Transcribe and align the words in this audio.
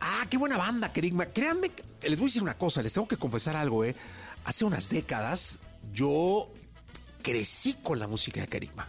Ah, 0.00 0.26
qué 0.28 0.36
buena 0.36 0.56
banda, 0.56 0.92
Kerigma. 0.92 1.26
Créanme, 1.26 1.70
les 2.02 2.18
voy 2.18 2.26
a 2.26 2.28
decir 2.28 2.42
una 2.42 2.58
cosa, 2.58 2.82
les 2.82 2.92
tengo 2.92 3.08
que 3.08 3.16
confesar 3.16 3.56
algo, 3.56 3.84
¿eh? 3.84 3.94
Hace 4.44 4.64
unas 4.64 4.90
décadas 4.90 5.58
yo 5.92 6.50
crecí 7.22 7.76
con 7.82 7.98
la 7.98 8.06
música 8.06 8.40
de 8.40 8.48
Kerigma. 8.48 8.88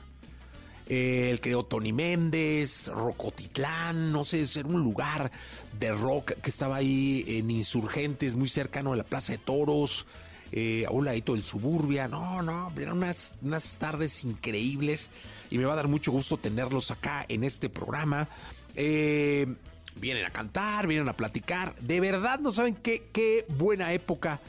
El 0.88 1.42
creó 1.42 1.66
Tony 1.66 1.94
Méndez, 1.94 2.90
Rocotitlán, 2.90 4.12
no 4.12 4.24
sé, 4.24 4.44
era 4.44 4.68
un 4.68 4.84
lugar 4.84 5.32
de 5.80 5.92
rock 5.92 6.34
que 6.34 6.50
estaba 6.50 6.76
ahí 6.76 7.24
en 7.28 7.50
Insurgentes, 7.50 8.36
muy 8.36 8.48
cercano 8.48 8.94
a 8.94 8.96
la 8.96 9.04
Plaza 9.04 9.32
de 9.32 9.40
Toros, 9.40 10.06
eh, 10.52 10.86
a 10.88 10.92
un 10.92 11.06
ladito 11.06 11.34
del 11.34 11.44
Suburbia. 11.44 12.08
No, 12.08 12.44
no, 12.44 12.72
eran 12.78 12.98
unas, 12.98 13.34
unas 13.42 13.78
tardes 13.78 14.24
increíbles 14.24 15.10
y 15.50 15.58
me 15.58 15.66
va 15.66 15.74
a 15.74 15.78
dar 15.78 15.88
mucho 15.88 16.12
gusto 16.12 16.38
tenerlos 16.38 16.92
acá 16.92 17.26
en 17.30 17.44
este 17.44 17.68
programa. 17.68 18.30
Eh, 18.76 19.48
vienen 19.96 20.26
a 20.26 20.30
cantar, 20.30 20.88
vienen 20.88 21.10
a 21.10 21.14
platicar. 21.14 21.76
De 21.80 22.00
verdad, 22.00 22.40
no 22.40 22.52
saben 22.52 22.76
qué, 22.76 23.10
qué 23.12 23.46
buena 23.50 23.94
época 23.94 24.40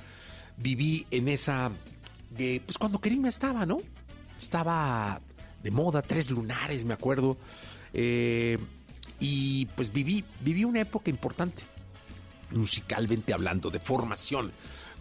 viví 0.57 1.07
en 1.11 1.29
esa. 1.29 1.71
pues 2.37 2.79
cuando 2.79 3.01
Kerima 3.01 3.29
estaba, 3.29 3.67
¿no? 3.67 3.81
Estaba 4.39 5.21
de 5.63 5.71
moda, 5.71 6.03
tres 6.03 6.31
lunares, 6.31 6.85
me 6.85 6.95
acuerdo. 6.95 7.37
Eh, 7.93 8.59
y 9.19 9.67
pues 9.75 9.93
viví, 9.93 10.25
viví 10.41 10.65
una 10.65 10.81
época 10.81 11.11
importante, 11.11 11.63
musicalmente 12.51 13.33
hablando, 13.33 13.71
de 13.71 13.81
formación 13.81 14.53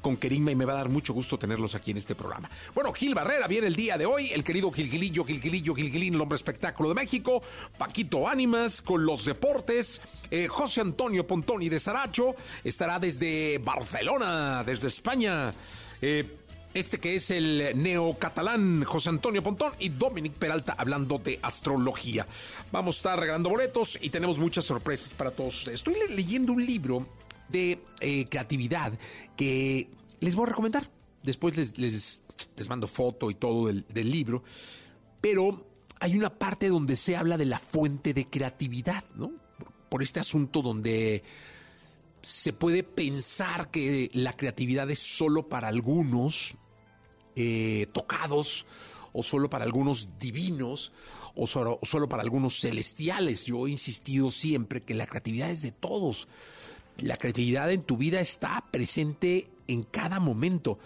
con 0.05 0.17
Kerima 0.17 0.51
y 0.51 0.55
me 0.55 0.65
va 0.65 0.73
a 0.73 0.75
dar 0.75 0.89
mucho 0.89 1.13
gusto 1.15 1.39
tenerlos 1.39 1.73
aquí 1.73 1.89
en 1.89 1.97
este 1.97 2.13
programa. 2.13 2.47
Bueno, 2.75 2.93
Gil 2.93 3.15
Barrera 3.15 3.47
viene 3.47 3.65
el 3.65 3.75
día 3.75 3.97
de 3.97 4.05
hoy, 4.05 4.29
el 4.33 4.43
querido 4.43 4.71
Gilgilillo, 4.71 5.25
Gilgilillo, 5.25 5.73
Gilgilín, 5.73 6.13
el 6.13 6.21
hombre 6.21 6.35
espectáculo 6.35 6.89
de 6.89 6.93
México, 6.93 7.41
Paquito 7.75 8.27
Ánimas 8.27 8.83
con 8.83 9.03
los 9.03 9.25
deportes, 9.25 10.03
eh, 10.29 10.47
José 10.47 10.81
Antonio 10.81 11.25
Pontoni 11.25 11.69
de 11.69 11.79
Saracho, 11.79 12.35
estará 12.63 12.99
desde 12.99 13.57
Barcelona, 13.57 14.63
desde 14.63 14.89
España. 14.89 15.55
Eh, 16.03 16.37
este 16.75 16.99
que 16.99 17.15
es 17.15 17.31
el 17.31 17.71
neocatalán 17.73 18.83
José 18.83 19.09
Antonio 19.09 19.41
Pontón 19.41 19.73
y 19.79 19.89
Dominic 19.89 20.33
Peralta 20.33 20.75
hablando 20.77 21.17
de 21.17 21.39
astrología. 21.41 22.27
Vamos 22.71 22.97
a 22.97 22.99
estar 22.99 23.19
regalando 23.19 23.49
boletos 23.49 23.97
y 23.99 24.11
tenemos 24.11 24.37
muchas 24.37 24.65
sorpresas 24.65 25.15
para 25.15 25.31
todos 25.31 25.57
ustedes. 25.57 25.79
Estoy 25.79 25.95
leyendo 26.09 26.53
un 26.53 26.63
libro 26.63 27.07
de 27.49 27.83
eh, 28.01 28.25
creatividad 28.25 28.93
que 29.35 29.89
les 30.19 30.35
voy 30.35 30.45
a 30.45 30.49
recomendar. 30.49 30.89
Después 31.23 31.57
les, 31.57 31.77
les, 31.77 32.69
mando 32.69 32.87
foto 32.87 33.31
y 33.31 33.35
todo 33.35 33.67
del, 33.67 34.11
libro. 34.11 34.43
Pero 35.21 35.65
hay 35.99 36.15
una 36.17 36.29
parte 36.29 36.69
donde 36.69 36.95
se 36.95 37.15
habla 37.15 37.37
de 37.37 37.45
la 37.45 37.59
fuente 37.59 38.13
de 38.13 38.29
creatividad, 38.29 39.03
¿no? 39.15 39.31
Por 39.89 40.03
este 40.03 40.19
asunto 40.19 40.61
donde 40.61 41.23
se 42.21 42.53
puede 42.53 42.83
pensar 42.83 43.71
que 43.71 44.09
la 44.13 44.33
creatividad 44.33 44.89
es 44.89 44.99
solo 44.99 45.47
para 45.47 45.67
algunos 45.67 46.55
eh, 47.35 47.87
tocados, 47.93 48.65
o 49.17 49.23
solo 49.23 49.49
para 49.49 49.63
algunos 49.63 50.17
divinos, 50.19 50.91
o 51.35 51.47
solo, 51.47 51.79
solo 51.83 52.09
para 52.09 52.21
algunos 52.21 52.59
celestiales. 52.59 53.45
Yo 53.45 53.65
he 53.65 53.71
insistido 53.71 54.29
siempre 54.29 54.83
que 54.83 54.93
la 54.93 55.07
creatividad 55.07 55.49
es 55.49 55.61
de 55.61 55.71
todos. 55.71 56.27
La 56.99 57.17
creatividad 57.17 57.71
en 57.71 57.83
tu 57.83 57.97
vida 57.97 58.19
está 58.19 58.63
presente 58.71 59.47
en 59.67 59.83
cada 59.83 60.19
momento. 60.19 60.79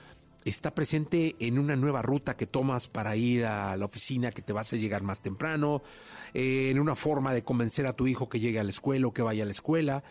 Está 0.46 0.74
presente 0.74 1.36
en 1.40 1.60
una 1.60 1.76
nueva 1.76 2.02
ruta 2.02 2.38
que 2.38 2.48
tomas 2.48 2.88
para 2.88 3.16
ir 3.16 3.46
a 3.46 3.76
la 3.78 3.86
oficina 3.86 4.32
que 4.32 4.42
te 4.42 4.54
vas 4.54 4.72
a 4.74 4.78
llegar 4.78 5.04
más 5.04 5.22
temprano, 5.22 5.82
eh, 6.34 6.70
en 6.72 6.80
una 6.80 6.96
forma 6.96 7.34
de 7.34 7.44
convencer 7.44 7.86
a 7.86 7.94
tu 7.94 8.08
hijo 8.08 8.30
que 8.30 8.40
llegue 8.40 8.60
a 8.60 8.64
la 8.64 8.70
escuela 8.70 9.08
o 9.08 9.12
que 9.12 9.22
vaya 9.22 9.44
a 9.44 9.46
la 9.46 9.52
escuela, 9.52 10.04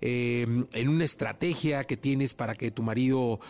Em, 0.00 0.66
en 0.72 0.88
una 0.88 1.04
estrategia 1.04 1.84
que 1.84 1.96
tienes 1.96 2.34
para 2.34 2.54
que 2.54 2.70
tu 2.70 2.82
marido 2.82 3.40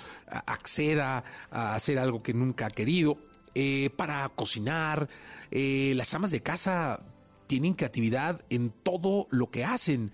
acceda 0.46 1.24
a 1.50 1.74
hacer 1.74 1.98
algo 1.98 2.22
que 2.22 2.34
nunca 2.34 2.66
ha 2.66 2.70
querido, 2.70 3.18
eh, 3.54 3.90
para 3.96 4.28
cocinar. 4.30 5.08
Eh, 5.50 5.92
las 5.96 6.14
amas 6.14 6.30
de 6.30 6.42
casa 6.42 7.00
tienen 7.46 7.74
creatividad 7.74 8.42
en 8.50 8.70
todo 8.70 9.26
lo 9.30 9.50
que 9.50 9.64
hacen 9.64 10.12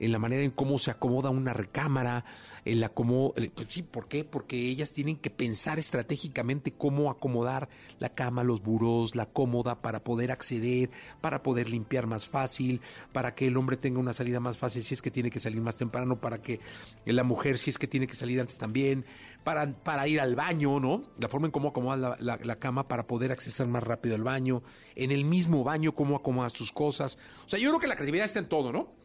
en 0.00 0.12
la 0.12 0.18
manera 0.18 0.42
en 0.42 0.50
cómo 0.50 0.78
se 0.78 0.90
acomoda 0.90 1.30
una 1.30 1.52
recámara, 1.52 2.24
en 2.64 2.80
la 2.80 2.88
cómo, 2.88 3.32
eh, 3.36 3.50
pues 3.54 3.68
sí, 3.70 3.82
¿por 3.82 4.08
qué? 4.08 4.24
Porque 4.24 4.56
ellas 4.56 4.92
tienen 4.92 5.16
que 5.16 5.30
pensar 5.30 5.78
estratégicamente 5.78 6.72
cómo 6.72 7.10
acomodar 7.10 7.68
la 7.98 8.08
cama, 8.08 8.44
los 8.44 8.62
burós, 8.62 9.14
la 9.14 9.26
cómoda 9.26 9.80
para 9.80 10.02
poder 10.02 10.30
acceder, 10.30 10.90
para 11.20 11.42
poder 11.42 11.68
limpiar 11.68 12.06
más 12.06 12.26
fácil, 12.26 12.80
para 13.12 13.34
que 13.34 13.46
el 13.46 13.56
hombre 13.56 13.76
tenga 13.76 14.00
una 14.00 14.12
salida 14.12 14.40
más 14.40 14.58
fácil 14.58 14.82
si 14.82 14.94
es 14.94 15.02
que 15.02 15.10
tiene 15.10 15.30
que 15.30 15.40
salir 15.40 15.60
más 15.60 15.76
temprano, 15.76 16.20
para 16.20 16.40
que 16.40 16.60
la 17.04 17.24
mujer 17.24 17.58
si 17.58 17.70
es 17.70 17.78
que 17.78 17.86
tiene 17.86 18.06
que 18.06 18.14
salir 18.14 18.40
antes 18.40 18.58
también, 18.58 19.04
para, 19.44 19.70
para 19.70 20.08
ir 20.08 20.20
al 20.20 20.34
baño, 20.34 20.80
¿no? 20.80 21.04
La 21.18 21.28
forma 21.28 21.46
en 21.46 21.52
cómo 21.52 21.68
acomodas 21.68 22.18
la, 22.20 22.38
la 22.42 22.56
cama 22.56 22.88
para 22.88 23.06
poder 23.06 23.30
acceder 23.30 23.68
más 23.68 23.82
rápido 23.82 24.14
al 24.14 24.22
baño, 24.22 24.62
en 24.96 25.12
el 25.12 25.24
mismo 25.24 25.64
baño 25.64 25.94
cómo 25.94 26.16
acomodas 26.16 26.52
tus 26.52 26.72
cosas. 26.72 27.18
O 27.44 27.48
sea, 27.48 27.58
yo 27.58 27.68
creo 27.68 27.80
que 27.80 27.86
la 27.86 27.94
creatividad 27.94 28.24
está 28.24 28.38
en 28.38 28.48
todo, 28.48 28.72
¿no? 28.72 29.03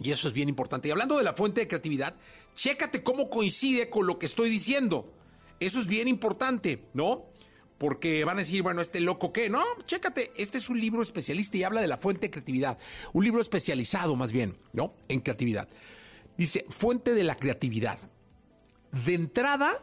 Y 0.00 0.12
eso 0.12 0.28
es 0.28 0.34
bien 0.34 0.48
importante. 0.48 0.88
Y 0.88 0.90
hablando 0.90 1.16
de 1.16 1.24
la 1.24 1.34
fuente 1.34 1.60
de 1.60 1.68
creatividad, 1.68 2.14
chécate 2.54 3.02
cómo 3.02 3.28
coincide 3.30 3.90
con 3.90 4.06
lo 4.06 4.18
que 4.18 4.26
estoy 4.26 4.48
diciendo. 4.48 5.12
Eso 5.60 5.80
es 5.80 5.88
bien 5.88 6.06
importante, 6.06 6.84
¿no? 6.94 7.26
Porque 7.78 8.24
van 8.24 8.38
a 8.38 8.40
decir, 8.40 8.62
bueno, 8.62 8.80
este 8.80 9.00
loco 9.00 9.32
qué, 9.32 9.48
no, 9.50 9.62
chécate, 9.84 10.32
este 10.36 10.58
es 10.58 10.68
un 10.68 10.80
libro 10.80 11.02
especialista 11.02 11.56
y 11.56 11.64
habla 11.64 11.80
de 11.80 11.88
la 11.88 11.98
fuente 11.98 12.22
de 12.22 12.30
creatividad, 12.30 12.78
un 13.12 13.24
libro 13.24 13.40
especializado 13.40 14.16
más 14.16 14.32
bien, 14.32 14.56
¿no? 14.72 14.94
En 15.08 15.20
creatividad. 15.20 15.68
Dice, 16.36 16.64
fuente 16.68 17.14
de 17.14 17.24
la 17.24 17.36
creatividad. 17.36 17.98
De 19.04 19.14
entrada, 19.14 19.82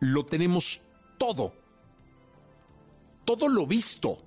lo 0.00 0.26
tenemos 0.26 0.82
todo. 1.16 1.54
Todo 3.24 3.48
lo 3.48 3.66
visto. 3.66 4.22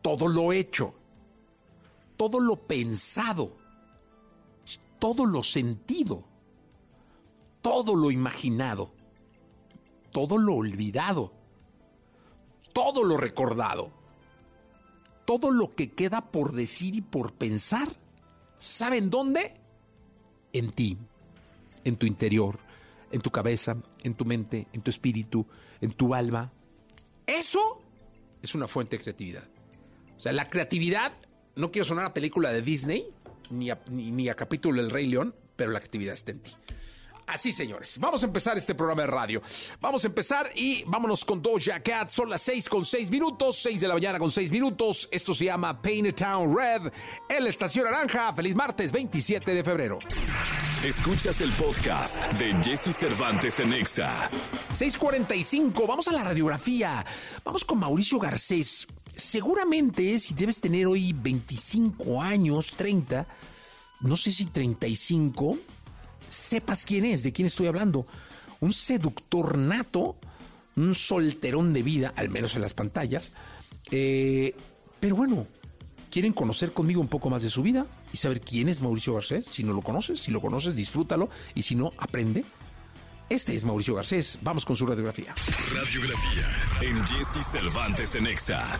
Todo 0.00 0.28
lo 0.28 0.52
hecho. 0.52 0.94
Todo 2.16 2.40
lo 2.40 2.56
pensado 2.56 3.65
todo 4.98 5.26
lo 5.26 5.42
sentido, 5.42 6.24
todo 7.62 7.94
lo 7.94 8.10
imaginado, 8.10 8.92
todo 10.12 10.38
lo 10.38 10.54
olvidado, 10.54 11.32
todo 12.72 13.04
lo 13.04 13.16
recordado, 13.16 13.90
todo 15.24 15.50
lo 15.50 15.74
que 15.74 15.90
queda 15.92 16.20
por 16.20 16.52
decir 16.52 16.94
y 16.94 17.00
por 17.00 17.32
pensar, 17.32 17.88
¿saben 18.56 19.10
dónde? 19.10 19.54
En 20.52 20.70
ti, 20.70 20.96
en 21.84 21.96
tu 21.96 22.06
interior, 22.06 22.58
en 23.12 23.20
tu 23.20 23.30
cabeza, 23.30 23.76
en 24.04 24.14
tu 24.14 24.24
mente, 24.24 24.66
en 24.72 24.80
tu 24.80 24.90
espíritu, 24.90 25.46
en 25.80 25.92
tu 25.92 26.14
alma. 26.14 26.52
Eso 27.26 27.80
es 28.42 28.54
una 28.54 28.68
fuente 28.68 28.96
de 28.96 29.02
creatividad. 29.02 29.44
O 30.16 30.20
sea, 30.20 30.32
la 30.32 30.48
creatividad, 30.48 31.12
no 31.56 31.70
quiero 31.70 31.84
sonar 31.84 32.06
a 32.06 32.14
película 32.14 32.52
de 32.52 32.62
Disney, 32.62 33.06
ni 33.50 33.70
a, 33.70 33.80
ni, 33.90 34.28
a 34.28 34.34
capítulo 34.34 34.80
del 34.80 34.90
Rey 34.90 35.06
León, 35.06 35.34
pero 35.56 35.70
la 35.70 35.78
actividad 35.78 36.14
está 36.14 36.32
en 36.32 36.40
ti. 36.40 36.52
Así, 37.26 37.50
señores. 37.50 37.98
Vamos 37.98 38.22
a 38.22 38.26
empezar 38.26 38.56
este 38.56 38.74
programa 38.74 39.02
de 39.02 39.08
radio. 39.08 39.42
Vamos 39.80 40.04
a 40.04 40.06
empezar 40.06 40.48
y 40.54 40.84
vámonos 40.84 41.24
con 41.24 41.42
Doja 41.42 41.80
Cat. 41.80 42.08
Son 42.08 42.30
las 42.30 42.40
6 42.42 42.68
con 42.68 42.84
6 42.84 43.10
minutos, 43.10 43.58
6 43.62 43.80
de 43.80 43.88
la 43.88 43.94
mañana 43.94 44.20
con 44.20 44.30
6 44.30 44.50
minutos. 44.52 45.08
Esto 45.10 45.34
se 45.34 45.46
llama 45.46 45.82
Painted 45.82 46.14
Town 46.14 46.56
Red 46.56 46.92
en 47.28 47.42
la 47.42 47.50
Estación 47.50 47.86
Naranja. 47.86 48.32
Feliz 48.32 48.54
martes 48.54 48.92
27 48.92 49.54
de 49.54 49.64
febrero. 49.64 49.98
Escuchas 50.84 51.40
el 51.40 51.50
podcast 51.52 52.22
de 52.34 52.54
Jesse 52.62 52.94
Cervantes 52.94 53.58
en 53.58 53.72
Exa. 53.72 54.30
6:45. 54.72 55.84
Vamos 55.84 56.06
a 56.06 56.12
la 56.12 56.22
radiografía. 56.22 57.04
Vamos 57.44 57.64
con 57.64 57.80
Mauricio 57.80 58.20
Garcés. 58.20 58.86
Seguramente, 59.16 60.18
si 60.18 60.34
debes 60.34 60.60
tener 60.60 60.86
hoy 60.86 61.14
25 61.14 62.20
años, 62.20 62.72
30, 62.76 63.26
no 64.00 64.14
sé 64.14 64.30
si 64.30 64.44
35, 64.44 65.58
sepas 66.28 66.84
quién 66.84 67.06
es, 67.06 67.22
de 67.22 67.32
quién 67.32 67.46
estoy 67.46 67.66
hablando. 67.66 68.06
Un 68.60 68.74
seductor 68.74 69.56
nato, 69.56 70.16
un 70.76 70.94
solterón 70.94 71.72
de 71.72 71.82
vida, 71.82 72.12
al 72.14 72.28
menos 72.28 72.56
en 72.56 72.62
las 72.62 72.74
pantallas. 72.74 73.32
Eh, 73.90 74.54
pero 75.00 75.16
bueno, 75.16 75.46
¿quieren 76.10 76.34
conocer 76.34 76.72
conmigo 76.72 77.00
un 77.00 77.08
poco 77.08 77.30
más 77.30 77.42
de 77.42 77.48
su 77.48 77.62
vida 77.62 77.86
y 78.12 78.18
saber 78.18 78.42
quién 78.42 78.68
es 78.68 78.82
Mauricio 78.82 79.14
Garcés? 79.14 79.46
Si 79.46 79.64
no 79.64 79.72
lo 79.72 79.80
conoces, 79.80 80.20
si 80.20 80.30
lo 80.30 80.42
conoces, 80.42 80.76
disfrútalo 80.76 81.30
y 81.54 81.62
si 81.62 81.74
no, 81.74 81.94
aprende. 81.96 82.44
Este 83.28 83.56
es 83.56 83.64
Mauricio 83.64 83.94
Garcés. 83.96 84.38
Vamos 84.42 84.64
con 84.64 84.76
su 84.76 84.86
radiografía. 84.86 85.34
Radiografía 85.74 86.46
en 86.80 87.04
Jesse 87.06 87.44
Cervantes 87.44 88.14
en 88.14 88.26
Exa. 88.28 88.78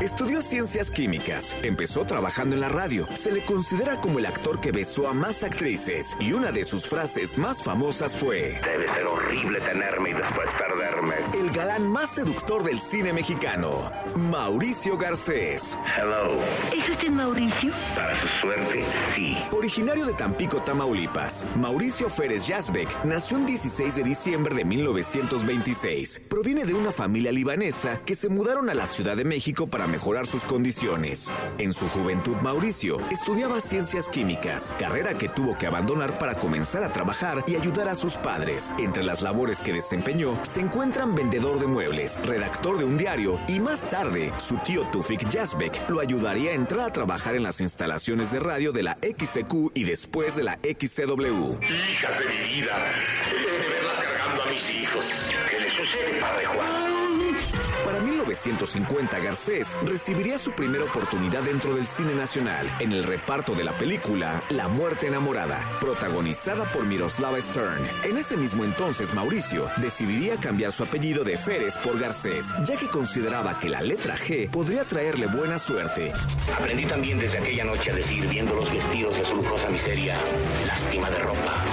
Estudió 0.00 0.42
ciencias 0.42 0.90
químicas, 0.90 1.56
empezó 1.62 2.04
trabajando 2.04 2.54
en 2.54 2.60
la 2.60 2.68
radio, 2.68 3.06
se 3.14 3.32
le 3.32 3.42
considera 3.46 3.98
como 3.98 4.18
el 4.18 4.26
actor 4.26 4.60
que 4.60 4.70
besó 4.70 5.08
a 5.08 5.14
más 5.14 5.42
actrices 5.42 6.14
y 6.20 6.32
una 6.32 6.52
de 6.52 6.64
sus 6.64 6.84
frases 6.86 7.38
más 7.38 7.62
famosas 7.62 8.14
fue 8.16 8.60
Debe 8.62 8.92
ser 8.92 9.06
horrible 9.06 9.58
tenerme 9.60 10.10
y 10.10 10.12
después 10.12 10.50
perderme. 10.58 11.14
el 11.40 11.50
galán 11.50 11.88
más 11.88 12.10
seductor 12.10 12.62
del 12.62 12.78
cine 12.78 13.14
mexicano, 13.14 13.90
Mauricio 14.16 14.98
Garcés. 14.98 15.78
Hello. 15.96 16.38
¿Es 16.76 16.90
usted 16.90 17.08
Mauricio? 17.08 17.72
Para 17.94 18.20
su 18.20 18.28
suerte, 18.42 18.84
sí. 19.14 19.34
Originario 19.52 20.04
de 20.04 20.12
Tampico, 20.12 20.60
Tamaulipas, 20.62 21.46
Mauricio 21.56 22.10
Férez 22.10 22.46
Yazbek 22.46 23.04
nació 23.04 23.35
el 23.36 23.46
16 23.46 23.96
de 23.96 24.02
diciembre 24.02 24.54
de 24.54 24.64
1926. 24.64 26.22
Proviene 26.28 26.64
de 26.64 26.74
una 26.74 26.90
familia 26.90 27.32
libanesa 27.32 28.00
que 28.04 28.14
se 28.14 28.28
mudaron 28.28 28.70
a 28.70 28.74
la 28.74 28.86
Ciudad 28.86 29.16
de 29.16 29.24
México 29.24 29.66
para 29.66 29.86
mejorar 29.86 30.26
sus 30.26 30.44
condiciones. 30.44 31.30
En 31.58 31.72
su 31.72 31.88
juventud, 31.88 32.36
Mauricio 32.42 32.98
estudiaba 33.10 33.60
ciencias 33.60 34.08
químicas, 34.08 34.74
carrera 34.78 35.14
que 35.14 35.28
tuvo 35.28 35.54
que 35.54 35.66
abandonar 35.66 36.18
para 36.18 36.34
comenzar 36.34 36.82
a 36.84 36.92
trabajar 36.92 37.44
y 37.46 37.56
ayudar 37.56 37.88
a 37.88 37.94
sus 37.94 38.14
padres. 38.16 38.72
Entre 38.78 39.02
las 39.02 39.22
labores 39.22 39.60
que 39.60 39.72
desempeñó 39.72 40.42
se 40.44 40.60
encuentran 40.60 41.14
vendedor 41.14 41.58
de 41.58 41.66
muebles, 41.66 42.20
redactor 42.26 42.78
de 42.78 42.84
un 42.84 42.96
diario 42.96 43.38
y 43.48 43.60
más 43.60 43.88
tarde 43.88 44.32
su 44.38 44.56
tío 44.58 44.88
Tufik 44.90 45.28
Yazbek 45.28 45.90
lo 45.90 46.00
ayudaría 46.00 46.52
a 46.52 46.54
entrar 46.54 46.86
a 46.86 46.92
trabajar 46.92 47.34
en 47.34 47.42
las 47.42 47.60
instalaciones 47.60 48.30
de 48.30 48.40
radio 48.40 48.72
de 48.72 48.82
la 48.82 48.98
XCQ 49.02 49.72
y 49.74 49.84
después 49.84 50.36
de 50.36 50.44
la 50.44 50.58
XCW. 50.62 51.58
Hijas 51.62 52.18
de 52.18 52.26
mi 52.26 52.52
vida. 52.54 52.92
He 53.30 53.62
de 53.62 53.68
verlas 53.68 54.00
cargando 54.00 54.42
a 54.42 54.46
mis 54.46 54.70
hijos. 54.70 55.30
¿Qué 55.48 55.60
le 55.60 55.70
sucede, 55.70 56.20
padre 56.20 56.46
Juan? 56.46 56.96
Para 57.84 58.00
1950, 58.00 59.18
Garcés 59.20 59.76
recibiría 59.84 60.38
su 60.38 60.52
primera 60.52 60.84
oportunidad 60.84 61.42
dentro 61.42 61.74
del 61.74 61.86
cine 61.86 62.14
nacional 62.14 62.66
en 62.80 62.92
el 62.92 63.04
reparto 63.04 63.54
de 63.54 63.62
la 63.62 63.78
película 63.78 64.42
La 64.50 64.68
Muerte 64.68 65.06
Enamorada, 65.06 65.78
protagonizada 65.80 66.70
por 66.72 66.84
Miroslava 66.84 67.40
Stern. 67.40 67.86
En 68.04 68.16
ese 68.16 68.36
mismo 68.36 68.64
entonces, 68.64 69.14
Mauricio 69.14 69.70
decidiría 69.76 70.36
cambiar 70.38 70.72
su 70.72 70.82
apellido 70.82 71.22
de 71.22 71.36
Férez 71.36 71.78
por 71.78 71.98
Garcés, 71.98 72.52
ya 72.64 72.76
que 72.76 72.88
consideraba 72.88 73.58
que 73.58 73.68
la 73.68 73.82
letra 73.82 74.16
G 74.16 74.50
podría 74.50 74.84
traerle 74.84 75.28
buena 75.28 75.58
suerte. 75.58 76.12
Aprendí 76.58 76.86
también 76.86 77.18
desde 77.18 77.38
aquella 77.38 77.64
noche 77.64 77.92
a 77.92 77.94
decir, 77.94 78.26
viendo 78.26 78.54
los 78.54 78.72
vestidos 78.72 79.16
de 79.16 79.24
su 79.24 79.36
lujosa 79.36 79.68
miseria, 79.68 80.18
lástima 80.66 81.08
de 81.10 81.18
ropa. 81.20 81.64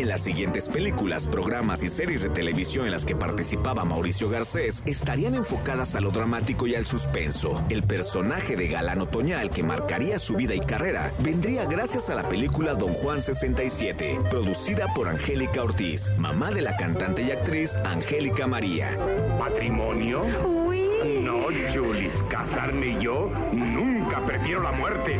En 0.00 0.08
las 0.08 0.22
siguientes 0.22 0.70
películas, 0.70 1.26
programas 1.26 1.82
y 1.82 1.90
series 1.90 2.22
de 2.22 2.30
televisión 2.30 2.86
en 2.86 2.92
las 2.92 3.04
que 3.04 3.14
participaba 3.14 3.84
Mauricio 3.84 4.30
Garcés 4.30 4.82
estarían 4.86 5.34
enfocadas 5.34 5.94
a 5.94 6.00
lo 6.00 6.10
dramático 6.10 6.66
y 6.66 6.74
al 6.74 6.86
suspenso. 6.86 7.62
El 7.68 7.82
personaje 7.82 8.56
de 8.56 8.68
galán 8.68 9.02
otoñal 9.02 9.50
que 9.50 9.62
marcaría 9.62 10.18
su 10.18 10.36
vida 10.36 10.54
y 10.54 10.60
carrera 10.60 11.12
vendría 11.22 11.66
gracias 11.66 12.08
a 12.08 12.14
la 12.14 12.26
película 12.30 12.72
Don 12.72 12.94
Juan 12.94 13.20
67, 13.20 14.20
producida 14.30 14.86
por 14.94 15.06
Angélica 15.06 15.62
Ortiz, 15.62 16.10
mamá 16.16 16.50
de 16.50 16.62
la 16.62 16.78
cantante 16.78 17.20
y 17.20 17.32
actriz 17.32 17.76
Angélica 17.84 18.46
María. 18.46 18.96
¿Matrimonio? 19.38 20.22
Uy. 20.46 20.80
No, 21.04 21.44
Julis, 21.74 22.12
casarme 22.30 23.02
yo 23.02 23.30
nunca 23.52 24.24
prefiero 24.24 24.62
la 24.62 24.72
muerte. 24.72 25.18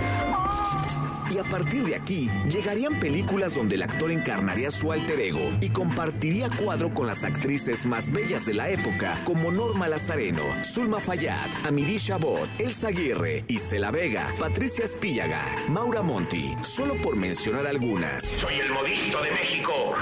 Y 1.31 1.39
a 1.39 1.45
partir 1.45 1.85
de 1.85 1.95
aquí, 1.95 2.29
llegarían 2.51 2.99
películas 2.99 3.55
donde 3.55 3.77
el 3.77 3.83
actor 3.83 4.11
encarnaría 4.11 4.71
su 4.73 4.91
alter 4.91 5.21
ego 5.21 5.53
y 5.61 5.69
compartiría 5.69 6.49
cuadro 6.57 6.93
con 6.93 7.07
las 7.07 7.23
actrices 7.23 7.87
más 7.87 8.11
bellas 8.11 8.47
de 8.47 8.55
la 8.55 8.69
época, 8.69 9.23
como 9.25 9.53
Norma 9.53 9.87
Lazareno, 9.87 10.43
Zulma 10.65 10.99
Fayad, 10.99 11.49
Amiri 11.65 11.99
Chabot, 11.99 12.49
Elsa 12.59 12.89
Aguirre, 12.89 13.45
Isela 13.47 13.93
Vega, 13.93 14.35
Patricia 14.41 14.85
Espíllaga, 14.85 15.67
Maura 15.69 16.03
Monti, 16.03 16.53
solo 16.63 16.97
por 17.01 17.15
mencionar 17.15 17.67
algunas. 17.67 18.25
Soy 18.25 18.59
el 18.59 18.73
modisto 18.73 19.23
de 19.23 19.31
México. 19.31 19.95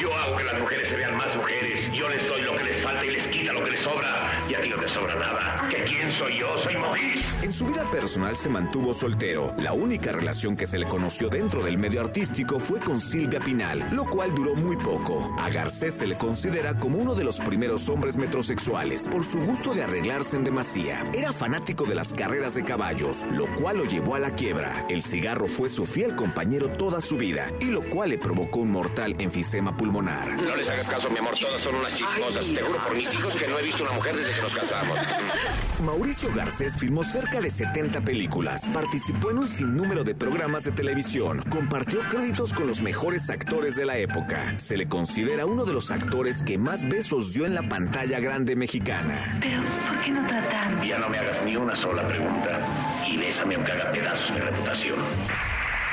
Yo 0.00 0.14
hago 0.14 0.38
que 0.38 0.44
las 0.44 0.58
mujeres 0.58 0.88
se 0.88 0.96
vean 0.96 1.16
más 1.16 1.36
mujeres. 1.36 1.92
Yo 1.92 2.08
les 2.08 2.26
doy 2.26 2.42
lo 2.42 2.56
que 2.56 2.64
les 2.64 2.82
falta 2.82 3.04
y 3.04 3.10
les 3.10 3.26
quita 3.28 3.41
les 3.72 3.80
sobra. 3.80 4.30
Y 4.48 4.54
a 4.54 4.60
ti 4.60 4.68
no 4.68 4.76
te 4.76 4.88
sobra 4.88 5.14
nada. 5.14 5.68
¿Que 5.70 5.84
quién 5.84 6.12
soy 6.12 6.38
yo? 6.38 6.58
Soy 6.58 6.76
Maurice. 6.76 7.24
En 7.42 7.52
su 7.52 7.66
vida 7.66 7.90
personal 7.90 8.36
se 8.36 8.48
mantuvo 8.48 8.92
soltero. 8.92 9.54
La 9.56 9.72
única 9.72 10.12
relación 10.12 10.56
que 10.56 10.66
se 10.66 10.78
le 10.78 10.86
conoció 10.86 11.28
dentro 11.28 11.64
del 11.64 11.78
medio 11.78 12.02
artístico 12.02 12.58
fue 12.58 12.80
con 12.80 13.00
Silvia 13.00 13.40
Pinal, 13.40 13.88
lo 13.90 14.04
cual 14.04 14.34
duró 14.34 14.54
muy 14.54 14.76
poco. 14.76 15.34
A 15.38 15.48
Garcés 15.48 15.94
se 15.94 16.06
le 16.06 16.18
considera 16.18 16.78
como 16.78 16.98
uno 16.98 17.14
de 17.14 17.24
los 17.24 17.40
primeros 17.40 17.88
hombres 17.88 18.16
metrosexuales 18.16 19.08
por 19.08 19.24
su 19.24 19.38
gusto 19.40 19.74
de 19.74 19.84
arreglarse 19.84 20.36
en 20.36 20.44
demasía. 20.44 21.04
Era 21.14 21.32
fanático 21.32 21.84
de 21.84 21.94
las 21.94 22.12
carreras 22.12 22.54
de 22.54 22.64
caballos, 22.64 23.24
lo 23.30 23.46
cual 23.54 23.78
lo 23.78 23.84
llevó 23.84 24.16
a 24.16 24.18
la 24.18 24.32
quiebra. 24.32 24.86
El 24.90 25.02
cigarro 25.02 25.46
fue 25.48 25.68
su 25.68 25.86
fiel 25.86 26.14
compañero 26.14 26.68
toda 26.68 27.00
su 27.00 27.16
vida 27.16 27.50
y 27.60 27.66
lo 27.66 27.82
cual 27.82 28.10
le 28.10 28.18
provocó 28.18 28.60
un 28.60 28.70
mortal 28.70 29.14
enfisema 29.18 29.74
pulmonar. 29.76 30.36
No 30.36 30.56
les 30.56 30.68
hagas 30.68 30.88
caso, 30.88 31.08
mi 31.10 31.18
amor. 31.18 31.34
Todas 31.40 31.62
son 31.62 31.74
unas 31.74 31.96
chismosas. 31.96 32.46
Te 32.52 32.60
juro 32.60 32.78
por 32.82 32.94
mis 32.94 33.12
hijos 33.14 33.34
que 33.36 33.48
no 33.48 33.61
he 33.62 33.66
visto 33.66 33.84
una 33.84 33.92
mujer 33.92 34.16
desde 34.16 34.34
que 34.34 34.42
nos 34.42 34.54
casamos. 34.54 34.98
Mauricio 35.84 36.32
Garcés 36.34 36.76
filmó 36.76 37.04
cerca 37.04 37.40
de 37.40 37.50
70 37.50 38.02
películas, 38.02 38.70
participó 38.70 39.30
en 39.30 39.38
un 39.38 39.48
sinnúmero 39.48 40.04
de 40.04 40.14
programas 40.14 40.64
de 40.64 40.72
televisión, 40.72 41.42
compartió 41.48 42.00
créditos 42.08 42.52
con 42.52 42.66
los 42.66 42.82
mejores 42.82 43.30
actores 43.30 43.76
de 43.76 43.86
la 43.86 43.96
época. 43.98 44.54
Se 44.58 44.76
le 44.76 44.88
considera 44.88 45.46
uno 45.46 45.64
de 45.64 45.72
los 45.72 45.90
actores 45.90 46.42
que 46.42 46.58
más 46.58 46.88
besos 46.88 47.32
dio 47.32 47.46
en 47.46 47.54
la 47.54 47.62
pantalla 47.62 48.20
grande 48.20 48.56
mexicana. 48.56 49.38
Pero, 49.40 49.62
¿por 49.88 50.00
qué 50.00 50.10
no 50.10 50.26
tratan? 50.26 50.82
Ya 50.84 50.98
no 50.98 51.08
me 51.08 51.18
hagas 51.18 51.42
ni 51.44 51.56
una 51.56 51.76
sola 51.76 52.06
pregunta. 52.06 52.60
Y 53.06 53.16
bésame 53.16 53.54
aunque 53.54 53.72
haga 53.72 53.90
pedazos 53.92 54.30
mi 54.32 54.40
reputación. 54.40 54.98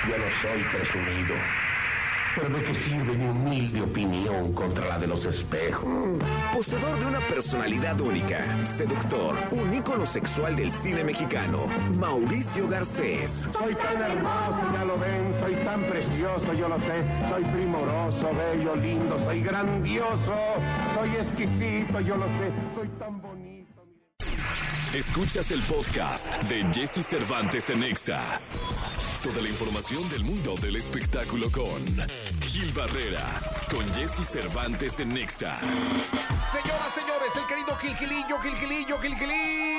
Yo 0.07 0.17
no 0.17 0.25
soy 0.41 0.63
presumido. 0.71 1.35
Pero 2.35 2.49
¿de 2.49 2.63
qué 2.63 2.75
sirve 2.75 3.17
mi 3.17 3.27
humilde 3.27 3.81
opinión 3.81 4.53
contra 4.53 4.87
la 4.87 4.99
de 4.99 5.07
los 5.07 5.25
espejos? 5.25 5.89
Poseedor 6.53 6.99
de 6.99 7.05
una 7.05 7.19
personalidad 7.21 7.99
única, 8.01 8.65
seductor, 8.65 9.35
un 9.51 9.73
ícono 9.73 10.05
sexual 10.05 10.55
del 10.55 10.71
cine 10.71 11.03
mexicano, 11.03 11.65
Mauricio 11.95 12.67
Garcés. 12.67 13.49
Soy 13.51 13.75
tan 13.75 14.01
hermoso, 14.01 14.73
ya 14.73 14.85
lo 14.85 14.99
ven, 14.99 15.33
soy 15.39 15.55
tan 15.63 15.83
precioso, 15.85 16.53
yo 16.53 16.69
lo 16.69 16.79
sé. 16.81 17.03
Soy 17.29 17.43
primoroso, 17.45 18.29
bello, 18.33 18.75
lindo, 18.75 19.17
soy 19.19 19.41
grandioso, 19.41 20.35
soy 20.93 21.09
exquisito, 21.15 21.99
yo 21.99 22.15
lo 22.15 22.25
sé. 22.25 22.51
Soy 22.75 22.89
tan 22.99 23.21
bonito. 23.21 23.85
mire. 23.85 24.99
Escuchas 24.99 25.51
el 25.51 25.61
podcast 25.61 26.43
de 26.43 26.63
Jesse 26.73 27.03
Cervantes 27.05 27.69
en 27.71 27.83
Exa. 27.83 28.19
Toda 29.23 29.41
la 29.41 29.49
información 29.49 30.07
del 30.09 30.23
mundo 30.23 30.55
del 30.61 30.77
espectáculo 30.77 31.51
con 31.51 31.83
Gil 32.47 32.71
Barrera, 32.71 33.25
con 33.69 33.85
Jesse 33.93 34.25
Cervantes 34.25 35.01
en 35.01 35.17
Exa. 35.17 35.59
Señoras, 35.59 36.95
señores, 36.95 37.29
el 37.35 37.45
querido 37.47 37.75
Gilgilillo, 37.79 38.39
Gilgilillo, 38.39 38.97
Gilgilín. 38.99 39.78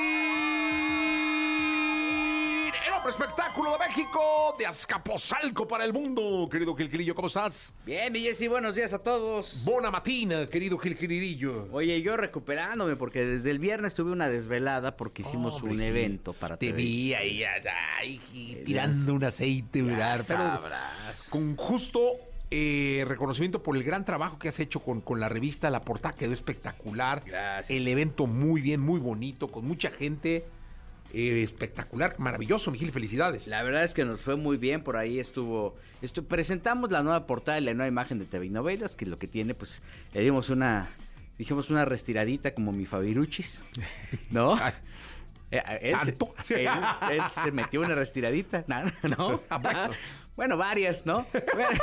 hombre 3.01 3.13
espectáculo 3.13 3.71
de 3.71 3.87
México, 3.87 4.55
de 4.59 4.67
Azcapotzalco 4.67 5.67
para 5.67 5.85
el 5.85 5.91
mundo. 5.91 6.47
Querido 6.51 6.75
Gilgilillo, 6.75 7.15
¿cómo 7.15 7.29
estás? 7.29 7.73
Bien, 7.83 8.13
mi 8.13 8.19
Jessy, 8.19 8.47
buenos 8.47 8.75
días 8.75 8.93
a 8.93 8.99
todos. 8.99 9.63
Buena 9.65 9.89
matina, 9.89 10.45
querido 10.45 10.77
Gilgilillo. 10.77 11.67
Oye, 11.71 11.99
yo 12.03 12.15
recuperándome 12.15 12.95
porque 12.95 13.25
desde 13.25 13.49
el 13.49 13.57
viernes 13.57 13.95
tuve 13.95 14.11
una 14.11 14.29
desvelada 14.29 14.97
porque 14.97 15.23
hicimos 15.23 15.55
Hombre, 15.55 15.73
un 15.73 15.81
evento 15.81 16.33
para 16.33 16.57
Te 16.57 16.67
TV. 16.67 16.77
vi 16.77 17.13
ahí, 17.15 17.43
ahí, 17.43 18.21
tirando 18.63 19.15
un 19.15 19.23
aceite. 19.23 19.83
Pero 19.83 20.21
sabrás. 20.21 21.27
con 21.31 21.55
justo 21.55 22.11
eh, 22.51 23.03
reconocimiento 23.07 23.63
por 23.63 23.77
el 23.77 23.83
gran 23.83 24.05
trabajo 24.05 24.37
que 24.37 24.47
has 24.47 24.59
hecho 24.59 24.79
con, 24.79 25.01
con 25.01 25.19
la 25.19 25.27
revista. 25.27 25.71
La 25.71 25.81
portada 25.81 26.13
quedó 26.13 26.33
espectacular. 26.33 27.23
Gracias. 27.25 27.75
El 27.75 27.87
evento 27.87 28.27
muy 28.27 28.61
bien, 28.61 28.79
muy 28.79 28.99
bonito, 28.99 29.47
con 29.47 29.65
mucha 29.65 29.89
gente. 29.89 30.45
Eh, 31.13 31.43
espectacular, 31.43 32.15
maravilloso, 32.19 32.71
Miguel, 32.71 32.91
felicidades. 32.91 33.47
La 33.47 33.63
verdad 33.63 33.83
es 33.83 33.93
que 33.93 34.05
nos 34.05 34.21
fue 34.21 34.35
muy 34.35 34.57
bien, 34.57 34.83
por 34.83 34.97
ahí 34.97 35.19
estuvo, 35.19 35.75
estu- 36.01 36.25
presentamos 36.25 36.91
la 36.91 37.03
nueva 37.03 37.25
portada 37.27 37.59
y 37.59 37.63
la 37.63 37.73
nueva 37.73 37.87
imagen 37.87 38.19
de 38.19 38.25
TV 38.25 38.49
Novelas, 38.49 38.95
que 38.95 39.05
lo 39.05 39.17
que 39.19 39.27
tiene, 39.27 39.53
pues, 39.53 39.81
le 40.13 40.21
dimos 40.21 40.49
una, 40.49 40.89
dijimos 41.37 41.69
una 41.69 41.85
restiradita 41.85 42.53
como 42.53 42.71
mi 42.71 42.85
Fabiruchis, 42.85 43.63
¿no? 44.29 44.57
Eh, 45.53 45.61
él, 45.81 45.97
se, 46.05 46.13
¿Tanto? 46.13 46.33
él- 46.55 46.69
él 47.11 47.21
se 47.29 47.51
metió 47.51 47.81
una 47.81 47.93
restiradita, 47.93 48.63
¿no? 48.69 48.83
¿no? 49.17 49.41
Bueno. 49.61 49.89
Bueno, 50.37 50.55
varias, 50.57 51.05
¿no? 51.05 51.27
Bueno, 51.53 51.77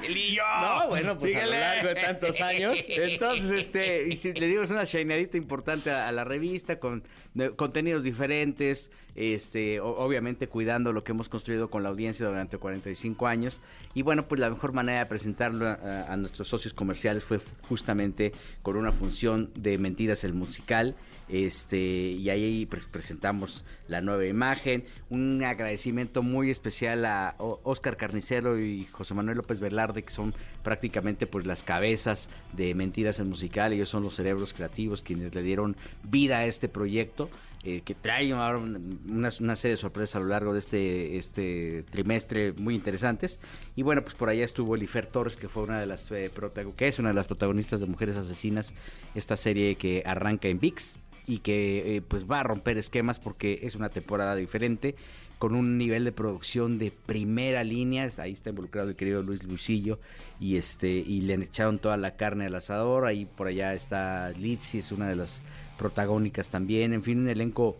Miguelillo. 0.00 0.42
no, 0.60 0.88
bueno, 0.88 1.16
pues 1.18 1.34
a 1.36 1.44
lo 1.46 1.52
largo 1.52 1.88
de 1.88 1.94
tantos 1.94 2.40
años. 2.40 2.76
Entonces, 2.88 3.50
este, 3.50 4.08
y 4.08 4.16
si 4.16 4.32
le 4.32 4.46
dimos 4.46 4.70
una 4.70 4.84
shineadita 4.84 5.36
importante 5.36 5.90
a, 5.90 6.08
a 6.08 6.12
la 6.12 6.24
revista 6.24 6.78
con 6.78 7.02
de- 7.34 7.50
contenidos 7.54 8.02
diferentes, 8.04 8.90
este, 9.14 9.80
o- 9.80 9.96
obviamente 9.98 10.46
cuidando 10.48 10.92
lo 10.92 11.02
que 11.04 11.12
hemos 11.12 11.28
construido 11.28 11.70
con 11.70 11.82
la 11.82 11.88
audiencia 11.88 12.26
durante 12.26 12.58
45 12.58 13.26
años. 13.26 13.60
Y 13.94 14.02
bueno, 14.02 14.26
pues 14.28 14.40
la 14.40 14.50
mejor 14.50 14.72
manera 14.72 15.00
de 15.00 15.06
presentarlo 15.06 15.66
a, 15.68 16.12
a 16.12 16.16
nuestros 16.16 16.48
socios 16.48 16.74
comerciales 16.74 17.24
fue 17.24 17.40
justamente 17.68 18.32
con 18.62 18.76
una 18.76 18.92
función 18.92 19.50
de 19.54 19.78
Mentiras 19.78 20.24
el 20.24 20.34
musical. 20.34 20.94
Este, 21.28 21.78
y 21.78 22.30
ahí 22.30 22.66
presentamos 22.66 23.64
la 23.86 24.00
nueva 24.00 24.26
imagen. 24.26 24.84
Un 25.10 25.42
agradecimiento 25.44 26.22
muy 26.22 26.50
especial 26.50 27.04
a 27.04 27.34
O- 27.38 27.60
Oscar 27.64 27.96
Carnicero 27.96 28.58
y 28.58 28.86
José 28.90 29.14
Manuel 29.14 29.36
López 29.38 29.60
Velarde, 29.60 30.02
que 30.02 30.10
son 30.10 30.34
prácticamente 30.62 31.26
pues 31.26 31.46
las 31.46 31.62
cabezas 31.62 32.30
de 32.54 32.74
Mentiras 32.74 33.18
el 33.18 33.26
Musical. 33.26 33.72
Ellos 33.72 33.88
son 33.88 34.02
los 34.02 34.14
cerebros 34.16 34.54
creativos 34.54 35.02
quienes 35.02 35.34
le 35.34 35.42
dieron 35.42 35.76
vida 36.02 36.38
a 36.38 36.46
este 36.46 36.68
proyecto. 36.68 37.28
eh, 37.64 37.82
que 37.84 37.96
trae 37.96 38.30
ahora 38.32 38.56
un- 38.58 39.00
una, 39.08 39.32
serie 39.56 39.72
de 39.72 39.76
sorpresas 39.76 40.14
a 40.14 40.20
lo 40.20 40.26
largo 40.26 40.52
de 40.52 40.60
este, 40.60 41.18
este 41.18 41.82
trimestre 41.90 42.52
muy 42.52 42.76
interesantes. 42.76 43.40
Y 43.74 43.82
bueno, 43.82 44.02
pues 44.02 44.14
por 44.14 44.28
allá 44.28 44.44
estuvo 44.44 44.76
Elifer 44.76 45.06
Torres, 45.06 45.34
que 45.34 45.48
fue 45.48 45.64
eh, 46.12 46.30
que 46.76 46.86
es 46.86 46.98
una 47.00 47.08
de 47.08 47.14
las 47.16 47.26
protagonistas 47.26 47.80
de 47.80 47.86
Mujeres 47.86 48.14
Asesinas, 48.16 48.74
esta 49.16 49.36
serie 49.36 49.74
que 49.74 50.04
arranca 50.06 50.46
en 50.46 50.60
VIX 50.60 51.00
y 51.28 51.38
que 51.38 51.96
eh, 51.96 52.02
pues 52.02 52.28
va 52.28 52.40
a 52.40 52.42
romper 52.42 52.78
esquemas 52.78 53.20
porque 53.20 53.60
es 53.62 53.76
una 53.76 53.90
temporada 53.90 54.34
diferente 54.34 54.96
con 55.38 55.54
un 55.54 55.78
nivel 55.78 56.04
de 56.04 56.10
producción 56.10 56.78
de 56.78 56.90
primera 56.90 57.62
línea. 57.62 58.08
Ahí 58.18 58.32
está 58.32 58.50
involucrado 58.50 58.88
el 58.88 58.96
querido 58.96 59.22
Luis 59.22 59.44
Luisillo 59.44 60.00
y 60.40 60.56
este 60.56 60.88
y 60.88 61.20
le 61.20 61.34
echaron 61.34 61.78
toda 61.78 61.96
la 61.96 62.16
carne 62.16 62.46
al 62.46 62.54
asador. 62.54 63.04
Ahí 63.04 63.26
por 63.26 63.46
allá 63.46 63.74
está 63.74 64.30
Litsi 64.30 64.78
es 64.78 64.90
una 64.90 65.08
de 65.08 65.16
las 65.16 65.42
protagónicas 65.76 66.50
también. 66.50 66.92
En 66.92 67.04
fin 67.04 67.20
un 67.20 67.28
elenco 67.28 67.76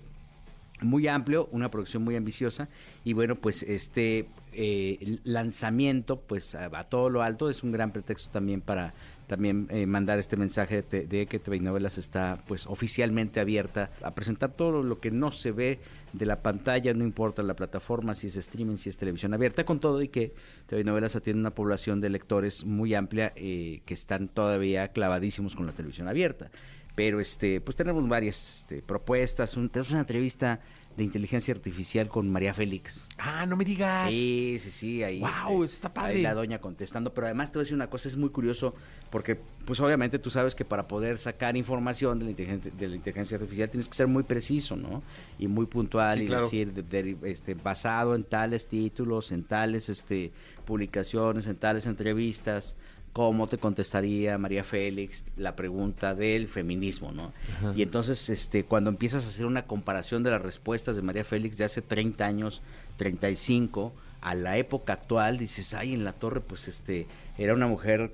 muy 0.81 1.09
amplio, 1.09 1.49
una 1.50 1.71
producción 1.71 2.05
muy 2.05 2.14
ambiciosa. 2.14 2.69
Y 3.02 3.14
bueno, 3.14 3.35
pues 3.35 3.64
este 3.64 4.28
eh, 4.52 5.19
lanzamiento 5.25 6.21
pues 6.21 6.55
a, 6.55 6.67
a 6.67 6.85
todo 6.85 7.11
lo 7.11 7.23
alto 7.23 7.50
es 7.50 7.64
un 7.64 7.73
gran 7.73 7.93
pretexto 7.93 8.31
también 8.31 8.61
para 8.61 8.95
también 9.28 9.68
eh, 9.70 9.87
mandar 9.87 10.18
este 10.18 10.37
mensaje 10.37 10.82
de, 10.82 11.06
de 11.06 11.26
que 11.26 11.38
TV 11.38 11.61
Novelas 11.61 11.99
está 11.99 12.38
pues 12.49 12.66
oficialmente 12.66 13.38
abierta 13.38 13.90
a 14.02 14.14
presentar 14.14 14.50
todo 14.52 14.82
lo 14.82 14.99
que 14.99 15.11
no 15.12 15.30
se 15.30 15.52
ve 15.52 15.78
de 16.12 16.26
la 16.26 16.42
pantalla, 16.42 16.92
no 16.94 17.04
importa 17.04 17.42
la 17.44 17.54
plataforma, 17.54 18.14
si 18.16 18.26
es 18.26 18.37
streaming, 18.37 18.76
si 18.76 18.88
es 18.88 18.97
televisión 18.97 19.35
abierta, 19.35 19.64
con 19.64 19.78
todo 19.78 20.02
y 20.02 20.08
que 20.08 20.32
TV 20.66 20.82
Novelas 20.82 21.16
tiene 21.23 21.38
una 21.38 21.54
población 21.54 22.00
de 22.00 22.08
lectores 22.08 22.64
muy 22.64 22.94
amplia 22.94 23.32
eh, 23.37 23.82
que 23.85 23.94
están 23.94 24.28
todavía 24.28 24.88
clavadísimos 24.88 25.54
con 25.54 25.66
la 25.66 25.73
televisión 25.73 26.08
abierta. 26.08 26.50
Pero 26.97 27.20
este 27.20 27.61
pues 27.61 27.76
tenemos 27.76 28.08
varias 28.08 28.61
este, 28.61 28.82
propuestas 28.82 29.56
un- 29.56 29.68
tenemos 29.68 29.90
una 29.92 30.00
entrevista 30.00 30.58
de 30.99 31.05
inteligencia 31.05 31.55
artificial 31.55 32.09
con 32.09 32.28
María 32.31 32.52
Félix 32.52 33.07
Ah, 33.19 33.47
no 33.47 33.57
me 33.57 33.64
digas. 33.64 34.11
sí 34.11 34.59
sí 34.61 34.71
sí 34.71 35.02
ahí 35.02 35.21
Guau, 35.21 35.62
este, 35.64 35.76
está 35.76 35.95
padre. 35.95 36.17
ahí 36.17 36.23
la 36.23 36.35
doña 36.35 36.59
contestando 36.61 37.14
pero 37.14 37.28
además 37.28 37.50
te 37.52 37.59
voy 37.59 37.62
a 37.62 37.64
decir 37.64 37.76
una 37.76 37.88
cosa 37.88 38.09
es 38.09 38.17
muy 38.17 38.31
curioso 38.31 38.75
porque 39.11 39.38
pues 39.64 39.78
obviamente 39.81 40.19
tú 40.19 40.28
sabes 40.28 40.55
que 40.55 40.64
para 40.64 40.88
poder 40.88 41.17
sacar 41.19 41.57
información 41.57 42.19
de 42.19 42.25
la 42.26 42.31
inteligencia, 42.33 42.73
de 42.76 42.88
la 42.88 42.97
inteligencia 42.97 43.37
artificial 43.37 43.71
tienes 43.71 43.88
que 43.88 43.95
ser 43.95 44.09
muy 44.09 44.25
preciso 44.25 44.76
no 44.76 45.02
y 45.38 45.47
muy 45.47 45.67
puntual 45.67 46.19
Sí, 46.19 46.25
y 46.25 46.26
claro. 46.26 46.43
decir 46.45 46.73
de- 46.73 46.83
de- 46.83 47.31
este 47.31 47.55
basado 47.55 48.14
en 48.17 48.25
tales 48.25 48.67
títulos 48.67 49.31
en 49.31 49.45
tales 49.45 49.88
este 49.88 50.33
publicaciones 50.67 51.47
en 51.47 51.57
tales 51.57 51.87
entrevistas 51.87 52.76
cómo 53.12 53.46
te 53.48 53.58
contestaría 53.58 54.38
María 54.38 54.62
Félix 54.64 55.24
la 55.36 55.56
pregunta 55.56 56.14
del 56.14 56.46
feminismo, 56.48 57.10
¿no? 57.12 57.32
Y 57.76 57.82
entonces, 57.82 58.28
este, 58.28 58.64
cuando 58.64 58.90
empiezas 58.90 59.24
a 59.24 59.28
hacer 59.28 59.46
una 59.46 59.66
comparación 59.66 60.22
de 60.22 60.30
las 60.30 60.42
respuestas 60.42 60.94
de 60.96 61.02
María 61.02 61.24
Félix 61.24 61.56
de 61.58 61.64
hace 61.64 61.82
30 61.82 62.24
años, 62.26 62.62
35, 62.96 63.92
a 64.20 64.34
la 64.34 64.58
época 64.58 64.92
actual, 64.92 65.38
dices, 65.38 65.74
ay, 65.74 65.94
en 65.94 66.04
la 66.04 66.12
torre, 66.12 66.40
pues, 66.40 66.68
este, 66.68 67.06
era 67.38 67.54
una 67.54 67.66
mujer 67.66 68.10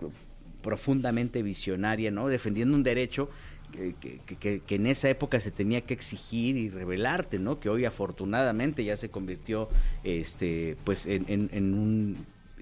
profundamente 0.63 1.43
visionaria, 1.43 2.11
¿no? 2.11 2.29
Defendiendo 2.29 2.75
un 2.75 2.83
derecho 2.83 3.29
que, 3.73 3.95
que- 4.01 4.37
que- 4.37 4.61
que 4.61 4.75
en 4.77 4.87
esa 4.87 5.11
época 5.11 5.41
se 5.41 5.51
tenía 5.51 5.81
que 5.81 5.95
exigir 5.95 6.57
y 6.57 6.71
revelarte, 6.71 7.39
¿no? 7.39 7.59
Que 7.59 7.69
hoy 7.69 7.85
afortunadamente 7.85 8.85
ya 8.85 8.97
se 8.97 9.09
convirtió, 9.11 9.69
este, 10.05 10.77
pues, 10.85 11.07
en, 11.07 11.25
en- 11.29 11.51
en 11.53 11.75
un 11.75 12.17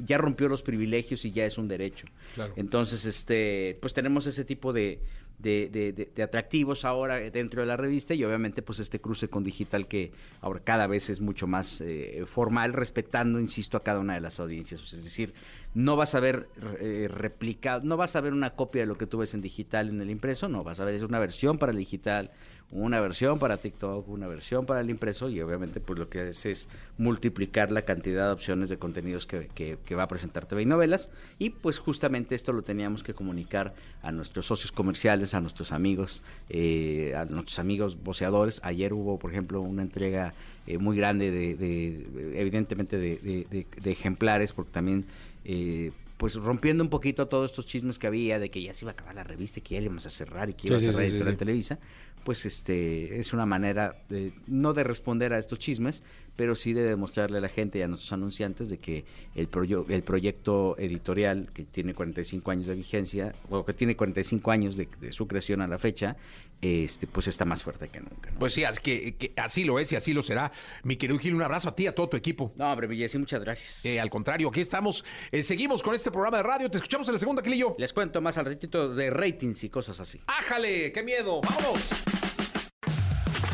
ya 0.04 0.18
rompió 0.18 0.48
los 0.48 0.62
privilegios 0.62 1.24
y 1.24 1.30
ya 1.32 1.44
es 1.46 1.58
un 1.58 1.68
derecho. 1.68 2.06
Claro. 2.34 2.52
Entonces, 2.56 3.04
este, 3.04 3.78
pues 3.80 3.94
tenemos 3.94 4.26
ese 4.26 4.44
tipo 4.44 4.72
de, 4.72 5.00
de, 5.38 5.68
de- 5.72 5.92
de- 5.92 6.10
de 6.14 6.22
atractivos 6.22 6.84
ahora 6.84 7.16
dentro 7.30 7.60
de 7.62 7.66
la 7.66 7.76
revista 7.76 8.14
y 8.14 8.22
obviamente 8.24 8.62
pues 8.62 8.78
este 8.78 9.00
cruce 9.00 9.28
con 9.28 9.42
digital 9.42 9.88
que 9.88 10.12
ahora 10.40 10.60
cada 10.62 10.86
vez 10.86 11.10
es 11.10 11.20
mucho 11.20 11.46
más 11.46 11.80
eh, 11.80 12.22
formal, 12.26 12.72
respetando, 12.72 13.40
insisto, 13.40 13.76
a 13.76 13.80
cada 13.82 13.98
una 14.00 14.14
de 14.14 14.20
las 14.20 14.38
audiencias. 14.40 14.80
Es 14.92 15.02
decir, 15.04 15.34
no 15.74 15.96
vas 15.96 16.14
a 16.14 16.20
ver 16.20 16.48
eh, 16.80 17.08
replicado, 17.10 17.80
no 17.84 17.96
vas 17.96 18.14
a 18.14 18.20
ver 18.20 18.32
una 18.34 18.50
copia 18.54 18.82
de 18.82 18.86
lo 18.86 18.96
que 18.98 19.06
tú 19.06 19.18
ves 19.18 19.34
en 19.34 19.40
digital 19.40 19.88
en 19.88 20.00
el 20.00 20.10
impreso, 20.10 20.48
no, 20.48 20.62
vas 20.62 20.78
a 20.80 20.84
ver 20.84 20.94
es 20.94 21.02
una 21.02 21.18
versión 21.18 21.58
para 21.58 21.72
el 21.72 21.78
digital, 21.78 22.30
una 22.72 23.00
versión 23.00 23.38
para 23.38 23.58
TikTok, 23.58 24.08
una 24.08 24.26
versión 24.26 24.64
para 24.64 24.80
el 24.80 24.88
impreso 24.88 25.28
y 25.28 25.40
obviamente 25.42 25.78
pues 25.78 25.98
lo 25.98 26.08
que 26.08 26.20
hace 26.20 26.50
es 26.50 26.68
multiplicar 26.96 27.70
la 27.70 27.82
cantidad 27.82 28.26
de 28.28 28.32
opciones 28.32 28.68
de 28.70 28.78
contenidos 28.78 29.26
que, 29.26 29.48
que- 29.54 29.76
que 29.84 29.94
va 29.94 30.04
a 30.04 30.08
presentar 30.08 30.46
TV 30.46 30.62
y 30.62 30.66
Novelas 30.66 31.10
y 31.38 31.50
pues 31.50 31.78
justamente 31.78 32.34
esto 32.34 32.52
lo 32.52 32.62
teníamos 32.62 33.02
que 33.02 33.12
comunicar 33.12 33.74
a 34.02 34.10
nuestros 34.10 34.46
socios 34.46 34.72
comerciales, 34.72 35.34
a 35.34 35.40
nuestros 35.40 35.70
amigos, 35.72 36.22
eh, 36.48 37.14
a 37.16 37.24
nuestros 37.26 37.58
amigos 37.58 38.02
voceadores. 38.02 38.60
Ayer 38.64 38.92
hubo 38.94 39.18
por 39.18 39.30
ejemplo 39.32 39.60
una 39.60 39.82
entrega 39.82 40.32
eh, 40.66 40.78
muy 40.78 40.96
grande 40.96 41.30
de, 41.30 41.56
de- 41.56 42.40
evidentemente 42.40 42.96
de, 42.96 43.16
de- 43.18 43.46
de- 43.50 43.66
de 43.82 43.90
ejemplares 43.90 44.52
porque 44.54 44.70
también 44.72 45.04
eh, 45.44 45.90
pues 46.16 46.36
rompiendo 46.36 46.84
un 46.84 46.90
poquito 46.90 47.26
todos 47.26 47.50
estos 47.50 47.66
chismes 47.66 47.98
que 47.98 48.06
había 48.06 48.38
de 48.38 48.48
que 48.48 48.62
ya 48.62 48.72
se 48.72 48.84
iba 48.84 48.92
a 48.92 48.94
acabar 48.94 49.14
la 49.16 49.24
revista 49.24 49.58
y 49.58 49.62
que 49.62 49.74
ya 49.74 49.80
íbamos 49.82 50.06
a 50.06 50.10
cerrar 50.10 50.48
y 50.48 50.54
que 50.54 50.68
iba 50.68 50.78
Sí, 50.78 50.86
a 50.86 50.92
cerrar 50.92 51.10
sí, 51.10 51.18
sí. 51.18 51.36
Televisa, 51.36 51.78
pues 52.24 52.46
este 52.46 53.18
es 53.18 53.32
una 53.32 53.46
manera 53.46 53.96
de, 54.08 54.32
no 54.46 54.72
de 54.72 54.84
responder 54.84 55.32
a 55.32 55.38
estos 55.38 55.58
chismes, 55.58 56.02
pero 56.36 56.54
sí 56.54 56.72
de 56.72 56.82
demostrarle 56.82 57.38
a 57.38 57.40
la 57.40 57.48
gente 57.48 57.78
y 57.78 57.82
a 57.82 57.88
nuestros 57.88 58.12
anunciantes 58.12 58.68
de 58.70 58.78
que 58.78 59.04
el, 59.34 59.48
el 59.88 60.02
proyecto 60.02 60.76
editorial 60.78 61.50
que 61.52 61.64
tiene 61.64 61.94
45 61.94 62.50
años 62.50 62.66
de 62.66 62.74
vigencia, 62.74 63.32
o 63.50 63.64
que 63.64 63.74
tiene 63.74 63.96
45 63.96 64.50
años 64.50 64.76
de, 64.76 64.88
de 65.00 65.12
su 65.12 65.26
creación 65.26 65.60
a 65.60 65.66
la 65.66 65.78
fecha, 65.78 66.16
este 66.62 67.08
pues 67.08 67.26
está 67.26 67.44
más 67.44 67.62
fuerte 67.64 67.88
que 67.88 68.00
nunca. 68.00 68.30
¿no? 68.30 68.38
Pues 68.38 68.54
sí, 68.54 68.62
es 68.62 68.80
que, 68.80 69.16
que 69.16 69.32
así 69.36 69.64
lo 69.64 69.78
es 69.78 69.90
y 69.92 69.96
así 69.96 70.14
lo 70.14 70.22
será. 70.22 70.52
Mi 70.84 70.96
querido 70.96 71.18
Gil, 71.18 71.34
un 71.34 71.42
abrazo 71.42 71.68
a 71.68 71.74
ti 71.74 71.84
y 71.84 71.86
a 71.88 71.94
todo 71.94 72.08
tu 72.08 72.16
equipo. 72.16 72.52
No, 72.56 72.70
hombre, 72.70 72.86
Villesi, 72.86 73.18
muchas 73.18 73.40
gracias. 73.40 73.84
Eh, 73.84 74.00
al 74.00 74.08
contrario, 74.10 74.48
aquí 74.48 74.60
estamos. 74.60 75.04
Eh, 75.32 75.42
seguimos 75.42 75.82
con 75.82 75.94
este 75.94 76.10
programa 76.10 76.36
de 76.38 76.42
radio. 76.44 76.70
Te 76.70 76.76
escuchamos 76.76 77.06
en 77.08 77.14
la 77.14 77.18
segunda, 77.18 77.42
Gilillo. 77.42 77.74
Les 77.78 77.92
cuento 77.92 78.20
más 78.20 78.38
al 78.38 78.46
ratito 78.46 78.94
de 78.94 79.10
ratings 79.10 79.64
y 79.64 79.68
cosas 79.70 79.98
así. 79.98 80.20
¡Ájale! 80.28 80.92
¡Qué 80.92 81.02
miedo! 81.02 81.40
¡Vámonos! 81.40 81.90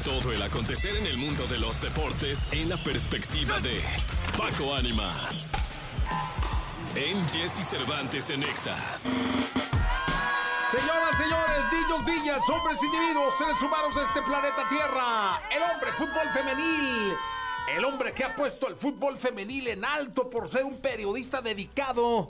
Todo 0.04 0.32
el 0.32 0.42
acontecer 0.42 0.96
en 0.96 1.06
el 1.06 1.16
mundo 1.16 1.46
de 1.46 1.58
los 1.58 1.80
deportes 1.80 2.46
en 2.52 2.68
la 2.68 2.82
perspectiva 2.82 3.58
de 3.60 3.80
Paco 4.36 4.74
Ánimas. 4.74 5.48
En 6.94 7.28
Jesse 7.28 7.66
Cervantes 7.68 8.30
en 8.30 8.42
Exa. 8.42 8.76
Señores, 11.18 11.72
niños, 11.72 12.04
niñas, 12.06 12.48
hombres, 12.48 12.80
individuos, 12.80 13.36
seres 13.36 13.60
humanos 13.60 13.92
de 13.92 14.04
este 14.04 14.22
planeta 14.22 14.68
Tierra. 14.68 15.42
El 15.50 15.62
hombre 15.64 15.90
fútbol 15.98 16.28
femenil. 16.32 17.12
El 17.76 17.84
hombre 17.84 18.12
que 18.12 18.22
ha 18.22 18.36
puesto 18.36 18.68
el 18.68 18.76
fútbol 18.76 19.16
femenil 19.16 19.66
en 19.66 19.84
alto 19.84 20.30
por 20.30 20.48
ser 20.48 20.64
un 20.64 20.80
periodista 20.80 21.42
dedicado 21.42 22.28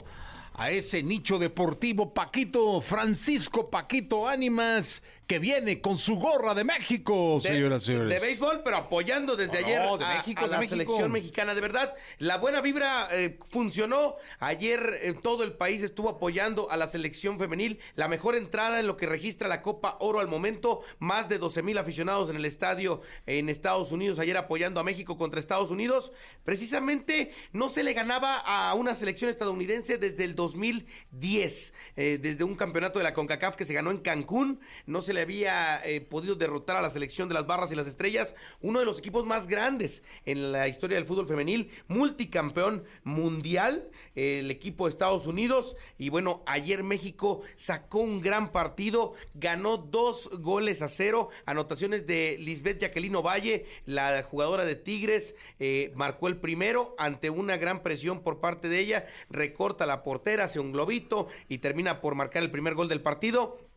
a 0.55 0.71
ese 0.71 1.03
nicho 1.03 1.37
deportivo 1.37 2.15
Paquito, 2.15 2.81
Francisco 2.81 3.69
Paquito 3.69 4.27
Ánimas, 4.27 5.03
que 5.29 5.37
viene 5.37 5.79
con 5.79 5.99
su 5.99 6.15
gorra 6.15 6.55
de 6.55 6.63
México, 6.63 7.39
señoras 7.39 7.83
y 7.83 7.85
señores. 7.85 8.09
De 8.09 8.19
béisbol, 8.19 8.63
pero 8.65 8.77
apoyando 8.77 9.35
desde 9.35 9.61
No, 9.61 9.67
ayer 9.67 9.81
no, 9.83 9.97
de 9.99 10.03
a, 10.05 10.15
México, 10.15 10.41
a 10.41 10.45
de 10.45 10.51
la 10.53 10.57
México. 10.57 10.75
selección 10.75 11.11
mexicana. 11.11 11.53
De 11.53 11.61
verdad, 11.61 11.93
la 12.17 12.37
buena 12.39 12.61
vibra 12.61 13.07
eh, 13.11 13.37
funcionó. 13.51 14.15
Ayer 14.39 14.97
eh, 15.03 15.13
todo 15.13 15.43
el 15.43 15.53
país 15.53 15.83
estuvo 15.83 16.09
apoyando 16.09 16.71
a 16.71 16.77
la 16.77 16.87
selección 16.87 17.37
femenil. 17.37 17.79
La 17.93 18.07
mejor 18.07 18.35
entrada 18.35 18.79
en 18.79 18.87
lo 18.87 18.97
que 18.97 19.05
registra 19.05 19.47
la 19.47 19.61
Copa 19.61 19.97
Oro 19.99 20.19
al 20.19 20.27
momento. 20.27 20.81
Más 20.97 21.29
de 21.29 21.37
12 21.37 21.61
mil 21.61 21.77
aficionados 21.77 22.31
en 22.31 22.35
el 22.35 22.45
estadio 22.45 23.01
en 23.27 23.49
Estados 23.49 23.91
Unidos. 23.91 24.17
Ayer 24.17 24.35
apoyando 24.35 24.79
a 24.79 24.83
México 24.83 25.15
contra 25.15 25.39
Estados 25.39 25.69
Unidos. 25.69 26.11
Precisamente 26.43 27.31
no 27.53 27.69
se 27.69 27.83
le 27.83 27.93
ganaba 27.93 28.35
a 28.39 28.73
una 28.73 28.95
selección 28.95 29.29
estadounidense 29.29 29.99
desde 29.99 30.23
el 30.23 30.33
2010. 30.35 31.73
eh, 31.97 32.17
desde 32.19 32.43
un 32.43 32.55
campeonato 32.55 32.97
de 32.97 33.03
la 33.03 33.13
CONCACAF 33.13 33.55
que 33.55 33.65
se 33.65 33.75
ganó 33.75 33.91
en 33.91 33.99
Cancún. 33.99 34.59
No 34.87 35.03
se 35.03 35.13
le 35.13 35.18
había 35.21 35.81
eh, 35.85 36.01
podido 36.01 36.35
derrotar 36.35 36.77
a 36.77 36.81
la 36.81 36.89
selección 36.89 37.27
de 37.27 37.35
las 37.35 37.45
barras 37.45 37.71
y 37.71 37.75
las 37.75 37.87
estrellas, 37.87 38.35
uno 38.61 38.79
de 38.79 38.85
los 38.85 38.99
equipos 38.99 39.25
más 39.25 39.47
grandes 39.47 40.03
en 40.25 40.51
la 40.51 40.67
historia 40.67 40.97
del 40.97 41.05
fútbol 41.05 41.27
femenil, 41.27 41.69
multicampeón 41.87 42.83
mundial, 43.03 43.89
el 44.15 44.49
equipo 44.51 44.85
de 44.85 44.89
Estados 44.89 45.27
Unidos. 45.27 45.75
Y 45.97 46.09
bueno, 46.09 46.43
ayer 46.45 46.83
México 46.83 47.41
sacó 47.55 47.99
un 47.99 48.21
gran 48.21 48.51
partido, 48.51 49.13
ganó 49.33 49.77
dos 49.77 50.29
goles 50.39 50.81
a 50.81 50.87
cero, 50.87 51.29
anotaciones 51.45 52.07
de 52.07 52.37
Lisbeth 52.39 52.79
Jacqueline 52.79 53.21
Valle, 53.21 53.65
la 53.85 54.23
jugadora 54.23 54.65
de 54.65 54.75
Tigres, 54.75 55.35
eh, 55.59 55.91
marcó 55.95 56.27
el 56.27 56.37
primero 56.37 56.95
ante 56.97 57.29
una 57.29 57.57
gran 57.57 57.83
presión 57.83 58.21
por 58.21 58.39
parte 58.39 58.69
de 58.69 58.79
ella, 58.79 59.07
recorta 59.29 59.85
la 59.85 60.03
portera, 60.03 60.45
hace 60.45 60.59
un 60.59 60.71
globito 60.71 61.27
y 61.47 61.59
termina 61.59 62.01
por 62.01 62.15
marcar 62.15 62.43
el 62.43 62.51
primer 62.51 62.75
gol 62.75 62.87
del 62.87 63.01
partido. 63.01 63.68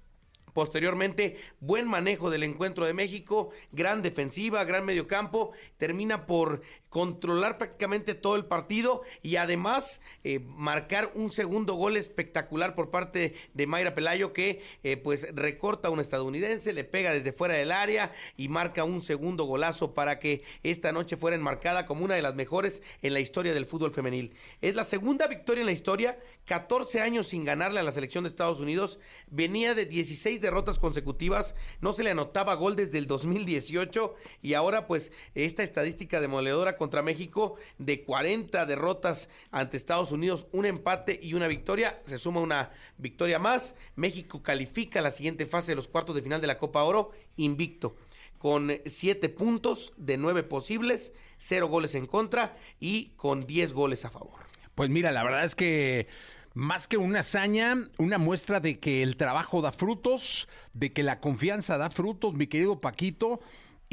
Posteriormente, 0.52 1.38
buen 1.60 1.88
manejo 1.88 2.28
del 2.28 2.42
encuentro 2.42 2.84
de 2.84 2.92
México, 2.92 3.50
gran 3.72 4.02
defensiva, 4.02 4.64
gran 4.64 4.84
mediocampo, 4.84 5.52
termina 5.78 6.26
por 6.26 6.60
controlar 6.92 7.56
prácticamente 7.56 8.14
todo 8.14 8.36
el 8.36 8.44
partido 8.44 9.00
y 9.22 9.36
además 9.36 10.02
eh, 10.24 10.40
marcar 10.40 11.10
un 11.14 11.30
segundo 11.30 11.72
gol 11.72 11.96
espectacular 11.96 12.74
por 12.74 12.90
parte 12.90 13.34
de 13.54 13.66
Mayra 13.66 13.94
Pelayo 13.94 14.34
que 14.34 14.62
eh, 14.82 14.98
pues 14.98 15.26
recorta 15.34 15.88
a 15.88 15.90
un 15.90 16.00
estadounidense, 16.00 16.74
le 16.74 16.84
pega 16.84 17.14
desde 17.14 17.32
fuera 17.32 17.54
del 17.54 17.72
área 17.72 18.12
y 18.36 18.48
marca 18.48 18.84
un 18.84 19.02
segundo 19.02 19.44
golazo 19.44 19.94
para 19.94 20.18
que 20.18 20.42
esta 20.64 20.92
noche 20.92 21.16
fuera 21.16 21.34
enmarcada 21.34 21.86
como 21.86 22.04
una 22.04 22.14
de 22.14 22.20
las 22.20 22.34
mejores 22.34 22.82
en 23.00 23.14
la 23.14 23.20
historia 23.20 23.54
del 23.54 23.64
fútbol 23.64 23.94
femenil. 23.94 24.34
Es 24.60 24.74
la 24.74 24.84
segunda 24.84 25.28
victoria 25.28 25.62
en 25.62 25.68
la 25.68 25.72
historia, 25.72 26.18
14 26.44 27.00
años 27.00 27.26
sin 27.26 27.46
ganarle 27.46 27.80
a 27.80 27.84
la 27.84 27.92
selección 27.92 28.24
de 28.24 28.28
Estados 28.28 28.60
Unidos, 28.60 28.98
venía 29.28 29.74
de 29.74 29.86
16 29.86 30.42
derrotas 30.42 30.78
consecutivas, 30.78 31.54
no 31.80 31.94
se 31.94 32.02
le 32.02 32.10
anotaba 32.10 32.54
gol 32.54 32.76
desde 32.76 32.98
el 32.98 33.06
2018 33.06 34.14
y 34.42 34.52
ahora 34.52 34.86
pues 34.86 35.10
esta 35.34 35.62
estadística 35.62 36.20
demoledora 36.20 36.76
contra 36.82 37.00
México 37.00 37.54
de 37.78 38.02
40 38.02 38.66
derrotas 38.66 39.28
ante 39.52 39.76
Estados 39.76 40.10
Unidos, 40.10 40.48
un 40.50 40.66
empate 40.66 41.16
y 41.22 41.34
una 41.34 41.46
victoria, 41.46 42.02
se 42.04 42.18
suma 42.18 42.40
una 42.40 42.72
victoria 42.98 43.38
más, 43.38 43.76
México 43.94 44.42
califica 44.42 44.98
a 44.98 45.02
la 45.02 45.12
siguiente 45.12 45.46
fase 45.46 45.70
de 45.70 45.76
los 45.76 45.86
cuartos 45.86 46.16
de 46.16 46.22
final 46.22 46.40
de 46.40 46.48
la 46.48 46.58
Copa 46.58 46.82
Oro 46.82 47.12
invicto 47.36 47.94
con 48.36 48.72
7 48.84 49.28
puntos 49.28 49.92
de 49.96 50.16
9 50.16 50.42
posibles, 50.42 51.12
0 51.38 51.68
goles 51.68 51.94
en 51.94 52.06
contra 52.06 52.56
y 52.80 53.10
con 53.14 53.46
10 53.46 53.74
goles 53.74 54.04
a 54.04 54.10
favor. 54.10 54.40
Pues 54.74 54.90
mira, 54.90 55.12
la 55.12 55.22
verdad 55.22 55.44
es 55.44 55.54
que 55.54 56.08
más 56.52 56.88
que 56.88 56.96
una 56.96 57.20
hazaña, 57.20 57.88
una 57.98 58.18
muestra 58.18 58.58
de 58.58 58.80
que 58.80 59.04
el 59.04 59.16
trabajo 59.16 59.62
da 59.62 59.70
frutos, 59.70 60.48
de 60.72 60.92
que 60.92 61.04
la 61.04 61.20
confianza 61.20 61.78
da 61.78 61.90
frutos, 61.90 62.34
mi 62.34 62.48
querido 62.48 62.80
Paquito. 62.80 63.38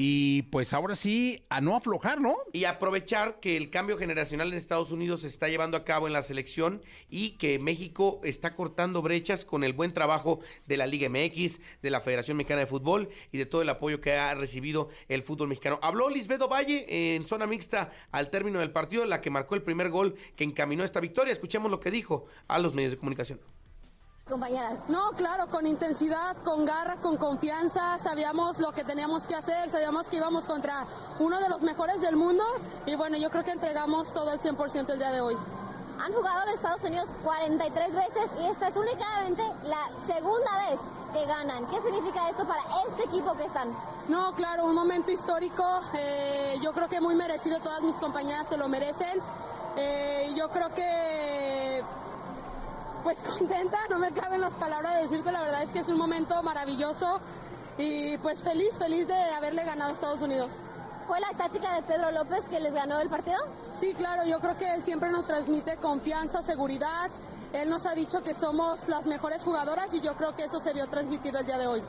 Y 0.02 0.44
pues 0.44 0.72
ahora 0.72 0.96
sí, 0.96 1.44
a 1.50 1.60
no 1.60 1.76
aflojar, 1.76 2.22
¿no? 2.22 2.38
y 2.54 2.64
aprovechar 2.64 3.42
que 3.42 3.58
el 3.58 3.70
cambio 3.70 3.98
generacional 3.98 4.48
en 4.48 4.58
Estados 4.58 4.92
Unidos 4.92 5.24
se 5.24 5.28
está 5.28 5.50
llevando 5.50 5.76
a 5.76 5.84
cabo 5.84 6.08
en 6.08 6.14
la 6.14 6.24
selección 6.24 6.82
y 7.10 7.32
que 7.32 7.60
México 7.60 8.22
está 8.24 8.56
cortando 8.56 9.02
brechas 9.02 9.44
con 9.44 9.66
el 9.66 9.74
buen 9.74 9.92
trabajo 9.92 10.40
de 10.68 10.78
la 10.78 10.88
Liga 10.88 11.10
MX, 11.10 11.60
de 11.82 11.90
la 11.90 12.00
Federación 12.00 12.38
Mexicana 12.38 12.62
de 12.62 12.68
Fútbol 12.68 13.10
y 13.34 13.38
de 13.40 13.46
todo 13.46 13.62
el 13.62 13.68
apoyo 13.68 14.00
que 14.00 14.14
ha 14.14 14.34
recibido 14.36 14.88
el 15.10 15.22
fútbol 15.22 15.50
mexicano. 15.50 15.80
Habló 15.82 16.10
Lisbedo 16.10 16.48
Valle 16.48 16.86
en 17.16 17.26
zona 17.26 17.46
mixta 17.46 17.92
al 18.12 18.30
término 18.30 18.60
del 18.60 18.72
partido, 18.72 19.04
la 19.04 19.20
que 19.20 19.30
marcó 19.30 19.56
el 19.56 19.64
primer 19.64 19.90
gol 19.90 20.16
que 20.38 20.46
encaminó 20.46 20.86
esta 20.86 21.02
victoria. 21.02 21.34
Escuchemos 21.34 21.70
lo 21.70 21.82
que 21.82 21.92
dijo 21.92 22.26
a 22.48 22.58
los 22.58 22.74
medios 22.74 22.92
de 22.92 22.98
comunicación. 23.00 23.42
Compañeras. 24.30 24.80
No, 24.88 25.12
claro, 25.12 25.48
con 25.48 25.66
intensidad, 25.68 26.38
con 26.46 26.64
garra, 26.64 26.96
con 26.98 27.18
confianza, 27.18 27.98
sabíamos 28.00 28.60
lo 28.60 28.72
que 28.72 28.84
teníamos 28.84 29.28
que 29.28 29.36
hacer, 29.36 29.70
sabíamos 29.70 30.10
que 30.10 30.18
íbamos 30.18 30.48
contra 30.48 30.86
uno 31.20 31.40
de 31.40 31.50
los 31.50 31.62
mejores 31.64 32.00
del 32.02 32.16
mundo 32.16 32.44
y 32.86 32.96
bueno, 32.96 33.18
yo 33.18 33.30
creo 33.30 33.44
que 33.44 33.52
entregamos 33.52 34.14
todo 34.14 34.32
el 34.32 34.40
100% 34.40 34.92
el 34.92 35.00
día 35.00 35.12
de 35.12 35.22
hoy. 35.22 35.36
Han 36.02 36.14
jugado 36.14 36.44
en 36.44 36.50
Estados 36.50 36.84
Unidos 36.84 37.08
43 37.24 37.94
veces 37.94 38.32
y 38.42 38.46
esta 38.46 38.70
es 38.70 38.76
únicamente 38.78 39.44
la 39.66 39.90
segunda 40.08 40.70
vez 40.70 40.80
que 41.12 41.26
ganan. 41.26 41.66
¿Qué 41.68 41.82
significa 41.82 42.30
esto 42.30 42.48
para 42.48 42.62
este 42.88 43.04
equipo 43.04 43.36
que 43.36 43.44
están? 43.44 43.70
No, 44.08 44.34
claro, 44.34 44.66
un 44.66 44.76
momento 44.76 45.12
histórico, 45.12 45.64
eh, 45.96 46.58
yo 46.62 46.72
creo 46.72 46.88
que 46.88 47.02
muy 47.02 47.16
merecido, 47.16 47.60
todas 47.60 47.82
mis 47.82 47.96
compañeras 47.98 48.48
se 48.48 48.58
lo 48.58 48.70
merecen. 48.70 49.20
Eh, 49.76 50.34
yo 50.36 50.50
creo 50.50 50.70
que 50.70 51.84
pues 53.04 53.24
contenta, 53.38 53.78
no 53.90 54.00
me 54.00 54.12
caben 54.12 54.42
las 54.42 54.54
palabras 54.54 54.96
de 54.96 55.02
decirte, 55.04 55.32
la 55.32 55.42
verdad 55.42 55.64
es 55.64 55.72
que 55.72 55.80
es 55.80 55.88
un 55.88 55.98
momento 55.98 56.42
maravilloso 56.44 57.20
y 57.78 58.18
pues 58.18 58.44
feliz, 58.44 58.78
feliz 58.78 59.08
de 59.08 59.14
haberle 59.14 59.64
ganado 59.64 59.92
a 59.92 59.94
Estados 59.94 60.22
Unidos. 60.22 60.62
¿Fue 61.08 61.20
la 61.20 61.30
táctica 61.30 61.74
de 61.74 61.82
Pedro 61.84 62.12
López 62.12 62.46
que 62.50 62.60
les 62.60 62.74
ganó 62.74 63.00
el 63.00 63.10
partido? 63.10 63.38
Sí, 63.74 63.94
claro, 63.96 64.26
yo 64.28 64.40
creo 64.40 64.58
que 64.58 64.72
él 64.76 64.84
siempre 64.84 65.10
nos 65.10 65.26
transmite 65.26 65.78
confianza, 65.78 66.44
seguridad. 66.44 67.10
Él 67.52 67.68
nos 67.68 67.88
ha 67.88 67.96
dicho 67.96 68.24
que 68.24 68.36
somos 68.36 68.88
las 68.90 69.08
mejores 69.08 69.42
jugadoras 69.42 69.92
y 69.96 70.02
yo 70.02 70.16
creo 70.16 70.36
que 70.36 70.44
eso 70.44 70.60
se 70.60 70.72
vio 70.74 70.86
transmitido 70.88 71.40
el 71.40 71.48
día 71.48 71.58
de 71.58 71.66
hoy. 71.66 71.82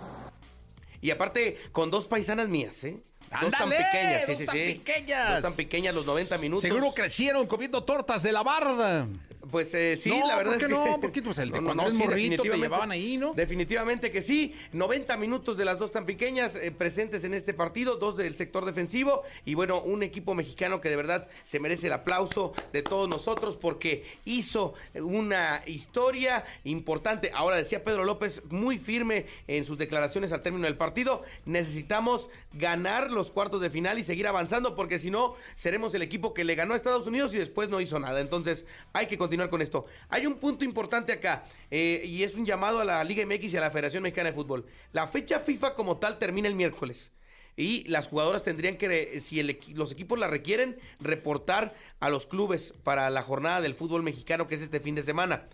Y 1.02 1.10
aparte, 1.10 1.58
con 1.72 1.90
dos 1.90 2.06
paisanas 2.06 2.48
mías, 2.48 2.82
¿eh? 2.84 3.02
dos 3.42 3.50
tan 3.50 3.68
pequeñas, 3.68 4.22
sí, 4.24 4.32
Dos 4.32 4.38
sí, 4.38 4.46
tan 4.46 4.54
sí. 4.54 4.74
pequeñas. 4.84 5.32
Dos 5.34 5.42
tan 5.42 5.54
pequeñas, 5.54 5.94
los 5.94 6.06
90 6.06 6.38
minutos. 6.38 6.62
Seguro 6.62 6.90
crecieron 6.92 7.46
comiendo 7.46 7.84
tortas 7.84 8.22
de 8.22 8.32
la 8.32 8.42
barda. 8.42 9.06
Pues 9.50 9.72
eh, 9.72 9.96
sí, 9.96 10.10
No, 10.10 10.26
la 10.26 10.36
verdad 10.36 10.52
¿por 10.52 10.58
qué 10.58 10.64
es 10.66 10.68
que... 10.68 10.90
no? 10.90 11.00
Porque, 11.00 11.22
pues, 11.22 11.38
el 11.38 11.50
de 11.50 11.62
cuando 11.62 11.82
eres 11.84 11.94
morrito 11.94 12.42
te 12.42 12.58
llevaban 12.58 12.92
ahí, 12.92 13.16
¿no? 13.16 13.32
Definitivamente 13.32 14.10
que 14.10 14.20
sí. 14.20 14.54
90 14.72 15.16
minutos 15.16 15.56
de 15.56 15.64
las 15.64 15.78
dos 15.78 15.92
tan 15.92 16.04
pequeñas 16.04 16.56
eh, 16.56 16.70
presentes 16.70 17.24
en 17.24 17.32
este 17.32 17.54
partido, 17.54 17.96
dos 17.96 18.16
del 18.16 18.36
sector 18.36 18.66
defensivo 18.66 19.22
y 19.46 19.54
bueno, 19.54 19.80
un 19.80 20.02
equipo 20.02 20.34
mexicano 20.34 20.80
que 20.80 20.90
de 20.90 20.96
verdad 20.96 21.28
se 21.44 21.58
merece 21.58 21.86
el 21.86 21.94
aplauso 21.94 22.52
de 22.72 22.82
todos 22.82 23.08
nosotros 23.08 23.56
porque 23.56 24.04
hizo 24.26 24.74
una 24.94 25.62
historia 25.66 26.44
importante. 26.64 27.30
Ahora 27.34 27.56
decía 27.56 27.82
Pedro 27.82 28.04
López 28.04 28.42
muy 28.50 28.78
firme 28.78 29.26
en 29.48 29.64
sus 29.64 29.78
declaraciones 29.78 30.32
al 30.32 30.42
término 30.42 30.66
del 30.66 30.76
partido, 30.76 31.22
necesitamos 31.46 32.28
ganar 32.52 33.10
los 33.10 33.30
cuartos 33.30 33.62
de 33.62 33.70
final 33.70 33.98
y 33.98 34.04
seguir 34.04 34.26
avanzando 34.26 34.76
porque 34.76 34.98
si 34.98 35.10
no 35.10 35.36
seremos 35.54 35.94
el 35.94 36.02
equipo 36.02 36.34
que 36.34 36.44
le 36.44 36.54
ganó 36.54 36.74
a 36.74 36.76
Estados 36.76 37.06
Unidos 37.06 37.32
y 37.32 37.38
después 37.38 37.70
no 37.70 37.80
hizo 37.80 37.98
nada. 37.98 38.20
Entonces 38.20 38.66
hay 38.92 39.06
que 39.06 39.16
continuar 39.16 39.29
con 39.50 39.62
esto. 39.62 39.86
Hay 40.08 40.26
un 40.26 40.34
punto 40.34 40.64
importante 40.64 41.12
acá 41.12 41.44
eh, 41.70 42.02
y 42.04 42.22
es 42.22 42.34
un 42.34 42.44
llamado 42.44 42.80
a 42.80 42.84
la 42.84 43.04
Liga 43.04 43.24
MX 43.24 43.54
y 43.54 43.56
a 43.56 43.60
la 43.60 43.70
Federación 43.70 44.02
Mexicana 44.02 44.30
de 44.30 44.34
Fútbol. 44.34 44.66
La 44.92 45.06
fecha 45.06 45.40
FIFA 45.40 45.74
como 45.74 45.98
tal 45.98 46.18
termina 46.18 46.48
el 46.48 46.54
miércoles. 46.54 47.12
Y 47.56 47.84
las 47.88 48.08
jugadoras 48.08 48.42
tendrían 48.42 48.76
que, 48.76 49.20
si 49.20 49.38
el 49.38 49.58
los 49.74 49.92
equipos 49.92 50.18
la 50.18 50.28
requieren, 50.28 50.78
reportar 50.98 51.74
a 51.98 52.08
los 52.08 52.26
clubes 52.26 52.72
para 52.84 53.10
la 53.10 53.22
jornada 53.22 53.60
del 53.60 53.74
fútbol 53.74 54.02
mexicano 54.02 54.46
que 54.46 54.54
es 54.54 54.62
este 54.62 54.80
fin 54.80 54.94
de 54.94 55.02
semana. 55.02 55.46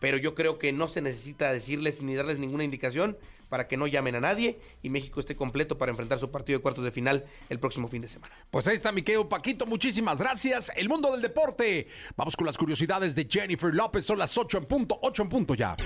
Pero 0.00 0.18
yo 0.18 0.34
creo 0.34 0.58
que 0.58 0.72
no 0.72 0.88
se 0.88 1.00
necesita 1.00 1.52
decirles 1.52 2.02
ni 2.02 2.14
darles 2.14 2.38
ninguna 2.38 2.64
indicación 2.64 3.16
para 3.48 3.68
que 3.68 3.76
no 3.76 3.86
llamen 3.86 4.14
a 4.16 4.20
nadie 4.20 4.58
y 4.82 4.90
México 4.90 5.20
esté 5.20 5.36
completo 5.36 5.78
para 5.78 5.90
enfrentar 5.90 6.18
su 6.18 6.30
partido 6.30 6.58
de 6.58 6.62
cuartos 6.62 6.84
de 6.84 6.90
final 6.90 7.24
el 7.48 7.58
próximo 7.58 7.88
fin 7.88 8.02
de 8.02 8.08
semana. 8.08 8.34
Pues 8.50 8.66
ahí 8.66 8.76
está 8.76 8.92
mi 8.92 9.02
querido 9.02 9.28
Paquito, 9.28 9.66
muchísimas 9.66 10.18
gracias. 10.18 10.72
El 10.76 10.88
mundo 10.88 11.12
del 11.12 11.22
deporte. 11.22 11.88
Vamos 12.16 12.36
con 12.36 12.46
las 12.46 12.56
curiosidades 12.56 13.14
de 13.14 13.26
Jennifer 13.30 13.74
López. 13.74 14.04
Son 14.04 14.18
las 14.18 14.36
8 14.36 14.58
en 14.58 14.64
punto, 14.66 14.98
8 15.02 15.22
en 15.22 15.28
punto 15.28 15.54
ya. 15.54 15.76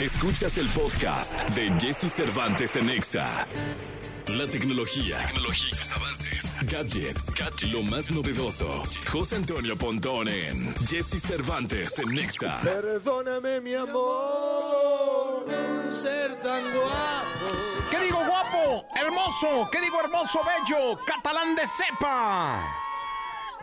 Escuchas 0.00 0.58
el 0.58 0.66
podcast 0.68 1.40
de 1.50 1.70
Jesse 1.80 2.12
Cervantes 2.12 2.76
en 2.76 2.90
Exa. 2.90 3.46
La 4.28 4.46
tecnología, 4.46 5.18
tecnología, 5.18 5.70
sus 5.70 5.92
avances, 5.92 6.56
gadgets, 6.62 7.30
lo 7.70 7.82
más 7.82 8.10
novedoso. 8.10 8.82
José 9.12 9.36
Antonio 9.36 9.76
Pontón 9.76 10.28
en 10.28 10.74
Jesse 10.86 11.20
Cervantes 11.20 11.98
en 11.98 12.18
Exa. 12.18 12.58
Perdóname, 12.62 13.60
mi 13.60 13.74
amor, 13.74 15.44
ser 15.90 16.34
tan. 16.40 16.64
¿Qué 17.90 18.00
digo 18.00 18.18
guapo? 18.26 18.86
Hermoso. 18.96 19.68
¿Qué 19.70 19.80
digo 19.80 20.00
hermoso, 20.00 20.40
bello? 20.44 20.98
Catalán 21.06 21.54
de 21.56 21.66
cepa. 21.66 22.62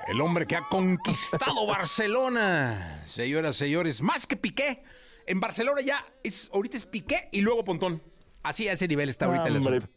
El 0.08 0.20
hombre 0.22 0.46
que 0.46 0.56
ha 0.56 0.64
conquistado 0.68 1.66
Barcelona. 1.68 3.04
Señoras, 3.06 3.56
señores, 3.56 4.02
más 4.02 4.26
que 4.28 4.36
Piqué. 4.36 4.84
En 5.28 5.40
Barcelona 5.40 5.82
ya 5.82 6.06
es, 6.24 6.50
ahorita 6.54 6.78
es 6.78 6.86
Piqué 6.86 7.30
y 7.32 7.42
luego 7.42 7.64
Pontón. 7.64 8.02
Así 8.44 8.68
a 8.68 8.74
ese 8.74 8.88
nivel 8.88 9.10
está 9.10 9.26
ahorita 9.26 9.48
el 9.48 9.58
Hombre, 9.58 9.78
asunto. 9.78 9.94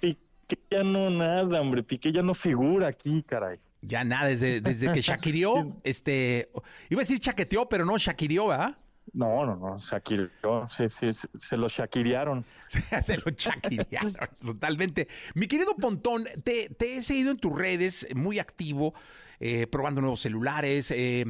Piqué 0.00 0.58
ya 0.70 0.82
no 0.82 1.10
nada, 1.10 1.60
hombre. 1.60 1.82
Piqué 1.82 2.12
ya 2.12 2.22
no 2.22 2.34
figura 2.34 2.88
aquí, 2.88 3.22
caray. 3.22 3.58
Ya 3.82 4.02
nada, 4.02 4.28
desde, 4.28 4.60
desde 4.62 4.90
que 4.92 5.00
Shakirió, 5.02 5.76
este, 5.84 6.48
iba 6.88 7.00
a 7.00 7.02
decir 7.02 7.20
chaqueteó, 7.20 7.68
pero 7.68 7.84
no 7.84 7.98
Shakirió, 7.98 8.46
¿verdad? 8.48 8.78
No, 9.14 9.46
no, 9.46 9.54
no, 9.54 9.78
Shakirió, 9.78 10.66
sí, 10.68 10.88
sí, 10.88 11.12
se, 11.12 11.28
se 11.38 11.56
lo 11.56 11.68
Shakiriaron. 11.68 12.44
Se 13.04 13.16
lo 13.18 13.30
chaquirearon 13.30 14.12
totalmente. 14.44 15.06
Mi 15.34 15.46
querido 15.46 15.76
Pontón, 15.76 16.26
te, 16.42 16.68
te 16.70 16.96
he 16.96 17.02
seguido 17.02 17.30
en 17.30 17.36
tus 17.36 17.56
redes, 17.56 18.04
muy 18.16 18.40
activo, 18.40 18.92
eh, 19.38 19.68
probando 19.68 20.00
nuevos 20.00 20.20
celulares. 20.20 20.90
eh, 20.90 21.24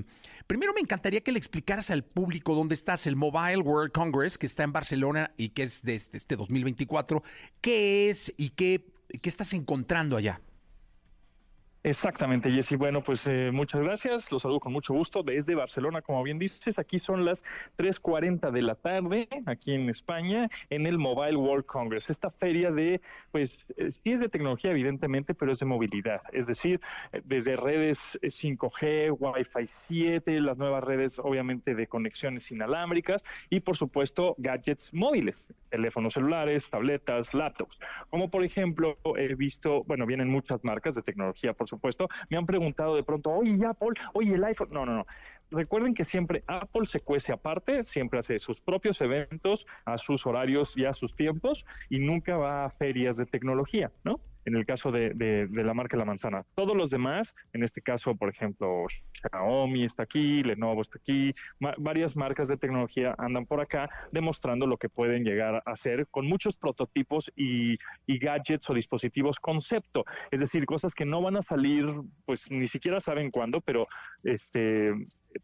primero 0.46 0.72
me 0.72 0.80
encantaría 0.80 1.20
que 1.20 1.32
le 1.32 1.38
explicaras 1.38 1.90
al 1.90 2.04
público 2.04 2.54
dónde 2.54 2.74
estás, 2.74 3.06
el 3.06 3.16
Mobile 3.16 3.58
World 3.58 3.92
Congress, 3.92 4.38
que 4.38 4.46
está 4.46 4.62
en 4.62 4.72
Barcelona 4.72 5.32
y 5.36 5.50
que 5.50 5.64
es 5.64 5.82
de 5.82 5.96
este, 5.96 6.16
este 6.16 6.36
2024. 6.36 7.22
¿Qué 7.60 8.08
es 8.08 8.32
y 8.38 8.50
qué, 8.50 8.86
qué 9.20 9.28
estás 9.28 9.52
encontrando 9.52 10.16
allá? 10.16 10.40
Exactamente, 11.86 12.50
Jessy. 12.50 12.76
Bueno, 12.76 13.04
pues 13.04 13.26
eh, 13.26 13.50
muchas 13.52 13.82
gracias. 13.82 14.32
Los 14.32 14.40
saludo 14.40 14.58
con 14.58 14.72
mucho 14.72 14.94
gusto 14.94 15.22
desde 15.22 15.54
Barcelona, 15.54 16.00
como 16.00 16.22
bien 16.22 16.38
dices. 16.38 16.78
Aquí 16.78 16.98
son 16.98 17.26
las 17.26 17.42
3:40 17.76 18.50
de 18.50 18.62
la 18.62 18.74
tarde, 18.74 19.28
aquí 19.44 19.74
en 19.74 19.90
España, 19.90 20.48
en 20.70 20.86
el 20.86 20.96
Mobile 20.96 21.36
World 21.36 21.66
Congress. 21.66 22.08
Esta 22.08 22.30
feria 22.30 22.70
de, 22.70 23.02
pues, 23.30 23.74
eh, 23.76 23.90
sí 23.90 24.12
es 24.12 24.20
de 24.20 24.30
tecnología, 24.30 24.70
evidentemente, 24.70 25.34
pero 25.34 25.52
es 25.52 25.58
de 25.58 25.66
movilidad. 25.66 26.22
Es 26.32 26.46
decir, 26.46 26.80
eh, 27.12 27.20
desde 27.22 27.54
redes 27.54 28.18
eh, 28.22 28.30
5G, 28.30 29.10
Wi-Fi 29.10 29.66
7, 29.66 30.40
las 30.40 30.56
nuevas 30.56 30.82
redes, 30.82 31.18
obviamente, 31.18 31.74
de 31.74 31.86
conexiones 31.86 32.50
inalámbricas 32.50 33.24
y, 33.50 33.60
por 33.60 33.76
supuesto, 33.76 34.34
gadgets 34.38 34.94
móviles, 34.94 35.52
teléfonos 35.68 36.14
celulares, 36.14 36.70
tabletas, 36.70 37.34
laptops. 37.34 37.78
Como 38.08 38.30
por 38.30 38.42
ejemplo, 38.42 38.96
he 39.18 39.34
visto, 39.34 39.84
bueno, 39.84 40.06
vienen 40.06 40.30
muchas 40.30 40.64
marcas 40.64 40.94
de 40.94 41.02
tecnología, 41.02 41.52
por 41.52 41.68
supuesto. 41.68 41.73
Me 42.28 42.36
han 42.36 42.46
preguntado 42.46 42.94
de 42.96 43.02
pronto, 43.02 43.30
oye, 43.30 43.56
¿y 43.58 43.64
Apple, 43.64 43.90
oye, 44.12 44.34
el 44.34 44.44
iPhone. 44.44 44.68
No, 44.70 44.84
no, 44.86 44.94
no. 44.94 45.06
Recuerden 45.50 45.94
que 45.94 46.04
siempre 46.04 46.42
Apple 46.46 46.86
se 46.86 47.00
cuece 47.00 47.32
aparte, 47.32 47.84
siempre 47.84 48.18
hace 48.18 48.38
sus 48.38 48.60
propios 48.60 49.00
eventos 49.00 49.66
a 49.84 49.98
sus 49.98 50.26
horarios 50.26 50.76
y 50.76 50.84
a 50.84 50.92
sus 50.92 51.14
tiempos 51.14 51.64
y 51.88 52.00
nunca 52.00 52.34
va 52.36 52.64
a 52.64 52.70
ferias 52.70 53.16
de 53.16 53.26
tecnología, 53.26 53.92
¿no? 54.02 54.20
En 54.44 54.56
el 54.56 54.66
caso 54.66 54.90
de, 54.92 55.48
la 55.52 55.74
marca 55.74 55.96
La 55.96 56.04
Manzana. 56.04 56.44
Todos 56.54 56.76
los 56.76 56.90
demás, 56.90 57.34
en 57.52 57.62
este 57.62 57.80
caso, 57.80 58.14
por 58.14 58.28
ejemplo, 58.28 58.84
Xiaomi 59.12 59.84
está 59.84 60.02
aquí, 60.02 60.42
Lenovo 60.42 60.82
está 60.82 60.98
aquí, 60.98 61.32
ma- 61.58 61.74
varias 61.78 62.16
marcas 62.16 62.48
de 62.48 62.56
tecnología 62.56 63.14
andan 63.18 63.46
por 63.46 63.60
acá 63.60 63.88
demostrando 64.12 64.66
lo 64.66 64.76
que 64.76 64.88
pueden 64.88 65.24
llegar 65.24 65.56
a 65.56 65.62
hacer 65.70 66.06
con 66.10 66.26
muchos 66.26 66.56
prototipos 66.56 67.32
y, 67.36 67.78
y 68.06 68.18
gadgets 68.18 68.68
o 68.68 68.74
dispositivos 68.74 69.38
concepto. 69.38 70.04
Es 70.30 70.40
decir, 70.40 70.66
cosas 70.66 70.94
que 70.94 71.04
no 71.04 71.22
van 71.22 71.36
a 71.36 71.42
salir, 71.42 71.86
pues 72.24 72.50
ni 72.50 72.66
siquiera 72.66 73.00
saben 73.00 73.30
cuándo, 73.30 73.60
pero 73.60 73.86
este 74.22 74.92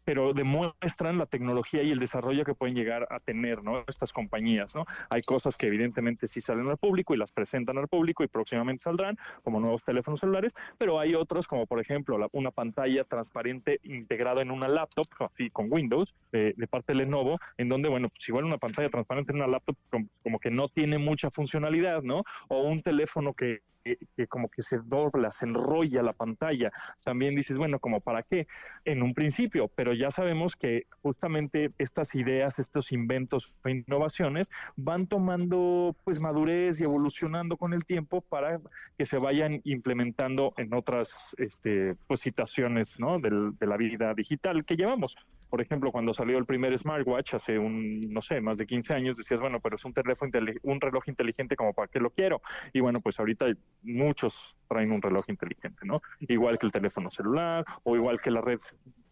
pero 0.03 0.33
demuestran 0.33 1.17
la 1.17 1.25
tecnología 1.25 1.83
y 1.83 1.91
el 1.91 1.99
desarrollo 1.99 2.43
que 2.45 2.53
pueden 2.53 2.75
llegar 2.75 3.07
a 3.09 3.19
tener 3.19 3.63
¿no? 3.63 3.83
estas 3.87 4.13
compañías. 4.13 4.75
¿no? 4.75 4.85
Hay 5.09 5.21
cosas 5.21 5.57
que 5.57 5.67
evidentemente 5.67 6.27
sí 6.27 6.41
salen 6.41 6.67
al 6.69 6.77
público 6.77 7.13
y 7.13 7.17
las 7.17 7.31
presentan 7.31 7.77
al 7.77 7.87
público 7.87 8.23
y 8.23 8.27
próximamente 8.27 8.83
saldrán, 8.83 9.17
como 9.43 9.59
nuevos 9.59 9.83
teléfonos 9.83 10.19
celulares, 10.19 10.53
pero 10.77 10.99
hay 10.99 11.15
otros 11.15 11.47
como 11.47 11.65
por 11.65 11.79
ejemplo 11.79 12.17
la- 12.17 12.29
una 12.31 12.51
pantalla 12.51 13.03
transparente 13.03 13.79
integrada 13.83 14.41
en 14.41 14.51
una 14.51 14.67
laptop, 14.67 15.07
así 15.19 15.49
con 15.49 15.67
Windows, 15.71 16.13
de, 16.31 16.53
de 16.55 16.67
parte 16.67 16.93
de 16.93 16.99
Lenovo, 16.99 17.39
en 17.57 17.69
donde, 17.69 17.89
bueno, 17.89 18.09
pues 18.09 18.27
igual 18.29 18.45
una 18.45 18.57
pantalla 18.57 18.89
transparente 18.89 19.31
en 19.31 19.37
una 19.37 19.47
laptop 19.47 19.75
como, 19.89 20.07
como 20.23 20.39
que 20.39 20.51
no 20.51 20.67
tiene 20.69 20.97
mucha 20.97 21.29
funcionalidad, 21.31 22.01
¿no? 22.03 22.23
O 22.47 22.61
un 22.61 22.81
teléfono 22.81 23.33
que, 23.33 23.59
que- 23.83 23.97
que 24.15 24.27
como 24.27 24.49
que 24.49 24.61
se 24.61 24.79
dobla, 24.83 25.31
se 25.31 25.45
enrolla 25.45 26.01
la 26.03 26.13
pantalla. 26.13 26.71
También 27.03 27.35
dices, 27.35 27.57
bueno, 27.57 27.79
como 27.79 28.01
para 28.01 28.23
qué 28.23 28.47
en 28.85 29.01
un 29.03 29.13
principio, 29.13 29.67
pero 29.75 29.93
ya 29.93 30.11
sabemos 30.11 30.55
que 30.55 30.83
justamente 31.01 31.69
estas 31.77 32.15
ideas, 32.15 32.59
estos 32.59 32.91
inventos 32.91 33.57
e 33.65 33.71
innovaciones 33.71 34.49
van 34.75 35.07
tomando 35.07 35.95
pues 36.03 36.19
madurez 36.19 36.81
y 36.81 36.83
evolucionando 36.83 37.57
con 37.57 37.73
el 37.73 37.85
tiempo 37.85 38.21
para 38.21 38.59
que 38.97 39.05
se 39.05 39.17
vayan 39.17 39.61
implementando 39.63 40.53
en 40.57 40.73
otras 40.73 41.35
este, 41.37 41.95
pues, 42.07 42.19
situaciones 42.21 42.99
¿no? 42.99 43.19
del- 43.19 43.57
de 43.57 43.67
la 43.67 43.77
vida 43.77 44.13
digital 44.13 44.63
que 44.65 44.75
llevamos. 44.75 45.15
Por 45.51 45.61
ejemplo, 45.61 45.91
cuando 45.91 46.13
salió 46.13 46.37
el 46.37 46.45
primer 46.45 46.77
smartwatch 46.77 47.33
hace 47.33 47.59
un, 47.59 47.99
no 48.09 48.21
sé, 48.21 48.39
más 48.39 48.57
de 48.57 48.65
15 48.65 48.93
años, 48.93 49.17
decías, 49.17 49.41
bueno, 49.41 49.59
pero 49.59 49.75
es 49.75 49.83
un 49.83 49.91
teléfono, 49.91 50.31
un 50.63 50.79
reloj 50.79 51.09
inteligente, 51.09 51.57
como 51.57 51.73
para 51.73 51.89
qué 51.89 51.99
lo 51.99 52.09
quiero. 52.11 52.41
Y 52.71 52.79
bueno, 52.79 53.01
pues 53.01 53.19
ahorita 53.19 53.47
muchos 53.81 54.57
traen 54.71 54.93
un 54.93 55.01
reloj 55.01 55.25
inteligente, 55.27 55.85
¿no? 55.85 56.01
Igual 56.21 56.57
que 56.57 56.65
el 56.65 56.71
teléfono 56.71 57.11
celular 57.11 57.65
o 57.83 57.97
igual 57.97 58.21
que 58.21 58.31
la 58.31 58.39
red 58.39 58.57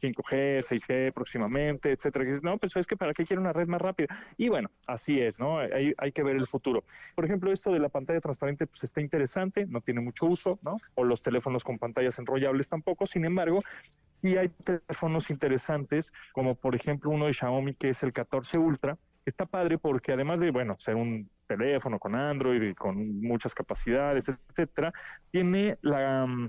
5G, 0.02 0.60
6G 0.60 1.12
próximamente, 1.12 1.92
etcétera. 1.92 2.24
No, 2.42 2.58
pues 2.58 2.78
es 2.78 2.88
que 2.88 2.96
para 2.96 3.14
qué 3.14 3.26
quiero 3.26 3.42
una 3.42 3.52
red 3.52 3.68
más 3.68 3.82
rápida. 3.82 4.08
Y 4.38 4.48
bueno, 4.48 4.72
así 4.88 5.20
es, 5.20 5.38
¿no? 5.38 5.60
Hay, 5.60 5.94
hay 5.98 6.12
que 6.14 6.24
ver 6.24 6.38
el 6.38 6.48
futuro. 6.48 6.86
Por 7.14 7.26
ejemplo, 7.26 7.52
esto 7.52 7.74
de 7.74 7.80
la 7.80 7.90
pantalla 7.90 8.22
transparente, 8.22 8.68
pues 8.68 8.86
está 8.86 9.02
interesante, 9.02 9.66
no 9.66 9.82
tiene 9.82 10.00
mucho 10.00 10.28
uso, 10.28 10.60
¿no? 10.64 10.78
O 10.96 11.04
los 11.04 11.22
teléfonos 11.22 11.66
con 11.66 11.78
pantallas 11.78 12.18
enrollables 12.20 12.70
tampoco. 12.70 13.06
Sin 13.06 13.26
embargo, 13.26 13.62
sí 14.08 14.38
hay 14.38 14.48
teléfonos 14.48 15.30
interesantes, 15.30 16.14
como 16.32 16.56
por 16.56 16.74
ejemplo 16.74 17.12
uno 17.12 17.26
de 17.26 17.34
Xiaomi 17.34 17.74
que 17.74 17.90
es 17.90 18.02
el 18.04 18.14
14 18.14 18.58
Ultra, 18.58 18.98
está 19.26 19.46
padre 19.46 19.78
porque 19.78 20.14
además 20.14 20.40
de, 20.40 20.52
bueno, 20.52 20.76
ser 20.80 20.96
un 20.96 21.30
teléfono 21.48 22.00
con 22.00 22.16
Android 22.16 22.62
y 22.62 22.76
con 22.76 23.22
muchas 23.22 23.54
capacidades, 23.54 24.30
etcétera, 24.30 24.94
tiene 25.32 25.78
la 25.82 26.26
mm, 26.26 26.48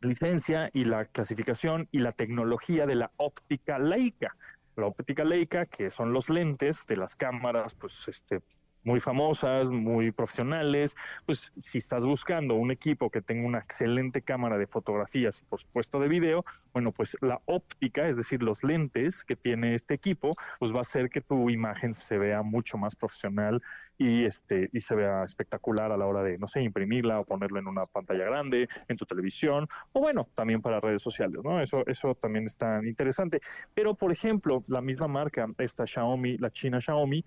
licencia 0.00 0.70
y 0.72 0.84
la 0.84 1.06
clasificación 1.06 1.88
y 1.90 1.98
la 1.98 2.12
tecnología 2.12 2.86
de 2.86 2.94
la 2.94 3.10
óptica 3.16 3.78
Leica. 3.78 4.36
La 4.76 4.86
óptica 4.86 5.24
Leica, 5.24 5.66
que 5.66 5.90
son 5.90 6.12
los 6.12 6.30
lentes 6.30 6.86
de 6.86 6.96
las 6.96 7.16
cámaras, 7.16 7.74
pues 7.74 8.06
este 8.08 8.40
muy 8.88 9.00
famosas, 9.00 9.70
muy 9.70 10.12
profesionales, 10.12 10.96
pues 11.26 11.52
si 11.58 11.76
estás 11.76 12.06
buscando 12.06 12.54
un 12.54 12.70
equipo 12.70 13.10
que 13.10 13.20
tenga 13.20 13.46
una 13.46 13.58
excelente 13.58 14.22
cámara 14.22 14.56
de 14.56 14.66
fotografías 14.66 15.42
y 15.42 15.44
por 15.44 15.60
supuesto 15.60 16.00
de 16.00 16.08
video, 16.08 16.42
bueno, 16.72 16.90
pues 16.92 17.14
la 17.20 17.42
óptica, 17.44 18.08
es 18.08 18.16
decir, 18.16 18.42
los 18.42 18.64
lentes 18.64 19.24
que 19.24 19.36
tiene 19.36 19.74
este 19.74 19.92
equipo, 19.92 20.34
pues 20.58 20.72
va 20.72 20.78
a 20.78 20.80
hacer 20.80 21.10
que 21.10 21.20
tu 21.20 21.50
imagen 21.50 21.92
se 21.92 22.16
vea 22.16 22.42
mucho 22.42 22.78
más 22.78 22.96
profesional 22.96 23.60
y 23.98 24.24
este 24.24 24.70
y 24.72 24.80
se 24.80 24.94
vea 24.94 25.22
espectacular 25.24 25.92
a 25.92 25.96
la 25.98 26.06
hora 26.06 26.22
de 26.22 26.38
no 26.38 26.46
sé, 26.46 26.62
imprimirla 26.62 27.20
o 27.20 27.24
ponerla 27.24 27.58
en 27.58 27.66
una 27.66 27.84
pantalla 27.84 28.24
grande, 28.24 28.68
en 28.88 28.96
tu 28.96 29.04
televisión 29.04 29.68
o 29.92 30.00
bueno, 30.00 30.28
también 30.34 30.62
para 30.62 30.80
redes 30.80 31.02
sociales, 31.02 31.40
¿no? 31.44 31.60
Eso 31.60 31.82
eso 31.86 32.14
también 32.14 32.46
está 32.46 32.80
interesante. 32.84 33.40
Pero 33.74 33.94
por 33.94 34.12
ejemplo, 34.12 34.62
la 34.68 34.80
misma 34.80 35.08
marca, 35.08 35.46
esta 35.58 35.86
Xiaomi, 35.86 36.38
la 36.38 36.50
China 36.50 36.80
Xiaomi 36.80 37.22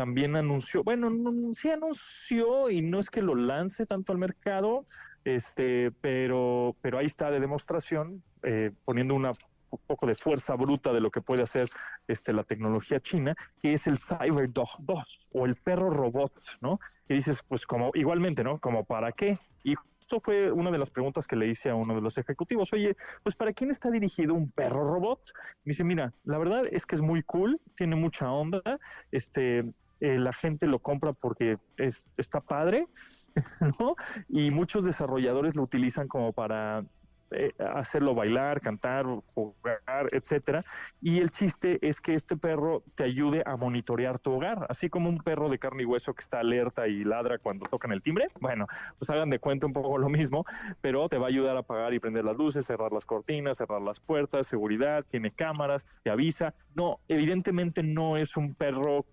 también 0.00 0.34
anunció, 0.34 0.82
bueno, 0.82 1.10
no, 1.10 1.52
sí 1.52 1.68
anunció 1.68 2.70
y 2.70 2.80
no 2.80 3.00
es 3.00 3.10
que 3.10 3.20
lo 3.20 3.34
lance 3.34 3.84
tanto 3.84 4.12
al 4.14 4.18
mercado, 4.18 4.82
este, 5.26 5.90
pero, 6.00 6.74
pero 6.80 6.96
ahí 6.96 7.04
está 7.04 7.30
de 7.30 7.38
demostración, 7.38 8.22
eh, 8.42 8.70
poniendo 8.86 9.14
una 9.14 9.32
un 9.68 9.78
poco 9.86 10.06
de 10.06 10.14
fuerza 10.14 10.56
bruta 10.56 10.90
de 10.94 11.02
lo 11.02 11.10
que 11.10 11.20
puede 11.20 11.42
hacer 11.42 11.68
este, 12.08 12.32
la 12.32 12.44
tecnología 12.44 12.98
china, 12.98 13.36
que 13.60 13.74
es 13.74 13.86
el 13.86 13.98
CyberDog 13.98 14.70
2 14.80 15.28
o 15.32 15.44
el 15.44 15.54
perro 15.54 15.90
robot, 15.90 16.32
¿no? 16.62 16.80
Y 17.06 17.14
dices, 17.14 17.44
pues 17.46 17.66
como 17.66 17.90
igualmente, 17.92 18.42
¿no? 18.42 18.58
Como 18.58 18.84
para 18.84 19.12
qué? 19.12 19.38
Y 19.62 19.74
esto 20.00 20.18
fue 20.18 20.50
una 20.50 20.70
de 20.70 20.78
las 20.78 20.90
preguntas 20.90 21.26
que 21.26 21.36
le 21.36 21.46
hice 21.46 21.68
a 21.68 21.74
uno 21.74 21.94
de 21.94 22.00
los 22.00 22.18
ejecutivos. 22.18 22.72
Oye, 22.72 22.96
pues 23.22 23.36
¿para 23.36 23.52
quién 23.52 23.70
está 23.70 23.90
dirigido 23.90 24.32
un 24.32 24.50
perro 24.50 24.82
robot? 24.82 25.20
Me 25.62 25.70
dice, 25.70 25.84
mira, 25.84 26.12
la 26.24 26.38
verdad 26.38 26.64
es 26.68 26.86
que 26.86 26.96
es 26.96 27.02
muy 27.02 27.22
cool, 27.22 27.60
tiene 27.76 27.94
mucha 27.94 28.32
onda, 28.32 28.62
este, 29.12 29.72
eh, 30.00 30.18
la 30.18 30.32
gente 30.32 30.66
lo 30.66 30.78
compra 30.78 31.12
porque 31.12 31.58
es, 31.76 32.06
está 32.16 32.40
padre, 32.40 32.86
¿no? 33.80 33.96
Y 34.28 34.50
muchos 34.50 34.84
desarrolladores 34.84 35.56
lo 35.56 35.62
utilizan 35.62 36.08
como 36.08 36.32
para 36.32 36.84
eh, 37.32 37.52
hacerlo 37.58 38.12
bailar, 38.14 38.60
cantar, 38.60 39.06
jugar, 39.34 40.08
etcétera. 40.10 40.64
Y 41.00 41.18
el 41.20 41.30
chiste 41.30 41.78
es 41.80 42.00
que 42.00 42.14
este 42.14 42.36
perro 42.36 42.82
te 42.96 43.04
ayude 43.04 43.44
a 43.46 43.56
monitorear 43.56 44.18
tu 44.18 44.32
hogar, 44.32 44.66
así 44.68 44.90
como 44.90 45.08
un 45.08 45.18
perro 45.18 45.48
de 45.48 45.58
carne 45.58 45.84
y 45.84 45.86
hueso 45.86 46.12
que 46.12 46.22
está 46.22 46.40
alerta 46.40 46.88
y 46.88 47.04
ladra 47.04 47.38
cuando 47.38 47.66
tocan 47.66 47.92
el 47.92 48.02
timbre. 48.02 48.28
Bueno, 48.40 48.66
pues 48.98 49.08
hagan 49.10 49.30
de 49.30 49.38
cuenta 49.38 49.66
un 49.66 49.72
poco 49.72 49.96
lo 49.96 50.08
mismo, 50.08 50.44
pero 50.80 51.08
te 51.08 51.18
va 51.18 51.26
a 51.26 51.28
ayudar 51.28 51.56
a 51.56 51.60
apagar 51.60 51.94
y 51.94 52.00
prender 52.00 52.24
las 52.24 52.36
luces, 52.36 52.66
cerrar 52.66 52.92
las 52.92 53.04
cortinas, 53.04 53.58
cerrar 53.58 53.80
las 53.80 54.00
puertas, 54.00 54.48
seguridad, 54.48 55.04
tiene 55.08 55.30
cámaras, 55.30 55.86
te 56.02 56.10
avisa. 56.10 56.54
No, 56.74 56.98
evidentemente 57.06 57.84
no 57.84 58.16
es 58.16 58.36
un 58.36 58.54
perro 58.56 59.06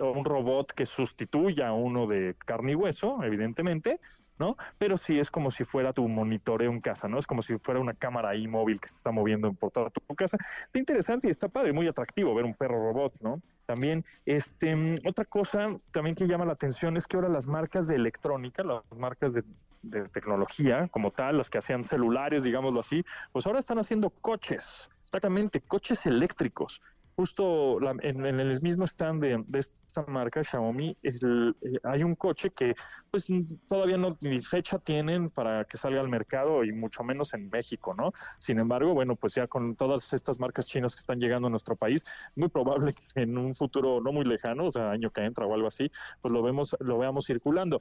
un 0.00 0.24
robot 0.24 0.72
que 0.72 0.86
sustituya 0.86 1.68
a 1.68 1.72
uno 1.72 2.06
de 2.06 2.34
carne 2.38 2.72
y 2.72 2.74
hueso, 2.74 3.22
evidentemente, 3.22 4.00
¿no? 4.38 4.56
Pero 4.78 4.96
sí 4.96 5.18
es 5.18 5.30
como 5.30 5.50
si 5.50 5.64
fuera 5.64 5.92
tu 5.92 6.08
monitoreo 6.08 6.70
en 6.70 6.80
casa, 6.80 7.08
¿no? 7.08 7.18
Es 7.18 7.26
como 7.26 7.42
si 7.42 7.58
fuera 7.58 7.80
una 7.80 7.94
cámara 7.94 8.30
ahí 8.30 8.48
móvil 8.48 8.80
que 8.80 8.88
se 8.88 8.96
está 8.96 9.10
moviendo 9.10 9.52
por 9.52 9.70
toda 9.70 9.90
tu 9.90 10.00
casa. 10.14 10.36
Está 10.64 10.78
interesante 10.78 11.28
y 11.28 11.30
está 11.30 11.48
padre, 11.48 11.72
muy 11.72 11.86
atractivo 11.86 12.34
ver 12.34 12.44
un 12.44 12.54
perro 12.54 12.82
robot, 12.82 13.20
¿no? 13.20 13.42
También, 13.66 14.04
este, 14.26 14.94
otra 15.06 15.24
cosa 15.24 15.76
también 15.92 16.16
que 16.16 16.26
llama 16.26 16.44
la 16.44 16.52
atención 16.52 16.96
es 16.96 17.06
que 17.06 17.16
ahora 17.16 17.28
las 17.28 17.46
marcas 17.46 17.86
de 17.86 17.96
electrónica, 17.96 18.64
las 18.64 18.98
marcas 18.98 19.34
de, 19.34 19.44
de 19.82 20.08
tecnología 20.08 20.88
como 20.88 21.10
tal, 21.10 21.38
las 21.38 21.48
que 21.48 21.58
hacían 21.58 21.84
celulares, 21.84 22.42
digámoslo 22.42 22.80
así, 22.80 23.04
pues 23.32 23.46
ahora 23.46 23.60
están 23.60 23.78
haciendo 23.78 24.10
coches, 24.10 24.90
exactamente, 25.04 25.60
coches 25.60 26.06
eléctricos 26.06 26.82
justo 27.16 27.78
la- 27.80 27.94
en, 28.02 28.24
el 28.26 28.60
mismo 28.62 28.84
stand 28.86 29.22
de, 29.22 29.42
de 29.46 29.58
esta 29.58 30.04
marca 30.06 30.42
Xiaomi 30.42 30.96
es 31.02 31.22
eh, 31.22 31.52
hay 31.84 32.02
un 32.02 32.14
coche 32.14 32.50
que 32.50 32.74
pues 33.10 33.26
todavía 33.68 33.96
no 33.98 34.16
ni 34.20 34.40
fecha 34.40 34.78
tienen 34.78 35.28
para 35.28 35.64
que 35.64 35.76
salga 35.76 36.00
al 36.00 36.08
mercado 36.08 36.64
y 36.64 36.72
mucho 36.72 37.04
menos 37.04 37.34
en 37.34 37.48
México, 37.50 37.94
¿no? 37.94 38.12
Sin 38.38 38.58
embargo, 38.58 38.94
bueno, 38.94 39.16
pues 39.16 39.34
ya 39.34 39.46
con 39.46 39.76
todas 39.76 40.12
estas 40.12 40.40
marcas 40.40 40.66
chinas 40.66 40.94
que 40.94 41.00
están 41.00 41.18
llegando 41.20 41.48
a 41.48 41.50
nuestro 41.50 41.76
país, 41.76 42.04
muy 42.34 42.48
probable 42.48 42.94
que 42.94 43.22
en 43.22 43.36
un 43.38 43.54
futuro 43.54 44.00
no 44.00 44.12
muy 44.12 44.24
lejano, 44.24 44.66
o 44.66 44.70
sea, 44.70 44.90
año 44.90 45.10
que 45.10 45.22
entra 45.24 45.46
o 45.46 45.54
algo 45.54 45.68
así, 45.68 45.90
pues 46.20 46.32
lo 46.32 46.42
vemos 46.42 46.76
lo 46.80 46.98
veamos 46.98 47.26
circulando. 47.26 47.80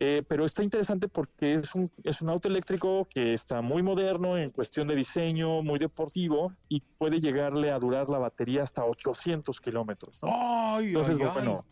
Eh, 0.00 0.22
pero 0.26 0.44
está 0.44 0.62
interesante 0.62 1.08
porque 1.08 1.54
es 1.54 1.74
un, 1.74 1.90
es 2.02 2.20
un 2.20 2.28
auto 2.28 2.48
eléctrico 2.48 3.06
que 3.08 3.32
está 3.32 3.62
muy 3.62 3.82
moderno 3.82 4.36
en 4.36 4.50
cuestión 4.50 4.88
de 4.88 4.96
diseño, 4.96 5.62
muy 5.62 5.78
deportivo 5.78 6.52
y 6.68 6.80
puede 6.80 7.20
llegarle 7.20 7.70
a 7.70 7.78
durar 7.78 8.10
la 8.10 8.18
batería 8.18 8.64
hasta 8.64 8.84
800 8.84 9.60
kilómetros. 9.60 10.20
¿no? 10.22 10.30
Ay, 10.32 10.88
Entonces, 10.88 11.16
ay, 11.16 11.22
ay. 11.22 11.30
bueno, 11.32 11.64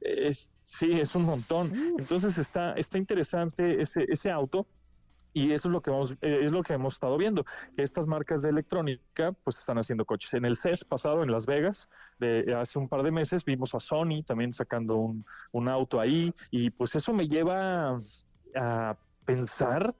es, 0.00 0.50
sí, 0.64 0.92
es 0.92 1.14
un 1.14 1.24
montón. 1.24 1.70
Entonces 1.98 2.38
está, 2.38 2.72
está 2.72 2.98
interesante 2.98 3.80
ese, 3.80 4.06
ese 4.08 4.30
auto. 4.30 4.66
Y 5.36 5.52
eso 5.52 5.68
es 5.68 5.72
lo 5.74 5.82
que 5.82 5.90
vamos, 5.90 6.12
eh, 6.22 6.38
es 6.44 6.50
lo 6.50 6.62
que 6.62 6.72
hemos 6.72 6.94
estado 6.94 7.18
viendo, 7.18 7.44
estas 7.76 8.06
marcas 8.06 8.40
de 8.40 8.48
electrónica 8.48 9.32
pues 9.32 9.58
están 9.58 9.76
haciendo 9.76 10.06
coches. 10.06 10.32
En 10.32 10.46
el 10.46 10.56
CES 10.56 10.82
pasado 10.82 11.22
en 11.22 11.30
Las 11.30 11.44
Vegas, 11.44 11.90
de 12.18 12.54
hace 12.58 12.78
un 12.78 12.88
par 12.88 13.02
de 13.02 13.10
meses, 13.10 13.44
vimos 13.44 13.74
a 13.74 13.80
Sony 13.80 14.22
también 14.24 14.54
sacando 14.54 14.96
un, 14.96 15.26
un 15.52 15.68
auto 15.68 16.00
ahí, 16.00 16.32
y 16.50 16.70
pues 16.70 16.94
eso 16.94 17.12
me 17.12 17.28
lleva 17.28 18.00
a 18.54 18.96
pensar 19.26 19.94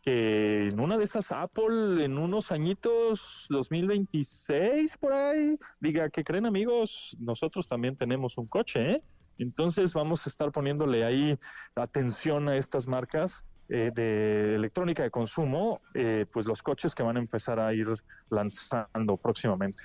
que 0.00 0.68
en 0.68 0.80
una 0.80 0.96
de 0.96 1.04
esas 1.04 1.32
Apple 1.32 2.02
en 2.02 2.16
unos 2.16 2.50
añitos, 2.50 3.44
2026 3.50 4.96
por 4.96 5.12
ahí, 5.12 5.58
diga 5.80 6.08
que 6.08 6.24
creen 6.24 6.46
amigos, 6.46 7.14
nosotros 7.20 7.68
también 7.68 7.94
tenemos 7.94 8.38
un 8.38 8.46
coche, 8.46 8.92
¿eh? 8.92 9.04
Entonces 9.36 9.92
vamos 9.92 10.26
a 10.26 10.30
estar 10.30 10.50
poniéndole 10.50 11.04
ahí 11.04 11.38
atención 11.76 12.48
a 12.48 12.56
estas 12.56 12.88
marcas 12.88 13.44
eh, 13.68 13.90
de 13.94 14.54
electrónica 14.54 15.02
de 15.02 15.10
consumo, 15.10 15.80
eh, 15.94 16.26
pues 16.32 16.46
los 16.46 16.62
coches 16.62 16.94
que 16.94 17.02
van 17.02 17.16
a 17.16 17.20
empezar 17.20 17.60
a 17.60 17.72
ir 17.74 17.86
lanzando 18.30 19.16
próximamente. 19.16 19.82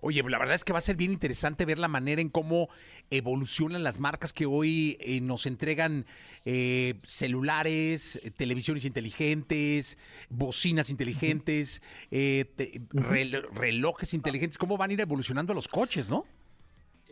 Oye, 0.00 0.22
la 0.22 0.38
verdad 0.38 0.54
es 0.54 0.64
que 0.64 0.72
va 0.74 0.78
a 0.80 0.82
ser 0.82 0.96
bien 0.96 1.12
interesante 1.12 1.64
ver 1.64 1.78
la 1.78 1.88
manera 1.88 2.20
en 2.20 2.28
cómo 2.28 2.68
evolucionan 3.10 3.82
las 3.82 3.98
marcas 3.98 4.34
que 4.34 4.44
hoy 4.44 4.98
eh, 5.00 5.22
nos 5.22 5.46
entregan 5.46 6.04
eh, 6.44 6.96
celulares, 7.06 8.26
eh, 8.26 8.30
televisiones 8.30 8.84
inteligentes, 8.84 9.96
bocinas 10.28 10.90
inteligentes, 10.90 11.80
eh, 12.10 12.44
te- 12.54 12.82
rel- 12.92 13.48
relojes 13.54 14.12
inteligentes. 14.12 14.58
¿Cómo 14.58 14.76
van 14.76 14.90
a 14.90 14.92
ir 14.92 15.00
evolucionando 15.00 15.54
los 15.54 15.68
coches, 15.68 16.10
no? 16.10 16.26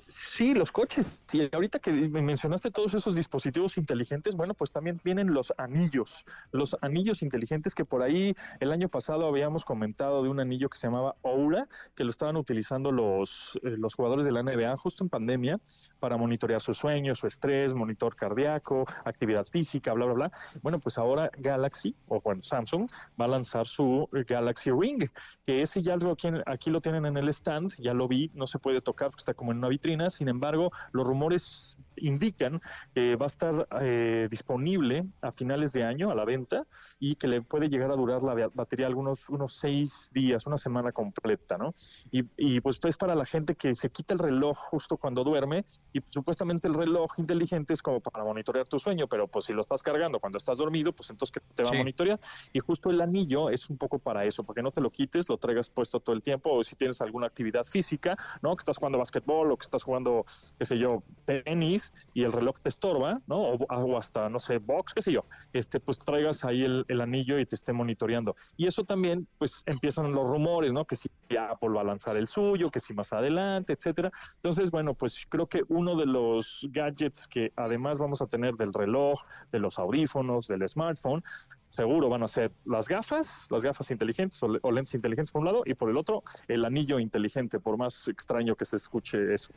Sí, 0.08 0.54
los 0.54 0.72
coches. 0.72 1.24
Y 1.32 1.48
ahorita 1.54 1.78
que 1.78 1.92
me 1.92 2.22
mencionaste 2.22 2.70
todos 2.70 2.94
esos 2.94 3.14
dispositivos 3.14 3.78
inteligentes, 3.78 4.36
bueno, 4.36 4.54
pues 4.54 4.72
también 4.72 5.00
vienen 5.04 5.32
los 5.32 5.52
anillos, 5.58 6.24
los 6.50 6.76
anillos 6.80 7.22
inteligentes 7.22 7.74
que 7.74 7.84
por 7.84 8.02
ahí 8.02 8.34
el 8.60 8.72
año 8.72 8.88
pasado 8.88 9.26
habíamos 9.26 9.64
comentado 9.64 10.22
de 10.22 10.28
un 10.28 10.40
anillo 10.40 10.68
que 10.68 10.78
se 10.78 10.86
llamaba 10.86 11.16
Oura, 11.22 11.68
que 11.94 12.04
lo 12.04 12.10
estaban 12.10 12.36
utilizando 12.36 12.92
los, 12.92 13.58
eh, 13.62 13.76
los 13.78 13.94
jugadores 13.94 14.26
de 14.26 14.32
la 14.32 14.42
NBA 14.42 14.76
justo 14.76 15.04
en 15.04 15.10
pandemia 15.10 15.60
para 16.00 16.16
monitorear 16.16 16.60
su 16.60 16.74
sueño, 16.74 17.14
su 17.14 17.26
estrés, 17.26 17.72
monitor 17.74 18.14
cardíaco, 18.14 18.84
actividad 19.04 19.46
física, 19.46 19.92
bla, 19.92 20.06
bla, 20.06 20.14
bla. 20.14 20.32
Bueno, 20.62 20.80
pues 20.80 20.98
ahora 20.98 21.30
Galaxy, 21.38 21.94
o 22.08 22.20
bueno, 22.20 22.42
Samsung, 22.42 22.88
va 23.20 23.26
a 23.26 23.28
lanzar 23.28 23.66
su 23.66 24.08
eh, 24.12 24.24
Galaxy 24.26 24.70
Ring, 24.70 25.08
que 25.46 25.62
ese 25.62 25.82
ya 25.82 25.96
lo 25.96 26.16
tienen, 26.16 26.42
aquí 26.46 26.70
lo 26.70 26.80
tienen 26.80 27.06
en 27.06 27.16
el 27.16 27.28
stand, 27.28 27.72
ya 27.78 27.94
lo 27.94 28.08
vi, 28.08 28.30
no 28.34 28.46
se 28.46 28.58
puede 28.58 28.80
tocar 28.80 29.10
porque 29.10 29.20
está 29.20 29.34
como 29.34 29.52
en 29.52 29.58
una 29.58 29.68
vitrina, 29.68 29.91
sin 30.10 30.28
embargo, 30.28 30.70
los 30.92 31.06
rumores 31.06 31.76
indican 31.96 32.60
que 32.94 33.16
va 33.16 33.26
a 33.26 33.28
estar 33.28 33.68
eh, 33.80 34.28
disponible 34.30 35.04
a 35.20 35.32
finales 35.32 35.72
de 35.72 35.84
año 35.84 36.10
a 36.10 36.14
la 36.14 36.24
venta 36.24 36.64
y 36.98 37.16
que 37.16 37.28
le 37.28 37.42
puede 37.42 37.68
llegar 37.68 37.90
a 37.90 37.96
durar 37.96 38.22
la 38.22 38.34
ba- 38.34 38.50
batería 38.52 38.86
algunos 38.86 39.28
unos 39.28 39.56
seis 39.56 40.10
días, 40.12 40.46
una 40.46 40.58
semana 40.58 40.92
completa, 40.92 41.58
¿no? 41.58 41.72
Y, 42.10 42.22
y 42.36 42.60
pues 42.60 42.78
es 42.82 42.96
para 42.96 43.14
la 43.14 43.24
gente 43.26 43.54
que 43.54 43.74
se 43.74 43.90
quita 43.90 44.14
el 44.14 44.20
reloj 44.20 44.56
justo 44.58 44.96
cuando 44.96 45.24
duerme 45.24 45.64
y 45.92 46.00
pues, 46.00 46.12
supuestamente 46.12 46.68
el 46.68 46.74
reloj 46.74 47.12
inteligente 47.18 47.74
es 47.74 47.82
como 47.82 48.00
para 48.00 48.24
monitorear 48.24 48.66
tu 48.68 48.78
sueño, 48.78 49.06
pero 49.08 49.28
pues 49.28 49.44
si 49.46 49.52
lo 49.52 49.60
estás 49.60 49.82
cargando 49.82 50.18
cuando 50.20 50.38
estás 50.38 50.58
dormido, 50.58 50.92
pues 50.92 51.10
entonces 51.10 51.32
que 51.32 51.40
te 51.54 51.62
va 51.62 51.70
Sí. 51.70 51.76
a 51.76 51.78
monitorear 51.78 52.20
y 52.52 52.58
justo 52.60 52.90
el 52.90 53.00
anillo 53.00 53.48
es 53.50 53.70
un 53.70 53.78
poco 53.78 53.98
para 53.98 54.24
eso, 54.24 54.44
porque 54.44 54.62
no 54.62 54.72
te 54.72 54.80
lo 54.80 54.90
quites, 54.90 55.28
lo 55.28 55.38
traigas 55.38 55.70
puesto 55.70 56.00
todo 56.00 56.14
el 56.16 56.22
tiempo 56.22 56.50
o 56.52 56.64
si 56.64 56.76
tienes 56.76 57.00
alguna 57.00 57.26
actividad 57.26 57.64
física, 57.64 58.16
¿no? 58.42 58.54
Que 58.56 58.60
estás 58.60 58.76
jugando 58.78 58.98
básquetbol 58.98 59.52
o 59.52 59.56
que 59.56 59.64
estás 59.64 59.82
jugando, 59.84 60.24
qué 60.58 60.64
sé 60.64 60.78
yo, 60.78 61.04
tenis 61.24 61.91
y 62.14 62.24
el 62.24 62.32
reloj 62.32 62.56
te 62.62 62.68
estorba, 62.68 63.20
¿no? 63.26 63.40
O, 63.40 63.56
o 63.68 63.98
hasta, 63.98 64.28
no 64.28 64.38
sé, 64.38 64.58
box, 64.58 64.94
qué 64.94 65.02
sé 65.02 65.12
yo, 65.12 65.24
este, 65.52 65.80
pues 65.80 65.98
traigas 65.98 66.44
ahí 66.44 66.64
el, 66.64 66.84
el 66.88 67.00
anillo 67.00 67.38
y 67.38 67.46
te 67.46 67.56
esté 67.56 67.72
monitoreando. 67.72 68.34
Y 68.56 68.66
eso 68.66 68.84
también, 68.84 69.26
pues 69.38 69.62
empiezan 69.66 70.12
los 70.12 70.28
rumores, 70.28 70.72
¿no? 70.72 70.84
Que 70.84 70.96
si 70.96 71.10
Apple 71.38 71.70
va 71.70 71.82
a 71.82 71.84
lanzar 71.84 72.16
el 72.16 72.26
suyo, 72.26 72.70
que 72.70 72.80
si 72.80 72.94
más 72.94 73.12
adelante, 73.12 73.72
etcétera. 73.72 74.10
Entonces, 74.36 74.70
bueno, 74.70 74.94
pues 74.94 75.26
creo 75.28 75.46
que 75.46 75.62
uno 75.68 75.96
de 75.96 76.06
los 76.06 76.68
gadgets 76.70 77.26
que 77.28 77.52
además 77.56 77.98
vamos 77.98 78.22
a 78.22 78.26
tener 78.26 78.54
del 78.54 78.72
reloj, 78.72 79.20
de 79.50 79.58
los 79.58 79.78
audífonos, 79.78 80.46
del 80.46 80.68
smartphone, 80.68 81.22
seguro 81.72 82.10
van 82.10 82.22
a 82.22 82.28
ser 82.28 82.52
las 82.66 82.86
gafas, 82.86 83.46
las 83.50 83.62
gafas 83.62 83.90
inteligentes 83.90 84.42
o, 84.42 84.48
le- 84.48 84.58
o 84.62 84.70
lentes 84.70 84.92
inteligentes 84.94 85.30
por 85.30 85.40
un 85.40 85.46
lado 85.46 85.62
y 85.64 85.72
por 85.72 85.88
el 85.88 85.96
otro 85.96 86.22
el 86.46 86.64
anillo 86.66 86.98
inteligente, 86.98 87.58
por 87.60 87.78
más 87.78 88.08
extraño 88.08 88.54
que 88.56 88.66
se 88.66 88.76
escuche 88.76 89.32
eso. 89.32 89.54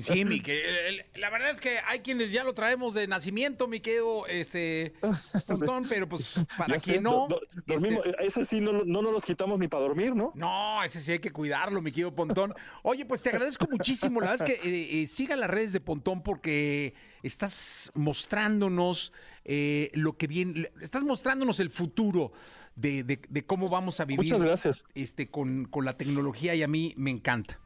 Sí, 0.00 0.24
mi 0.24 0.40
que- 0.40 1.06
la 1.14 1.30
verdad 1.30 1.50
es 1.50 1.60
que 1.60 1.78
hay 1.86 2.00
quienes 2.00 2.32
ya 2.32 2.42
lo 2.42 2.54
traemos 2.54 2.92
de 2.94 3.06
nacimiento, 3.06 3.68
mi 3.68 3.78
querido 3.78 4.26
este, 4.26 4.94
Pontón, 5.46 5.84
pero 5.88 6.08
pues 6.08 6.44
para 6.58 6.78
quien 6.78 7.04
no. 7.04 7.28
do- 7.28 7.40
este, 7.66 8.00
ese 8.18 8.44
sí 8.44 8.60
no, 8.60 8.72
no 8.84 9.00
nos 9.02 9.12
los 9.12 9.24
quitamos 9.24 9.58
ni 9.60 9.68
para 9.68 9.84
dormir, 9.84 10.14
¿no? 10.16 10.32
No, 10.34 10.82
ese 10.82 11.00
sí 11.00 11.12
hay 11.12 11.20
que 11.20 11.30
cuidarlo, 11.30 11.80
mi 11.80 11.92
querido 11.92 12.12
Pontón. 12.12 12.52
Oye, 12.82 13.04
pues 13.06 13.22
te 13.22 13.28
agradezco 13.28 13.68
muchísimo. 13.70 14.20
La 14.20 14.30
verdad 14.32 14.48
es 14.48 14.60
que 14.60 14.68
eh, 14.68 15.02
eh, 15.02 15.06
sigan 15.06 15.38
las 15.38 15.50
redes 15.50 15.72
de 15.72 15.80
Pontón 15.80 16.22
porque 16.22 16.94
estás 17.26 17.90
mostrándonos 17.94 19.12
eh, 19.44 19.90
lo 19.94 20.16
que 20.16 20.26
viene, 20.26 20.70
estás 20.80 21.02
mostrándonos 21.04 21.58
el 21.60 21.70
futuro 21.70 22.32
de, 22.76 23.02
de- 23.04 23.20
de 23.28 23.44
cómo 23.44 23.68
vamos 23.68 24.00
a 24.00 24.04
vivir 24.04 24.24
Muchas 24.24 24.42
gracias. 24.42 24.84
Este, 24.94 25.28
con, 25.28 25.64
con 25.66 25.84
la 25.84 25.96
tecnología 25.96 26.54
y 26.54 26.62
a 26.62 26.68
mí 26.68 26.92
me 26.96 27.10
encanta. 27.10 27.58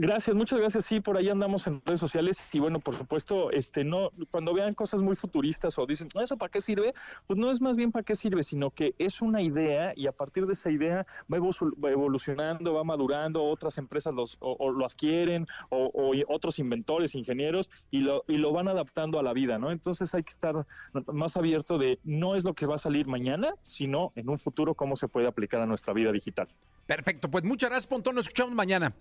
Gracias, 0.00 0.36
muchas 0.36 0.60
gracias. 0.60 0.84
Sí, 0.84 1.00
por 1.00 1.16
ahí 1.16 1.28
andamos 1.28 1.66
en 1.66 1.82
redes 1.84 1.98
sociales 1.98 2.54
y 2.54 2.60
bueno, 2.60 2.78
por 2.78 2.94
supuesto, 2.94 3.50
este 3.50 3.82
no 3.82 4.10
cuando 4.30 4.54
vean 4.54 4.72
cosas 4.72 5.00
muy 5.00 5.16
futuristas 5.16 5.76
o 5.76 5.86
dicen, 5.86 6.08
"¿No, 6.14 6.20
¿eso 6.20 6.36
para 6.36 6.50
qué 6.50 6.60
sirve?" 6.60 6.94
Pues 7.26 7.36
no 7.36 7.50
es 7.50 7.60
más 7.60 7.76
bien 7.76 7.90
para 7.90 8.04
qué 8.04 8.14
sirve, 8.14 8.44
sino 8.44 8.70
que 8.70 8.94
es 8.98 9.20
una 9.20 9.42
idea 9.42 9.92
y 9.96 10.06
a 10.06 10.12
partir 10.12 10.46
de 10.46 10.52
esa 10.52 10.70
idea 10.70 11.04
va 11.30 11.38
evolu- 11.38 11.74
va 11.84 11.90
evolucionando, 11.90 12.74
va 12.74 12.84
madurando, 12.84 13.42
otras 13.42 13.76
empresas 13.76 14.14
los, 14.14 14.36
o, 14.38 14.70
lo 14.70 14.86
adquieren 14.86 15.48
o, 15.68 15.90
o 15.92 16.12
otros 16.32 16.60
inventores, 16.60 17.16
ingenieros 17.16 17.68
y 17.90 17.98
lo, 17.98 18.22
y 18.28 18.36
lo 18.36 18.52
van 18.52 18.68
adaptando 18.68 19.18
a 19.18 19.24
la 19.24 19.32
vida, 19.32 19.58
¿no? 19.58 19.72
Entonces 19.72 20.14
hay 20.14 20.22
que 20.22 20.30
estar 20.30 20.64
más 21.12 21.36
abierto 21.36 21.76
de 21.76 21.98
no 22.04 22.36
es 22.36 22.44
lo 22.44 22.54
que 22.54 22.66
va 22.66 22.76
a 22.76 22.78
salir 22.78 23.08
mañana, 23.08 23.52
sino 23.62 24.12
en 24.14 24.28
un 24.28 24.38
futuro 24.38 24.76
cómo 24.76 24.94
se 24.94 25.08
puede 25.08 25.26
aplicar 25.26 25.60
a 25.60 25.66
nuestra 25.66 25.92
vida 25.92 26.12
digital. 26.12 26.46
Perfecto, 26.86 27.28
pues 27.28 27.42
muchas 27.42 27.70
gracias, 27.70 27.88
Pontón. 27.88 28.14
Nos 28.14 28.26
escuchamos 28.26 28.54
mañana. 28.54 28.94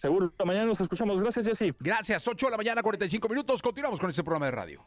Seguro, 0.00 0.32
mañana 0.46 0.64
nos 0.64 0.80
escuchamos. 0.80 1.20
Gracias, 1.20 1.44
Jessy. 1.44 1.74
Gracias, 1.78 2.26
8 2.26 2.46
de 2.46 2.50
la 2.50 2.56
mañana, 2.56 2.82
45 2.82 3.28
minutos. 3.28 3.60
Continuamos 3.60 4.00
con 4.00 4.08
este 4.08 4.24
programa 4.24 4.46
de 4.46 4.52
radio. 4.52 4.86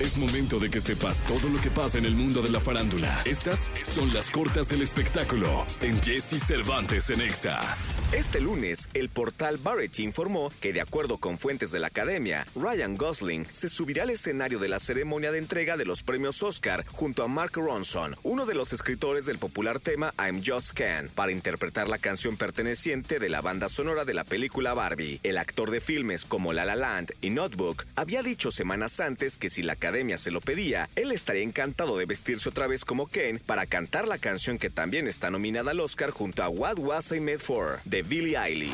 Es 0.00 0.16
momento 0.16 0.58
de 0.58 0.70
que 0.70 0.80
sepas 0.80 1.22
todo 1.22 1.48
lo 1.48 1.60
que 1.60 1.70
pasa 1.70 1.98
en 1.98 2.04
el 2.04 2.16
mundo 2.16 2.42
de 2.42 2.50
la 2.50 2.58
farándula. 2.58 3.22
Estas 3.24 3.70
son 3.84 4.12
las 4.12 4.28
cortas 4.28 4.68
del 4.68 4.82
espectáculo 4.82 5.64
en 5.82 6.02
Jesse 6.02 6.42
Cervantes 6.44 7.10
en 7.10 7.20
Exa. 7.20 7.76
Este 8.12 8.40
lunes, 8.40 8.88
el 8.94 9.08
portal 9.08 9.58
Variety 9.58 10.02
informó 10.02 10.52
que, 10.60 10.72
de 10.72 10.80
acuerdo 10.80 11.18
con 11.18 11.38
fuentes 11.38 11.70
de 11.72 11.78
la 11.78 11.88
academia, 11.88 12.44
Ryan 12.54 12.96
Gosling 12.96 13.46
se 13.52 13.68
subirá 13.68 14.02
al 14.02 14.10
escenario 14.10 14.58
de 14.58 14.68
la 14.68 14.78
ceremonia 14.78 15.32
de 15.32 15.38
entrega 15.38 15.76
de 15.76 15.84
los 15.84 16.02
premios 16.02 16.42
Oscar 16.42 16.84
junto 16.92 17.22
a 17.22 17.28
Mark 17.28 17.52
Ronson, 17.54 18.16
uno 18.24 18.46
de 18.46 18.54
los 18.54 18.72
escritores 18.72 19.26
del 19.26 19.38
popular 19.38 19.80
tema 19.80 20.12
I'm 20.18 20.42
Just 20.44 20.72
Ken, 20.72 21.08
para 21.08 21.32
interpretar 21.32 21.88
la 21.88 21.98
canción 21.98 22.36
perteneciente 22.36 23.18
de 23.18 23.28
la 23.28 23.40
banda 23.40 23.68
sonora 23.68 24.04
de 24.04 24.14
la 24.14 24.24
película 24.24 24.74
Barbie. 24.74 25.20
El 25.22 25.38
actor 25.38 25.70
de 25.70 25.80
filmes 25.80 26.24
como 26.24 26.52
La 26.52 26.64
La 26.64 26.76
Land 26.76 27.12
y 27.20 27.30
Notebook 27.30 27.84
había 27.96 28.22
dicho 28.22 28.50
semanas 28.50 29.00
antes 29.00 29.38
que 29.38 29.48
si 29.48 29.62
la 29.62 29.74
academia 29.84 30.16
se 30.16 30.30
lo 30.30 30.40
pedía, 30.40 30.88
él 30.96 31.12
estaría 31.12 31.42
encantado 31.42 31.98
de 31.98 32.06
vestirse 32.06 32.48
otra 32.48 32.66
vez 32.66 32.86
como 32.86 33.06
Ken 33.06 33.38
para 33.44 33.66
cantar 33.66 34.08
la 34.08 34.16
canción 34.16 34.58
que 34.58 34.70
también 34.70 35.06
está 35.06 35.30
nominada 35.30 35.72
al 35.72 35.80
Oscar 35.80 36.10
junto 36.10 36.42
a 36.42 36.48
What 36.48 36.78
Was 36.78 37.12
I 37.12 37.20
Made 37.20 37.38
For 37.38 37.80
de 37.84 38.00
Billie 38.00 38.38
Eilish. 38.38 38.72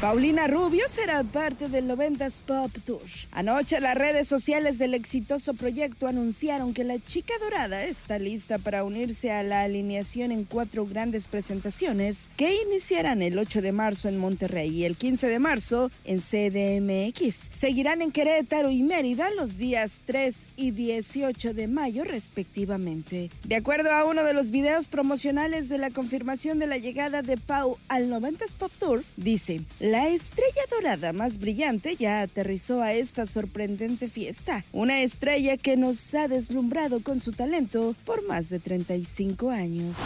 Paulina 0.00 0.46
Rubio 0.46 0.88
será 0.88 1.22
parte 1.24 1.68
del 1.68 1.86
90s 1.86 2.40
Pop 2.46 2.72
Tour. 2.86 3.02
Anoche 3.32 3.80
las 3.80 3.94
redes 3.94 4.26
sociales 4.26 4.78
del 4.78 4.94
exitoso 4.94 5.52
proyecto 5.52 6.08
anunciaron 6.08 6.72
que 6.72 6.84
la 6.84 6.98
chica 6.98 7.34
dorada 7.38 7.84
está 7.84 8.18
lista 8.18 8.56
para 8.56 8.82
unirse 8.82 9.30
a 9.30 9.42
la 9.42 9.62
alineación 9.62 10.32
en 10.32 10.44
cuatro 10.44 10.86
grandes 10.86 11.26
presentaciones 11.26 12.30
que 12.38 12.62
iniciarán 12.62 13.20
el 13.20 13.38
8 13.38 13.60
de 13.60 13.72
marzo 13.72 14.08
en 14.08 14.16
Monterrey 14.16 14.70
y 14.70 14.84
el 14.86 14.96
15 14.96 15.28
de 15.28 15.38
marzo 15.38 15.90
en 16.06 16.20
CDMX. 16.20 17.34
Seguirán 17.52 18.00
en 18.00 18.10
Querétaro 18.10 18.70
y 18.70 18.82
Mérida 18.82 19.30
los 19.36 19.58
días 19.58 20.00
3 20.06 20.39
y 20.56 20.70
18 20.70 21.54
de 21.54 21.68
mayo 21.68 22.04
respectivamente. 22.04 23.30
De 23.44 23.56
acuerdo 23.56 23.90
a 23.92 24.04
uno 24.04 24.24
de 24.24 24.34
los 24.34 24.50
videos 24.50 24.88
promocionales 24.88 25.68
de 25.68 25.78
la 25.78 25.90
confirmación 25.90 26.58
de 26.58 26.66
la 26.66 26.78
llegada 26.78 27.22
de 27.22 27.36
Pau 27.36 27.78
al 27.88 28.10
90s 28.10 28.54
Pop 28.54 28.72
Tour, 28.78 29.04
dice, 29.16 29.62
la 29.78 30.08
estrella 30.08 30.62
dorada 30.70 31.12
más 31.12 31.38
brillante 31.38 31.96
ya 31.96 32.22
aterrizó 32.22 32.82
a 32.82 32.92
esta 32.92 33.26
sorprendente 33.26 34.08
fiesta. 34.08 34.64
Una 34.72 35.00
estrella 35.00 35.56
que 35.56 35.76
nos 35.76 36.14
ha 36.14 36.28
deslumbrado 36.28 37.00
con 37.00 37.20
su 37.20 37.32
talento 37.32 37.94
por 38.04 38.26
más 38.26 38.50
de 38.50 38.58
35 38.58 39.50
años. 39.50 39.96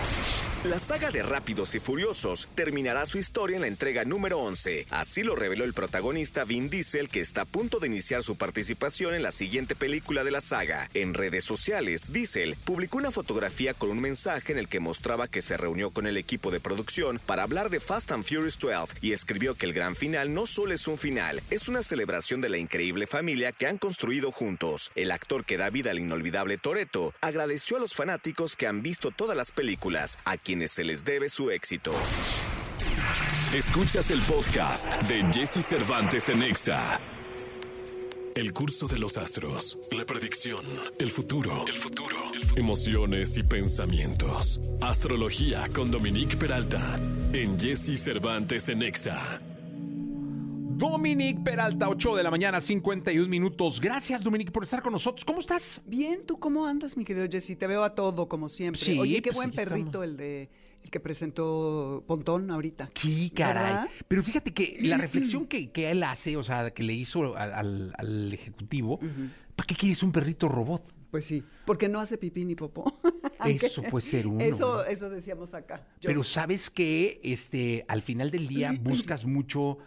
La 0.65 0.79
saga 0.79 1.11
de 1.11 1.23
Rápidos 1.23 1.75
y 1.75 1.79
Furiosos 1.79 2.49
terminará 2.55 3.05
su 3.05 3.19
historia 3.19 3.57
en 3.57 3.61
la 3.61 3.69
entrega 3.69 4.07
número 4.07 4.39
11. 4.39 4.87
Así 4.89 5.23
lo 5.23 5.37
reveló 5.37 5.65
el 5.65 5.75
protagonista 5.75 6.45
Vin 6.45 6.71
Diesel, 6.71 7.11
que 7.11 7.21
está 7.21 7.43
a 7.43 7.45
punto 7.45 7.81
de 7.81 7.89
iniciar 7.89 8.23
su 8.23 8.37
participación 8.37 9.13
en 9.13 9.23
la 9.23 9.31
siguiente 9.31 9.75
película 9.75 10.25
de 10.25 10.31
la 10.31 10.41
saga. 10.41 10.89
En 10.95 11.13
redes 11.13 11.45
sociales, 11.45 12.11
Diesel 12.13 12.57
publicó 12.65 12.97
una 12.97 13.11
fotografía 13.11 13.75
con 13.75 13.91
un 13.91 14.01
mensaje 14.01 14.53
en 14.53 14.59
el 14.59 14.69
que 14.69 14.81
mostraba 14.81 15.29
que 15.29 15.43
se 15.43 15.59
reunió 15.59 15.91
con 15.91 16.07
el 16.07 16.17
equipo 16.17 16.51
de 16.51 16.61
producción 16.61 17.21
para 17.27 17.43
hablar 17.43 17.69
de 17.69 17.81
Fast 17.81 18.13
and 18.13 18.25
Furious 18.25 18.59
12 18.59 18.95
y 19.03 19.13
escribió 19.13 19.57
que 19.57 19.67
el 19.67 19.75
gran 19.75 19.95
final 19.95 20.33
no 20.33 20.47
solo 20.47 20.73
es 20.73 20.89
un 20.89 20.97
final, 20.97 21.43
es 21.51 21.69
una 21.69 21.83
celebración 21.83 22.41
de 22.41 22.49
la 22.49 22.57
increíble 22.57 23.07
familia 23.07 23.53
que 23.53 23.67
han 23.67 23.77
construido 23.77 24.33
juntos. 24.33 24.93
El 24.95 25.11
actor 25.11 25.45
que 25.45 25.59
da 25.59 25.69
vida 25.69 25.91
al 25.91 25.99
inolvidable 25.99 26.57
Toreto 26.57 27.13
agradeció 27.21 27.77
a 27.77 27.81
los 27.81 27.93
fanáticos 27.93 28.57
que 28.57 28.67
han 28.67 28.81
visto 28.81 29.11
todas 29.11 29.37
las 29.37 29.53
películas, 29.53 30.19
a 30.25 30.39
quienes 30.55 30.71
se 30.71 30.85
les 30.85 31.05
debe 31.05 31.29
su 31.29 31.51
éxito. 31.51 31.93
Escuchas 33.53 34.13
el 34.13 34.21
podcast 34.21 35.03
de 35.03 35.25
Jesse 35.33 35.67
Cervantes 35.67 36.29
en 36.29 36.45
Exa. 36.45 37.01
El 38.37 38.53
curso 38.53 38.87
de 38.87 38.99
los 38.99 39.19
astros, 39.19 39.77
la 39.91 40.05
predicción, 40.07 40.65
el 41.01 41.11
futuro, 41.11 41.65
el 41.67 41.75
futuro, 41.75 42.17
emociones 42.55 43.37
y 43.37 43.43
pensamientos. 43.43 44.61
Astrología 44.81 45.69
con 45.75 45.91
Dominique 45.91 46.37
Peralta 46.37 47.01
en 47.33 47.59
Jesse 47.59 47.99
Cervantes 47.99 48.69
en 48.69 48.85
Exa. 48.85 49.41
Dominique 50.77 51.41
Peralta, 51.43 51.89
8 51.89 52.17
de 52.17 52.23
la 52.23 52.31
mañana, 52.31 52.61
51 52.61 53.29
minutos. 53.29 53.81
Gracias, 53.81 54.23
Dominique, 54.23 54.51
por 54.51 54.65
estar 54.65 54.83
con 54.83 54.93
nosotros. 54.93 55.25
¿Cómo 55.25 55.41
estás? 55.41 55.81
Bien, 55.87 56.23
¿tú 56.27 56.39
cómo 56.39 56.67
andas, 56.67 56.97
mi 56.97 57.05
querido 57.05 57.27
Jesse? 57.31 57.57
Te 57.59 57.67
veo 57.67 57.85
a 57.85 57.95
todo, 57.95 58.29
como 58.29 58.49
siempre. 58.49 58.81
Sí, 58.81 58.99
Oye, 58.99 59.17
qué 59.23 59.31
pues 59.31 59.37
buen 59.37 59.51
perrito 59.53 60.03
estamos. 60.03 60.09
el 60.09 60.17
de 60.17 60.51
el 60.83 60.91
que 60.91 61.01
presentó 61.01 62.05
Pontón 62.07 62.51
ahorita. 62.51 62.91
Sí, 62.95 63.31
caray. 63.35 63.65
¿Verdad? 63.65 63.89
Pero 64.07 64.23
fíjate 64.23 64.53
que 64.53 64.77
la 64.83 64.97
reflexión 64.99 65.47
que, 65.47 65.71
que 65.71 65.91
él 65.91 66.03
hace, 66.03 66.37
o 66.37 66.43
sea, 66.45 66.71
que 66.73 66.83
le 66.83 66.93
hizo 66.93 67.37
al, 67.37 67.53
al- 67.55 67.95
al 67.97 68.33
ejecutivo, 68.35 68.99
¿para 69.57 69.67
qué 69.67 69.75
quieres 69.77 70.03
un 70.03 70.13
perrito 70.13 70.49
robot? 70.49 70.93
Pues 71.11 71.25
sí, 71.27 71.45
porque 71.65 71.89
no 71.89 72.01
hace 72.01 72.19
pipí 72.19 72.45
ni 72.45 72.57
popó. 72.57 72.93
Eso 73.47 73.83
puede 73.85 74.05
ser 74.05 74.27
uno. 74.27 74.41
Eso, 74.41 74.79
¿no? 74.79 74.85
eso 74.85 75.09
decíamos 75.09 75.55
acá. 75.55 75.87
Yo 76.01 76.09
Pero 76.09 76.23
sabes 76.25 76.69
que 76.71 77.21
este, 77.23 77.85
al 77.89 78.03
final 78.03 78.31
del 78.33 78.49
día 78.49 78.75
buscas 78.83 79.25
mucho 79.25 79.79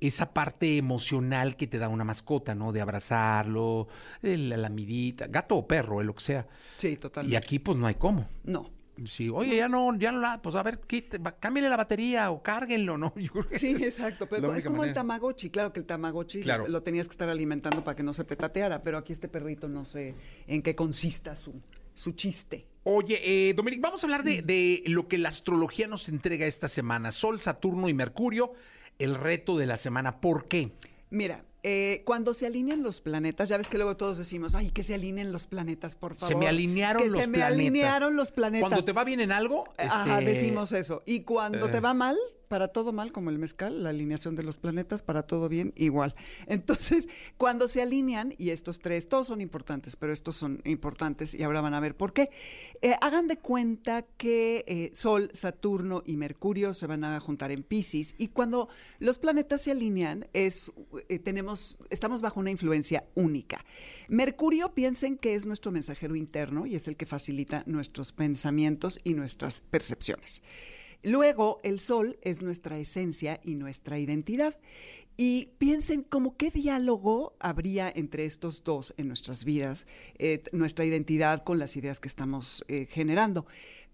esa 0.00 0.32
parte 0.34 0.76
emocional 0.76 1.56
que 1.56 1.66
te 1.66 1.78
da 1.78 1.88
una 1.88 2.04
mascota, 2.04 2.54
¿no? 2.54 2.72
De 2.72 2.80
abrazarlo, 2.80 3.88
la 4.22 4.56
lamidita, 4.56 5.26
gato 5.26 5.56
o 5.56 5.66
perro, 5.66 6.00
eh, 6.00 6.04
lo 6.04 6.14
que 6.14 6.22
sea. 6.24 6.46
Sí, 6.76 6.96
totalmente. 6.96 7.32
Y 7.32 7.36
aquí 7.36 7.58
pues 7.58 7.78
no 7.78 7.86
hay 7.86 7.94
cómo. 7.94 8.28
No. 8.44 8.70
Sí, 9.04 9.28
oye, 9.28 9.54
ya 9.56 9.68
no, 9.68 9.96
ya 9.96 10.10
no 10.10 10.18
la, 10.18 10.42
pues 10.42 10.56
a 10.56 10.62
ver, 10.64 10.80
quite- 10.80 11.20
cámbiale 11.38 11.68
la 11.68 11.76
batería 11.76 12.32
o 12.32 12.42
cárguenlo, 12.42 12.98
¿no? 12.98 13.14
Yo 13.16 13.30
creo 13.30 13.48
que 13.48 13.56
Sí, 13.56 13.70
exacto. 13.80 14.28
Pero 14.28 14.52
es 14.56 14.64
como 14.64 14.82
el. 14.82 14.92
Tamagotchi. 14.92 15.50
Claro 15.50 15.72
que 15.72 15.78
el 15.78 15.86
Tamagotchi 15.86 16.40
Claro. 16.40 16.64
lo, 16.64 16.70
lo 16.70 16.82
tenías 16.82 17.06
que 17.06 17.12
estar 17.12 17.28
alimentando 17.28 17.84
para 17.84 17.94
que 17.94 18.02
no 18.02 18.12
se 18.12 18.24
petateara, 18.24 18.82
pero 18.82 18.98
aquí 18.98 19.12
este 19.12 19.28
perrito 19.28 19.68
no 19.68 19.84
sé 19.84 20.16
en 20.48 20.62
qué 20.62 20.74
consista 20.74 21.36
su, 21.36 21.62
su 21.94 22.10
chiste. 22.12 22.66
Oye, 22.82 23.20
eh, 23.22 23.54
Dominic, 23.54 23.80
vamos 23.80 24.02
a 24.02 24.06
hablar 24.08 24.24
de, 24.24 24.42
de 24.42 24.82
lo 24.86 25.06
que 25.06 25.18
la 25.18 25.28
astrología 25.28 25.86
nos 25.86 26.08
entrega 26.08 26.46
esta 26.46 26.66
semana. 26.66 27.12
Sol, 27.12 27.40
Saturno 27.40 27.88
y 27.88 27.94
Mercurio, 27.94 28.52
el 28.98 29.14
reto 29.14 29.56
de 29.56 29.66
la 29.66 29.76
semana. 29.76 30.20
¿Por 30.20 30.46
qué? 30.48 30.72
Mira, 31.10 31.44
eh, 31.62 32.02
cuando 32.04 32.34
se 32.34 32.46
alinean 32.46 32.82
los 32.82 33.00
planetas, 33.00 33.48
ya 33.48 33.56
ves 33.56 33.68
que 33.68 33.78
luego 33.78 33.96
todos 33.96 34.18
decimos, 34.18 34.54
ay, 34.54 34.70
que 34.70 34.82
se 34.82 34.94
alineen 34.94 35.32
los 35.32 35.46
planetas, 35.46 35.96
por 35.96 36.14
favor. 36.14 36.28
Se 36.28 36.38
me 36.38 36.48
alinearon 36.48 37.02
que 37.02 37.10
los 37.10 37.20
se 37.20 37.26
me 37.26 37.38
planetas. 37.38 37.58
alinearon 37.58 38.16
los 38.16 38.30
planetas. 38.30 38.68
Cuando 38.68 38.84
te 38.84 38.92
va 38.92 39.04
bien 39.04 39.20
en 39.20 39.32
algo, 39.32 39.64
Ajá, 39.76 40.20
este, 40.20 40.30
decimos 40.32 40.72
eso. 40.72 41.02
Y 41.04 41.20
cuando 41.20 41.66
eh. 41.66 41.70
te 41.70 41.80
va 41.80 41.94
mal, 41.94 42.16
para 42.48 42.68
todo 42.68 42.92
mal, 42.92 43.12
como 43.12 43.30
el 43.30 43.38
mezcal, 43.38 43.82
la 43.82 43.90
alineación 43.90 44.34
de 44.34 44.42
los 44.42 44.56
planetas, 44.56 45.02
para 45.02 45.22
todo 45.22 45.48
bien, 45.48 45.72
igual. 45.76 46.14
Entonces, 46.46 47.08
cuando 47.36 47.68
se 47.68 47.82
alinean, 47.82 48.34
y 48.38 48.50
estos 48.50 48.80
tres, 48.80 49.08
todos 49.08 49.26
son 49.28 49.40
importantes, 49.40 49.96
pero 49.96 50.12
estos 50.12 50.36
son 50.36 50.60
importantes 50.64 51.34
y 51.34 51.42
ahora 51.42 51.60
van 51.60 51.74
a 51.74 51.80
ver 51.80 51.96
por 51.96 52.12
qué. 52.12 52.30
Eh, 52.82 52.94
hagan 53.00 53.26
de 53.26 53.38
cuenta 53.38 54.02
que 54.16 54.64
eh, 54.66 54.90
Sol, 54.94 55.30
Saturno 55.34 56.02
y 56.04 56.16
Mercurio 56.16 56.74
se 56.74 56.86
van 56.86 57.04
a 57.04 57.20
juntar 57.20 57.50
en 57.52 57.62
Pisces 57.62 58.14
y 58.18 58.28
cuando 58.28 58.68
los 58.98 59.18
planetas 59.18 59.62
se 59.62 59.70
alinean, 59.70 60.26
es, 60.32 60.72
eh, 61.08 61.18
estamos 61.90 62.20
bajo 62.20 62.40
una 62.40 62.50
influencia 62.50 63.04
única. 63.14 63.64
Mercurio, 64.08 64.74
piensen 64.74 65.16
que 65.16 65.34
es 65.34 65.46
nuestro 65.46 65.72
mensajero 65.72 66.16
interno 66.16 66.66
y 66.66 66.74
es 66.74 66.88
el 66.88 66.96
que 66.96 67.06
facilita 67.06 67.62
nuestros 67.66 68.12
pensamientos 68.12 69.00
y 69.04 69.14
nuestras 69.14 69.60
percepciones. 69.60 70.42
Luego, 71.02 71.60
el 71.62 71.78
sol 71.78 72.18
es 72.22 72.42
nuestra 72.42 72.78
esencia 72.78 73.40
y 73.44 73.54
nuestra 73.54 73.98
identidad. 73.98 74.58
Y 75.16 75.50
piensen 75.58 76.02
como 76.04 76.36
qué 76.36 76.50
diálogo 76.50 77.36
habría 77.40 77.90
entre 77.92 78.24
estos 78.24 78.62
dos 78.62 78.94
en 78.98 79.08
nuestras 79.08 79.44
vidas, 79.44 79.86
eh, 80.16 80.44
nuestra 80.52 80.84
identidad 80.84 81.42
con 81.42 81.58
las 81.58 81.76
ideas 81.76 81.98
que 81.98 82.06
estamos 82.06 82.64
eh, 82.68 82.86
generando. 82.88 83.46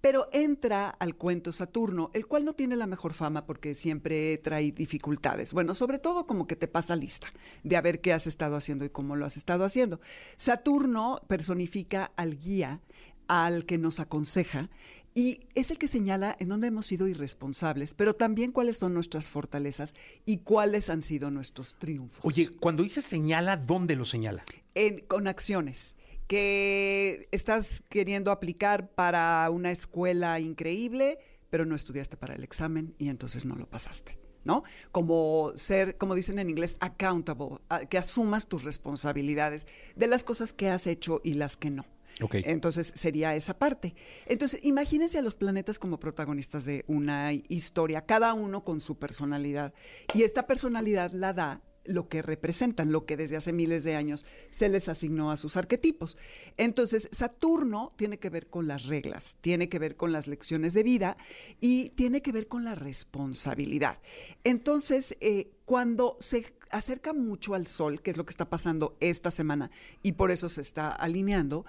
Pero 0.05 0.29
entra 0.33 0.91
al 0.91 1.15
cuento 1.17 1.51
Saturno, 1.51 2.11
el 2.13 2.27
cual 2.27 2.45
no 2.45 2.53
tiene 2.53 2.77
la 2.77 2.87
mejor 2.87 3.15
fama 3.15 3.47
porque 3.47 3.75
siempre 3.75 4.37
trae 4.37 4.71
dificultades. 4.71 5.55
Bueno, 5.55 5.73
sobre 5.73 5.99
todo 5.99 6.27
como 6.27 6.47
que 6.47 6.57
te 6.57 6.69
pasa 6.69 6.95
lista 6.95 7.33
de 7.63 7.75
a 7.79 7.81
ver 7.81 8.03
qué 8.03 8.13
has 8.13 8.27
estado 8.27 8.55
haciendo 8.57 8.85
y 8.85 8.91
cómo 8.91 9.17
lo 9.17 9.25
has 9.25 9.39
estado 9.39 9.65
haciendo. 9.65 10.03
Saturno 10.37 11.23
personifica 11.27 12.13
al 12.17 12.37
guía, 12.39 12.83
al 13.29 13.65
que 13.65 13.79
nos 13.79 13.99
aconseja, 13.99 14.69
y 15.15 15.41
es 15.55 15.71
el 15.71 15.79
que 15.79 15.89
señala 15.89 16.37
en 16.39 16.49
dónde 16.49 16.67
hemos 16.67 16.87
sido 16.87 17.09
irresponsables, 17.09 17.95
pero 17.95 18.15
también 18.15 18.53
cuáles 18.53 18.77
son 18.77 18.93
nuestras 18.93 19.31
fortalezas 19.31 19.95
y 20.27 20.39
cuáles 20.39 20.91
han 20.91 21.01
sido 21.01 21.31
nuestros 21.31 21.77
triunfos. 21.79 22.21
Oye, 22.25 22.51
cuando 22.61 22.83
dice 22.83 23.01
señala, 23.01 23.57
¿dónde 23.57 23.97
lo 23.97 24.05
señala? 24.05 24.45
En- 24.75 25.01
con 25.07 25.29
acciones 25.29 25.97
que 26.27 27.29
estás 27.31 27.83
queriendo 27.89 28.31
aplicar 28.31 28.91
para 28.91 29.49
una 29.51 29.71
escuela 29.71 30.41
increíble, 30.41 31.19
pero 31.51 31.67
no 31.67 31.77
estudiaste 31.77 32.17
para 32.17 32.35
el 32.35 32.45
examen 32.45 32.95
y 32.99 33.09
entonces 33.09 33.45
no 33.45 33.57
lo 33.57 33.69
pasaste. 33.69 34.19
¿No? 34.45 34.63
Como 34.93 35.53
ser, 35.55 35.97
como 35.97 36.15
dicen 36.15 36.39
en 36.39 36.51
inglés, 36.51 36.77
accountable, 36.81 37.57
que 37.89 37.97
asumas 37.97 38.47
tus 38.47 38.65
responsabilidades 38.65 39.67
de 39.97 40.07
las 40.07 40.23
cosas 40.23 40.53
que 40.53 40.69
has 40.69 40.87
hecho 40.87 41.23
y 41.25 41.33
las 41.33 41.57
que 41.57 41.71
no. 41.71 41.87
Ok. 42.21 42.35
Entonces 42.45 42.93
sería 42.95 43.35
esa 43.35 43.59
parte. 43.59 43.95
Entonces, 44.27 44.61
imagínense 44.63 45.19
a 45.19 45.23
los 45.23 45.35
planetas 45.35 45.79
como 45.79 45.99
protagonistas 45.99 46.67
de 46.67 46.85
una 46.89 47.33
historia, 47.33 48.05
cada 48.05 48.35
uno 48.35 48.65
con 48.65 48.81
su 48.81 48.99
personalidad. 48.99 49.73
Y 50.13 50.25
esta 50.25 50.47
personalidad 50.47 51.13
la 51.13 51.33
da 51.33 51.63
lo 51.85 52.09
que 52.09 52.23
representan, 52.23 52.93
lo 52.93 53.07
que 53.07 53.17
desde 53.17 53.37
hace 53.37 53.53
miles 53.53 53.85
de 53.85 53.97
años 53.97 54.25
se 54.51 54.69
les 54.69 54.89
asignó 54.89 55.31
a 55.31 55.37
sus 55.37 55.57
arquetipos. 55.57 56.17
Entonces, 56.57 57.09
Saturno 57.13 57.93
tiene 57.97 58.19
que 58.19 58.31
ver 58.31 58.49
con 58.49 58.67
las 58.67 58.87
reglas, 58.87 59.39
tiene 59.41 59.69
que 59.69 59.79
ver 59.79 59.97
con 59.97 60.13
las 60.13 60.27
lecciones 60.27 60.75
de 60.75 60.83
vida 60.83 61.17
y 61.61 61.91
tiene 61.91 62.23
que 62.23 62.33
ver 62.33 62.49
con 62.49 62.65
la 62.65 62.75
responsabilidad. 62.75 63.99
Entonces, 64.45 65.17
eh, 65.21 65.53
cuando 65.65 66.17
se 66.21 66.55
acerca 66.71 67.13
mucho 67.13 67.55
al 67.55 67.67
Sol, 67.67 68.03
que 68.03 68.11
es 68.11 68.17
lo 68.17 68.25
que 68.25 68.31
está 68.31 68.49
pasando 68.49 68.97
esta 69.01 69.31
semana 69.31 69.71
y 70.03 70.13
por 70.13 70.31
eso 70.31 70.49
se 70.49 70.61
está 70.61 70.89
alineando, 70.89 71.65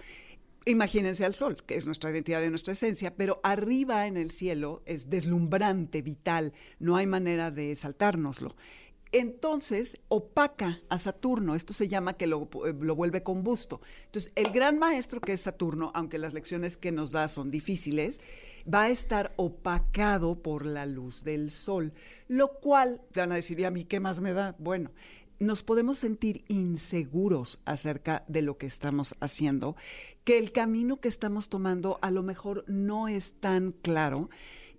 Imagínense 0.67 1.23
al 1.23 1.35
sol, 1.35 1.57
que 1.63 1.75
es 1.75 1.85
nuestra 1.85 2.09
identidad 2.09 2.41
y 2.41 2.49
nuestra 2.49 2.73
esencia, 2.73 3.15
pero 3.15 3.39
arriba 3.43 4.07
en 4.07 4.17
el 4.17 4.31
cielo 4.31 4.81
es 4.87 5.11
deslumbrante, 5.11 6.01
vital, 6.01 6.53
no 6.79 6.95
hay 6.95 7.05
manera 7.05 7.51
de 7.51 7.75
saltárnoslo 7.75 8.55
entonces 9.19 9.97
opaca 10.07 10.81
a 10.89 10.97
Saturno. 10.97 11.55
Esto 11.55 11.73
se 11.73 11.87
llama 11.87 12.13
que 12.13 12.27
lo, 12.27 12.49
eh, 12.65 12.73
lo, 12.79 12.95
vuelve 12.95 13.23
combusto. 13.23 13.81
Entonces, 14.05 14.31
el 14.35 14.51
gran 14.51 14.77
maestro 14.77 15.21
que 15.21 15.33
es 15.33 15.41
Saturno, 15.41 15.91
aunque 15.93 16.17
las 16.17 16.33
lecciones 16.33 16.77
que 16.77 16.91
nos 16.91 17.11
da 17.11 17.27
son 17.27 17.51
difíciles, 17.51 18.19
va 18.71 18.83
a 18.83 18.89
estar 18.89 19.33
opacado 19.37 20.41
por 20.41 20.65
la 20.65 20.85
luz 20.85 21.23
del 21.23 21.51
sol, 21.51 21.93
lo 22.27 22.59
cual, 22.59 23.01
van 23.13 23.31
a 23.31 23.35
decir, 23.35 23.59
¿y 23.59 23.65
a 23.65 23.71
mí 23.71 23.85
qué 23.85 23.99
más 23.99 24.21
me 24.21 24.33
da? 24.33 24.55
Bueno, 24.59 24.91
nos 25.39 25.63
podemos 25.63 25.97
sentir 25.97 26.43
inseguros 26.47 27.59
acerca 27.65 28.23
de 28.27 28.41
lo 28.41 28.57
que 28.57 28.65
estamos 28.65 29.15
haciendo, 29.19 29.75
que 30.23 30.37
el 30.37 30.51
camino 30.51 30.99
que 30.99 31.09
estamos 31.09 31.49
tomando 31.49 31.99
a 32.01 32.11
lo 32.11 32.23
mejor 32.23 32.63
no 32.67 33.07
es 33.07 33.33
tan 33.39 33.71
claro 33.71 34.29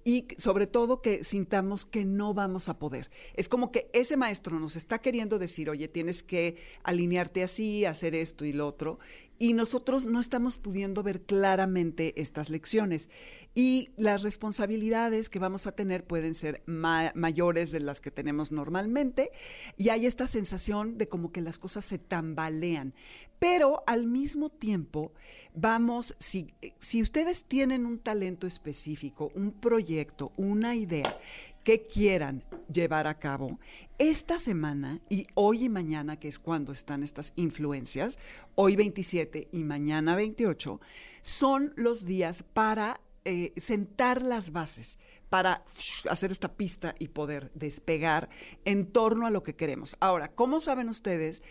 y 0.07 0.29
sobre 0.39 0.69
todo 0.69 1.03
que 1.03 1.25
sintamos 1.25 1.85
que 1.85 2.05
no 2.05 2.33
vamos 2.33 2.69
a 2.69 2.79
poder. 2.79 3.11
Es 3.35 3.49
como 3.49 3.73
que 3.73 3.91
ese 3.93 4.17
maestro 4.17 4.61
nos 4.61 4.77
está 4.77 5.01
queriendo 5.01 5.37
decir, 5.37 5.69
oye, 5.69 5.89
tienes 5.89 6.23
que 6.23 6.59
alinearte 6.85 7.43
así, 7.43 7.85
hacer 7.85 8.15
esto 8.15 8.45
y 8.45 8.53
lo 8.53 8.69
otro, 8.69 9.01
y 9.39 9.53
nosotros 9.53 10.07
no 10.07 10.21
estamos 10.21 10.59
pudiendo 10.59 11.03
ver 11.03 11.23
claramente 11.23 12.21
estas 12.21 12.51
lecciones. 12.51 13.11
Y 13.55 13.91
las 13.97 14.23
responsabilidades 14.23 15.29
que 15.29 15.39
vamos 15.39 15.67
a 15.67 15.73
tener 15.73 16.05
pueden 16.05 16.35
ser 16.35 16.63
mayores 16.67 17.71
de 17.71 17.81
las 17.81 18.01
que 18.01 18.11
tenemos 18.11 18.53
normalmente, 18.53 19.31
y 19.77 19.89
hay 19.91 20.07
esta 20.07 20.27
sensación 20.27 20.99
de 20.99 21.09
como 21.09 21.33
que 21.33 21.41
las 21.41 21.59
cosas 21.59 21.85
se 21.85 21.99
tambalean. 21.99 22.95
Pero 23.39 23.83
al 23.87 24.07
mismo 24.07 24.49
tiempo, 24.51 25.13
vamos, 25.55 26.15
si, 26.19 26.55
si 26.81 27.03
ustedes 27.03 27.45
tienen 27.45 27.85
un 27.85 27.99
talento 27.99 28.47
específico, 28.47 29.31
un 29.35 29.53
proyecto, 29.53 30.33
una 30.37 30.75
idea 30.75 31.19
que 31.67 31.85
quieran 31.85 32.45
llevar 32.73 33.09
a 33.09 33.19
cabo, 33.19 33.59
esta 33.99 34.39
semana 34.39 35.01
y 35.11 35.27
hoy 35.35 35.65
y 35.65 35.69
mañana, 35.69 36.17
que 36.17 36.29
es 36.29 36.39
cuando 36.39 36.71
están 36.71 37.03
estas 37.03 37.33
influencias, 37.35 38.19
hoy 38.55 38.77
27 38.77 39.49
y 39.51 39.65
mañana 39.65 40.15
28, 40.15 40.81
son 41.23 41.73
los 41.75 42.05
días 42.05 42.45
para 42.45 43.01
eh, 43.25 43.53
sentar 43.57 44.23
las 44.23 44.53
bases, 44.53 45.01
para 45.29 45.65
hacer 46.09 46.31
esta 46.31 46.55
pista 46.55 46.95
y 47.01 47.09
poder 47.09 47.51
despegar 47.57 48.29
en 48.65 48.87
torno 48.87 49.27
a 49.27 49.31
lo 49.31 49.43
que 49.43 49.57
queremos. 49.57 49.97
Ahora, 49.99 50.29
¿cómo 50.29 50.61
saben 50.61 50.89
ustedes 50.89 51.43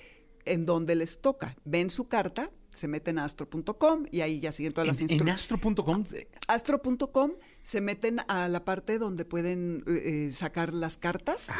en 0.46 0.66
dónde 0.66 0.96
les 0.96 1.20
toca? 1.20 1.58
Ven 1.66 1.90
su 1.90 2.08
carta, 2.08 2.52
se 2.70 2.88
meten 2.88 3.20
a 3.20 3.26
astro.com 3.26 4.06
y 4.12 4.22
ahí 4.22 4.40
ya 4.40 4.54
siguen 4.54 4.72
todas 4.72 4.88
las 4.88 5.02
instrucciones. 5.02 5.50
¿En 5.50 5.58
astro.com? 5.58 6.06
Astro.com 6.48 7.32
se 7.66 7.82
meten 7.82 8.22
a 8.28 8.48
la 8.48 8.64
parte 8.64 9.00
donde 9.00 9.26
pueden 9.26 9.84
eh, 9.88 10.30
sacar 10.32 10.72
las 10.72 10.98
cartas 10.98 11.52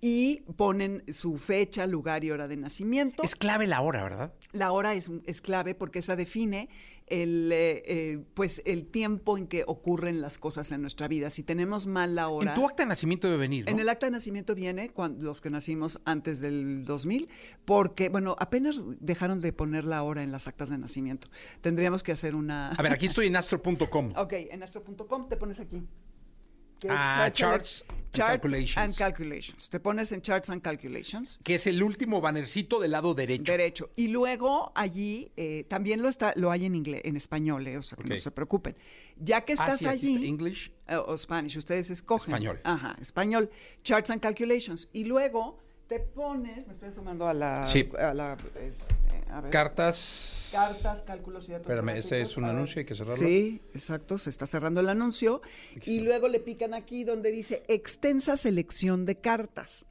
y 0.00 0.40
ponen 0.56 1.04
su 1.12 1.36
fecha, 1.36 1.86
lugar 1.86 2.24
y 2.24 2.30
hora 2.30 2.48
de 2.48 2.56
nacimiento. 2.56 3.22
Es 3.22 3.36
clave 3.36 3.66
la 3.66 3.82
hora, 3.82 4.02
¿verdad? 4.02 4.32
La 4.52 4.72
hora 4.72 4.94
es, 4.94 5.10
es 5.26 5.42
clave 5.42 5.74
porque 5.74 5.98
esa 5.98 6.16
define 6.16 6.70
el, 7.10 7.50
eh, 7.52 7.82
eh, 7.86 8.24
pues 8.34 8.62
el 8.64 8.86
tiempo 8.86 9.36
en 9.36 9.46
que 9.46 9.64
ocurren 9.66 10.20
las 10.20 10.38
cosas 10.38 10.72
en 10.72 10.80
nuestra 10.80 11.08
vida. 11.08 11.28
Si 11.28 11.42
tenemos 11.42 11.86
mal 11.86 12.14
la 12.14 12.28
hora... 12.28 12.50
En 12.50 12.54
tu 12.54 12.66
acta 12.66 12.84
de 12.84 12.88
nacimiento 12.88 13.28
debe 13.28 13.38
venir, 13.38 13.68
En 13.68 13.78
el 13.78 13.88
acta 13.88 14.06
de 14.06 14.12
nacimiento 14.12 14.54
viene 14.54 14.90
cuando, 14.90 15.24
los 15.24 15.40
que 15.40 15.50
nacimos 15.50 16.00
antes 16.04 16.40
del 16.40 16.84
2000, 16.84 17.28
porque, 17.64 18.08
bueno, 18.08 18.36
apenas 18.38 18.84
dejaron 19.00 19.40
de 19.40 19.52
poner 19.52 19.84
la 19.84 20.02
hora 20.02 20.22
en 20.22 20.32
las 20.32 20.48
actas 20.48 20.70
de 20.70 20.78
nacimiento. 20.78 21.28
Tendríamos 21.60 22.02
que 22.02 22.12
hacer 22.12 22.34
una... 22.34 22.70
A 22.70 22.82
ver, 22.82 22.92
aquí 22.92 23.06
estoy 23.06 23.26
en 23.26 23.36
astro.com. 23.36 24.12
ok, 24.16 24.32
en 24.32 24.62
astro.com 24.62 25.28
te 25.28 25.36
pones 25.36 25.60
aquí 25.60 25.82
ah, 26.88 27.30
charts, 27.32 27.84
and, 27.88 28.96
calculations. 28.96 29.68
Te 29.68 29.78
pones 29.78 30.12
en 30.12 30.20
Charts 30.20 30.50
and 30.50 30.62
Calculations. 30.62 31.38
Que 31.42 31.54
es 31.56 31.66
el 31.66 31.82
último 31.82 32.20
bannercito 32.20 32.80
del 32.80 32.92
lado 32.92 33.14
derecho. 33.14 33.52
Derecho. 33.52 33.90
Y 33.96 34.08
luego 34.08 34.72
allí 34.74 35.30
eh, 35.36 35.64
también 35.68 36.02
lo 36.02 36.08
está, 36.08 36.32
lo 36.36 36.50
hay 36.50 36.66
en 36.66 36.74
inglés, 36.74 37.02
en 37.04 37.16
español, 37.16 37.66
eh, 37.66 37.78
o 37.78 37.82
sea, 37.82 37.96
que 37.96 38.08
no 38.08 38.16
se 38.16 38.30
preocupen. 38.30 38.76
Ya 39.16 39.42
que 39.42 39.52
ah, 39.52 39.54
estás 39.54 39.84
allí. 39.84 40.26
English. 40.26 40.72
Eh, 40.88 40.96
o 40.96 41.16
Spanish, 41.16 41.56
ustedes 41.56 41.90
escogen. 41.90 42.34
Español. 42.34 42.60
Ajá, 42.64 42.96
español. 43.00 43.50
Charts 43.82 44.10
and 44.10 44.20
Calculations. 44.20 44.88
Y 44.92 45.04
luego 45.04 45.58
te 45.90 45.98
pones, 45.98 46.68
me 46.68 46.72
estoy 46.72 46.92
sumando 46.92 47.26
a 47.26 47.34
la, 47.34 47.64
a 47.64 48.14
la 48.14 48.36
este, 48.60 49.50
cartas. 49.50 50.50
Cartas, 50.52 51.02
cálculos 51.02 51.48
y 51.48 51.52
datos. 51.52 51.66
Espérame, 51.66 51.98
ese 51.98 52.20
es 52.20 52.36
un 52.36 52.44
anuncio, 52.44 52.78
hay 52.78 52.86
que 52.86 52.94
cerrarlo. 52.94 53.26
Sí, 53.26 53.60
exacto, 53.74 54.16
se 54.16 54.30
está 54.30 54.46
cerrando 54.46 54.80
el 54.80 54.88
anuncio. 54.88 55.42
Y 55.84 55.98
luego 55.98 56.28
le 56.28 56.38
pican 56.38 56.74
aquí 56.74 57.02
donde 57.02 57.32
dice 57.32 57.64
extensa 57.66 58.36
selección 58.36 59.04
de 59.04 59.16
cartas. 59.16 59.86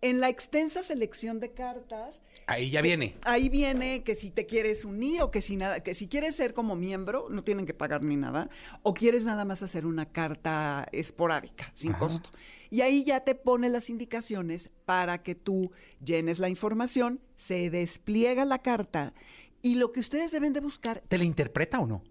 En 0.00 0.20
la 0.20 0.30
extensa 0.30 0.82
selección 0.82 1.40
de 1.40 1.52
cartas. 1.52 2.22
Ahí 2.46 2.70
ya 2.70 2.82
viene. 2.82 3.16
Ahí 3.24 3.48
viene 3.48 4.02
que 4.02 4.14
si 4.14 4.30
te 4.30 4.46
quieres 4.46 4.84
unir 4.84 5.22
o 5.22 5.30
que 5.30 5.40
si 5.40 5.56
nada, 5.56 5.80
que 5.80 5.94
si 5.94 6.08
quieres 6.08 6.36
ser 6.36 6.52
como 6.52 6.76
miembro, 6.76 7.28
no 7.30 7.42
tienen 7.42 7.66
que 7.66 7.74
pagar 7.74 8.02
ni 8.02 8.16
nada. 8.16 8.50
O 8.82 8.94
quieres 8.94 9.26
nada 9.26 9.44
más 9.44 9.62
hacer 9.62 9.86
una 9.86 10.06
carta 10.06 10.86
esporádica, 10.92 11.70
sin 11.74 11.92
costo. 11.92 12.30
Y 12.70 12.80
ahí 12.80 13.04
ya 13.04 13.20
te 13.20 13.34
pone 13.34 13.68
las 13.68 13.88
indicaciones 13.88 14.70
para 14.84 15.22
que 15.22 15.34
tú 15.34 15.70
llenes 16.04 16.38
la 16.38 16.48
información, 16.48 17.20
se 17.36 17.70
despliega 17.70 18.44
la 18.44 18.62
carta 18.62 19.14
y 19.62 19.76
lo 19.76 19.92
que 19.92 20.00
ustedes 20.00 20.32
deben 20.32 20.52
de 20.52 20.60
buscar... 20.60 21.02
¿Te 21.08 21.16
la 21.16 21.24
interpreta 21.24 21.78
o 21.80 21.86
no? 21.86 22.02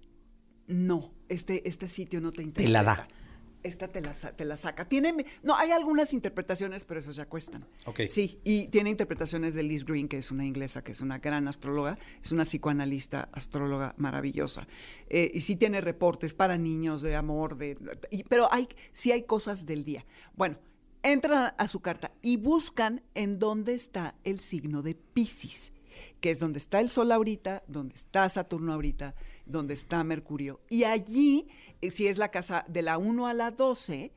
No, 0.67 1.13
este, 1.29 1.67
este 1.67 1.87
sitio 1.87 2.21
no 2.21 2.31
te 2.31 2.41
interpreta. 2.41 2.67
Te 2.67 2.71
la 2.71 2.83
da. 2.83 3.07
Esta 3.63 3.87
te 3.87 4.01
la, 4.01 4.13
te 4.13 4.45
la 4.45 4.57
saca. 4.57 4.85
Tiene, 4.85 5.25
no, 5.41 5.55
hay 5.55 5.71
algunas 5.71 6.13
interpretaciones, 6.13 6.83
pero 6.83 6.99
esas 6.99 7.15
ya 7.15 7.25
cuestan. 7.25 7.65
Ok. 7.85 8.01
Sí, 8.09 8.39
y 8.43 8.67
tiene 8.67 8.89
interpretaciones 8.89 9.53
de 9.55 9.63
Liz 9.63 9.85
Green, 9.85 10.07
que 10.07 10.17
es 10.17 10.31
una 10.31 10.45
inglesa, 10.45 10.83
que 10.83 10.91
es 10.91 11.01
una 11.01 11.19
gran 11.19 11.47
astróloga, 11.47 11.97
es 12.21 12.31
una 12.31 12.43
psicoanalista, 12.43 13.29
astróloga 13.31 13.95
maravillosa. 13.97 14.67
Eh, 15.09 15.31
y 15.33 15.41
sí 15.41 15.55
tiene 15.55 15.81
reportes 15.81 16.33
para 16.33 16.57
niños 16.57 17.01
de 17.01 17.15
amor, 17.15 17.57
de, 17.57 17.77
pero 18.29 18.51
hay, 18.51 18.67
sí 18.91 19.11
hay 19.11 19.23
cosas 19.23 19.65
del 19.65 19.83
día. 19.85 20.05
Bueno, 20.35 20.57
entran 21.03 21.53
a 21.57 21.67
su 21.67 21.81
carta 21.81 22.11
y 22.21 22.37
buscan 22.37 23.01
en 23.13 23.39
dónde 23.39 23.73
está 23.73 24.15
el 24.23 24.39
signo 24.39 24.81
de 24.81 24.95
Pisces, 24.95 25.73
que 26.21 26.31
es 26.31 26.39
donde 26.39 26.57
está 26.57 26.79
el 26.79 26.89
Sol 26.89 27.11
ahorita, 27.11 27.63
donde 27.67 27.95
está 27.95 28.27
Saturno 28.29 28.73
ahorita, 28.73 29.13
donde 29.45 29.73
está 29.73 30.03
Mercurio. 30.03 30.59
Y 30.69 30.83
allí, 30.83 31.47
eh, 31.81 31.91
si 31.91 32.07
es 32.07 32.17
la 32.17 32.29
casa 32.29 32.65
de 32.67 32.81
la 32.81 32.97
1 32.97 33.27
a 33.27 33.33
la 33.33 33.51
12, 33.51 34.11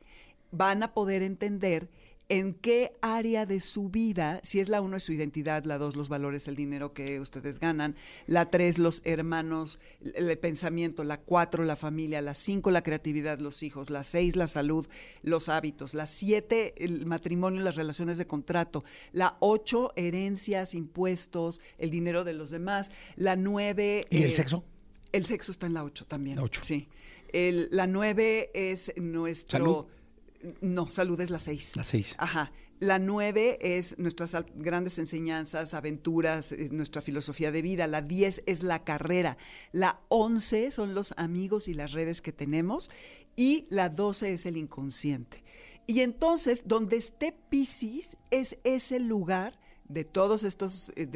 van 0.50 0.82
a 0.82 0.94
poder 0.94 1.22
entender 1.22 1.88
en 2.28 2.54
qué 2.54 2.92
área 3.02 3.46
de 3.46 3.60
su 3.60 3.88
vida, 3.88 4.40
si 4.42 4.58
es 4.58 4.68
la 4.68 4.80
uno 4.80 4.96
es 4.96 5.04
su 5.04 5.12
identidad, 5.12 5.64
la 5.64 5.78
dos 5.78 5.94
los 5.94 6.08
valores, 6.08 6.48
el 6.48 6.56
dinero 6.56 6.92
que 6.92 7.20
ustedes 7.20 7.60
ganan, 7.60 7.94
la 8.26 8.50
tres 8.50 8.78
los 8.78 9.00
hermanos, 9.04 9.78
el 10.00 10.36
pensamiento, 10.38 11.04
la 11.04 11.20
cuatro 11.20 11.64
la 11.64 11.76
familia, 11.76 12.20
la 12.22 12.34
cinco 12.34 12.70
la 12.70 12.82
creatividad, 12.82 13.38
los 13.38 13.62
hijos, 13.62 13.90
la 13.90 14.02
seis 14.02 14.34
la 14.34 14.48
salud, 14.48 14.88
los 15.22 15.48
hábitos, 15.48 15.94
la 15.94 16.06
siete 16.06 16.74
el 16.84 17.06
matrimonio, 17.06 17.62
las 17.62 17.76
relaciones 17.76 18.18
de 18.18 18.26
contrato, 18.26 18.84
la 19.12 19.36
ocho 19.40 19.92
herencias, 19.94 20.74
impuestos, 20.74 21.60
el 21.78 21.90
dinero 21.90 22.24
de 22.24 22.32
los 22.32 22.50
demás, 22.50 22.90
la 23.14 23.36
nueve... 23.36 24.04
¿Y 24.10 24.22
el 24.22 24.30
eh, 24.30 24.34
sexo? 24.34 24.64
El 25.12 25.24
sexo 25.24 25.52
está 25.52 25.66
en 25.66 25.74
la 25.74 25.84
ocho 25.84 26.04
también. 26.06 26.36
La 26.36 26.42
ocho. 26.42 26.60
Sí. 26.64 26.88
El, 27.32 27.68
la 27.70 27.86
nueve 27.86 28.50
es 28.54 28.92
nuestro... 28.96 29.88
No, 30.60 30.90
salud 30.90 31.20
es 31.20 31.30
la 31.30 31.38
seis. 31.38 31.74
La 31.76 31.84
seis. 31.84 32.14
Ajá. 32.18 32.52
La 32.78 32.98
nueve 32.98 33.58
es 33.60 33.98
nuestras 33.98 34.36
grandes 34.54 34.98
enseñanzas, 34.98 35.72
aventuras, 35.72 36.52
eh, 36.52 36.68
nuestra 36.70 37.00
filosofía 37.00 37.50
de 37.50 37.62
vida. 37.62 37.86
La 37.86 38.02
diez 38.02 38.42
es 38.46 38.62
la 38.62 38.84
carrera. 38.84 39.38
La 39.72 40.00
once 40.08 40.70
son 40.70 40.94
los 40.94 41.14
amigos 41.16 41.68
y 41.68 41.74
las 41.74 41.92
redes 41.92 42.20
que 42.20 42.32
tenemos. 42.32 42.90
Y 43.34 43.66
la 43.70 43.88
doce 43.88 44.34
es 44.34 44.44
el 44.44 44.58
inconsciente. 44.58 45.42
Y 45.86 46.00
entonces, 46.00 46.64
donde 46.66 46.96
esté 46.96 47.34
Pisces, 47.48 48.18
es 48.30 48.58
ese 48.62 49.00
lugar 49.00 49.58
de 49.88 50.04
todos 50.04 50.44
estos 50.44 50.92
eh, 50.96 51.08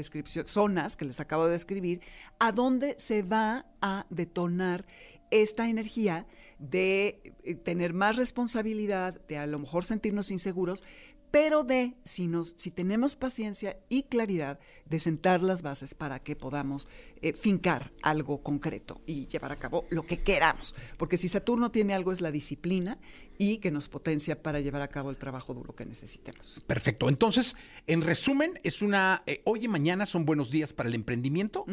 zonas 0.44 0.96
que 0.96 1.04
les 1.04 1.20
acabo 1.20 1.46
de 1.46 1.52
describir, 1.52 2.00
a 2.38 2.52
donde 2.52 2.94
se 2.98 3.22
va 3.22 3.66
a 3.80 4.06
detonar 4.10 4.86
esta 5.30 5.68
energía 5.68 6.26
de 6.58 7.34
eh, 7.44 7.54
tener 7.54 7.94
más 7.94 8.16
responsabilidad, 8.16 9.20
de 9.26 9.38
a 9.38 9.46
lo 9.46 9.58
mejor 9.58 9.84
sentirnos 9.84 10.30
inseguros, 10.30 10.84
pero 11.30 11.62
de, 11.62 11.94
si, 12.04 12.26
nos, 12.26 12.54
si 12.56 12.70
tenemos 12.70 13.14
paciencia 13.14 13.78
y 13.88 14.04
claridad, 14.04 14.58
de 14.86 14.98
sentar 14.98 15.42
las 15.42 15.62
bases 15.62 15.94
para 15.94 16.18
que 16.20 16.34
podamos 16.34 16.88
eh, 17.22 17.32
fincar 17.32 17.92
algo 18.02 18.42
concreto 18.42 19.00
y 19.06 19.26
llevar 19.26 19.52
a 19.52 19.56
cabo 19.56 19.86
lo 19.90 20.04
que 20.04 20.18
queramos. 20.22 20.74
Porque 20.96 21.16
si 21.16 21.28
Saturno 21.28 21.70
tiene 21.70 21.94
algo 21.94 22.12
es 22.12 22.20
la 22.20 22.32
disciplina 22.32 22.98
y 23.38 23.58
que 23.58 23.70
nos 23.70 23.88
potencia 23.88 24.42
para 24.42 24.60
llevar 24.60 24.82
a 24.82 24.88
cabo 24.88 25.10
el 25.10 25.16
trabajo 25.16 25.54
duro 25.54 25.74
que 25.74 25.86
necesitemos. 25.86 26.62
Perfecto. 26.66 27.08
Entonces, 27.08 27.56
en 27.86 28.00
resumen, 28.00 28.58
es 28.62 28.82
una. 28.82 29.22
eh, 29.26 29.40
hoy 29.44 29.64
y 29.64 29.68
mañana 29.68 30.06
son 30.06 30.24
buenos 30.24 30.50
días 30.50 30.72
para 30.72 30.88
el 30.88 30.94
emprendimiento. 30.94 31.64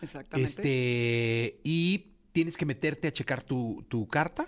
Exactamente. 0.00 0.50
Este. 0.50 1.60
Y 1.64 2.12
tienes 2.32 2.56
que 2.56 2.64
meterte 2.64 3.08
a 3.08 3.12
checar 3.12 3.42
tu, 3.42 3.84
tu 3.88 4.06
carta 4.06 4.46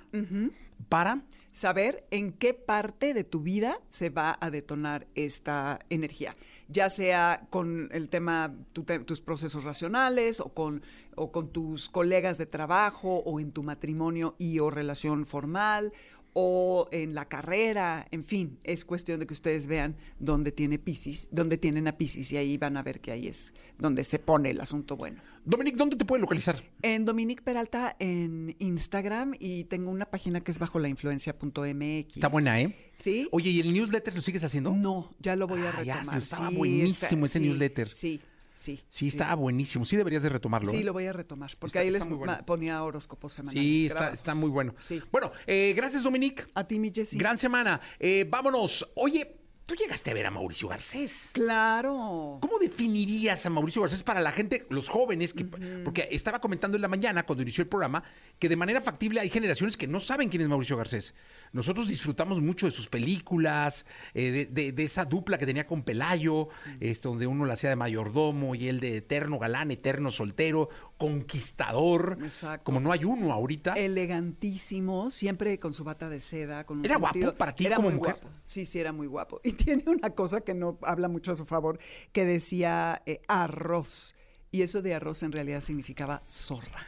para. 0.88 1.22
Saber 1.54 2.04
en 2.10 2.32
qué 2.32 2.52
parte 2.52 3.14
de 3.14 3.22
tu 3.24 3.40
vida 3.40 3.80
se 3.88 4.10
va 4.10 4.36
a 4.40 4.50
detonar 4.50 5.06
esta 5.14 5.78
energía, 5.88 6.36
ya 6.68 6.90
sea 6.90 7.46
con 7.48 7.88
el 7.92 8.08
tema, 8.08 8.52
tu 8.72 8.82
te- 8.82 8.98
tus 8.98 9.20
procesos 9.20 9.62
racionales 9.62 10.40
o 10.40 10.52
con, 10.52 10.82
o 11.14 11.30
con 11.30 11.50
tus 11.52 11.88
colegas 11.88 12.38
de 12.38 12.46
trabajo 12.46 13.18
o 13.24 13.38
en 13.38 13.52
tu 13.52 13.62
matrimonio 13.62 14.34
y 14.36 14.58
o 14.58 14.68
relación 14.68 15.26
formal 15.26 15.92
o 16.36 16.88
en 16.92 17.14
la 17.14 17.26
carrera, 17.28 18.06
en 18.10 18.24
fin, 18.24 18.58
es 18.64 18.84
cuestión 18.84 19.20
de 19.20 19.26
que 19.26 19.32
ustedes 19.34 19.66
vean 19.66 19.96
dónde 20.18 20.50
tiene 20.52 20.78
Piscis, 20.78 21.28
dónde 21.30 21.56
tienen 21.58 21.86
a 21.88 21.96
Piscis 21.96 22.32
y 22.32 22.36
ahí 22.36 22.56
van 22.58 22.76
a 22.76 22.82
ver 22.82 23.00
que 23.00 23.12
ahí 23.12 23.28
es 23.28 23.54
donde 23.78 24.02
se 24.04 24.18
pone 24.18 24.50
el 24.50 24.60
asunto 24.60 24.96
bueno. 24.96 25.22
Dominic, 25.44 25.76
¿dónde 25.76 25.96
te 25.96 26.04
pueden 26.04 26.22
localizar? 26.22 26.62
En 26.82 27.04
Dominique 27.04 27.42
Peralta 27.42 27.94
en 27.98 28.56
Instagram 28.58 29.34
y 29.38 29.64
tengo 29.64 29.90
una 29.90 30.06
página 30.06 30.40
que 30.40 30.50
es 30.50 30.58
bajo 30.58 30.78
la 30.78 30.88
influencia.mx. 30.88 32.14
Está 32.16 32.28
buena, 32.28 32.60
¿eh? 32.60 32.74
Sí. 32.96 33.28
Oye, 33.30 33.50
¿y 33.50 33.60
el 33.60 33.72
newsletter 33.72 34.14
lo 34.14 34.22
sigues 34.22 34.42
haciendo? 34.44 34.72
No, 34.72 35.14
ya 35.20 35.36
lo 35.36 35.46
voy 35.46 35.60
a 35.62 35.70
Ah, 35.70 35.82
ya, 35.82 35.96
retomar. 35.98 36.18
estaba 36.18 36.50
Sí, 36.50 36.56
buenísimo 36.56 37.26
está- 37.26 37.38
ese 37.38 37.38
sí, 37.38 37.44
newsletter. 37.48 37.90
Sí, 37.94 38.20
sí. 38.54 38.80
Sí, 38.88 39.08
estaba 39.08 39.34
buenísimo. 39.34 39.84
Sí, 39.84 39.96
deberías 39.96 40.22
de 40.22 40.28
retomarlo. 40.30 40.70
Sí, 40.70 40.78
¿eh? 40.78 40.84
lo 40.84 40.92
voy 40.92 41.06
a 41.06 41.12
retomar, 41.12 41.50
porque 41.58 41.66
Está- 41.70 41.80
ahí 41.80 41.88
está 41.88 41.98
les 42.08 42.16
bueno. 42.16 42.38
ponía 42.46 42.82
horóscopos 42.82 43.32
semanales. 43.32 43.62
Sí, 43.62 43.86
está, 43.86 44.10
está 44.12 44.34
muy 44.34 44.50
bueno. 44.50 44.74
Sí. 44.80 45.02
Bueno, 45.12 45.32
eh, 45.46 45.72
gracias, 45.76 46.02
Dominic. 46.04 46.48
A 46.54 46.66
ti, 46.66 46.78
mi 46.78 46.90
Jessy. 46.94 47.18
Gran 47.18 47.36
semana. 47.38 47.80
Eh, 47.98 48.26
vámonos. 48.28 48.90
Oye, 48.94 49.36
tú 49.66 49.74
llegaste 49.74 50.10
a 50.10 50.14
ver 50.14 50.26
a 50.26 50.30
Mauricio 50.30 50.68
Garcés. 50.68 51.30
Claro. 51.32 52.38
¿Cómo 52.40 52.58
definirías 52.60 53.44
a 53.46 53.50
Mauricio 53.50 53.82
Garcés 53.82 54.02
para 54.02 54.20
la 54.20 54.30
gente, 54.32 54.66
los 54.70 54.88
jóvenes? 54.88 55.32
Que, 55.34 55.44
Porque 55.44 56.08
estaba 56.10 56.40
comentando 56.40 56.76
en 56.76 56.82
la 56.82 56.88
mañana, 56.88 57.24
cuando 57.24 57.42
inició 57.42 57.62
el 57.62 57.68
programa, 57.68 58.02
que 58.38 58.48
de 58.48 58.56
manera 58.56 58.80
factible 58.80 59.20
hay 59.20 59.30
generaciones 59.30 59.76
que 59.76 59.86
no 59.86 60.00
saben 60.00 60.28
quién 60.28 60.42
es 60.42 60.48
Mauricio 60.48 60.76
Garcés. 60.76 61.14
Nosotros 61.52 61.88
disfrutamos 61.88 62.40
mucho 62.42 62.66
de 62.66 62.72
sus 62.72 62.88
películas, 62.88 63.86
eh, 64.12 64.30
de, 64.30 64.46
de- 64.46 64.72
de 64.72 64.84
esa 64.84 65.04
dupla 65.04 65.38
que 65.38 65.46
tenía 65.46 65.66
con 65.66 65.82
Pelayo, 65.82 66.48
este, 66.80 67.08
donde 67.08 67.26
uno 67.26 67.46
la 67.46 67.54
hacía 67.54 67.70
de 67.70 67.76
mayordomo 67.76 68.54
y 68.54 68.68
él 68.68 68.80
de 68.80 68.96
eterno 68.98 69.38
galán, 69.38 69.70
eterno 69.70 70.10
soltero, 70.10 70.68
conquistador. 70.98 72.18
Exacto. 72.22 72.64
Como 72.64 72.80
no 72.80 72.92
hay 72.92 73.04
uno 73.04 73.32
ahorita. 73.32 73.74
Elegantísimo, 73.74 75.10
siempre 75.10 75.58
con 75.58 75.72
su 75.74 75.84
bata 75.84 76.08
de 76.08 76.20
seda. 76.20 76.64
Con 76.64 76.78
un 76.80 76.84
¿Era 76.84 76.96
guapo 76.96 77.34
para 77.34 77.54
ti 77.54 77.66
era 77.66 77.76
como 77.76 77.88
muy 77.90 77.98
mujer? 77.98 78.16
guapo. 78.20 78.28
Sí, 78.44 78.66
sí, 78.66 78.78
era 78.78 78.92
muy 78.92 79.06
guapo. 79.06 79.40
Y 79.44 79.52
tiene 79.64 79.84
una 79.86 80.10
cosa 80.10 80.40
que 80.42 80.54
no 80.54 80.78
habla 80.82 81.08
mucho 81.08 81.32
a 81.32 81.36
su 81.36 81.46
favor, 81.46 81.78
que 82.12 82.24
decía 82.24 83.02
eh, 83.06 83.20
arroz. 83.28 84.14
Y 84.50 84.62
eso 84.62 84.82
de 84.82 84.94
arroz 84.94 85.22
en 85.22 85.32
realidad 85.32 85.60
significaba 85.60 86.22
zorra. 86.28 86.86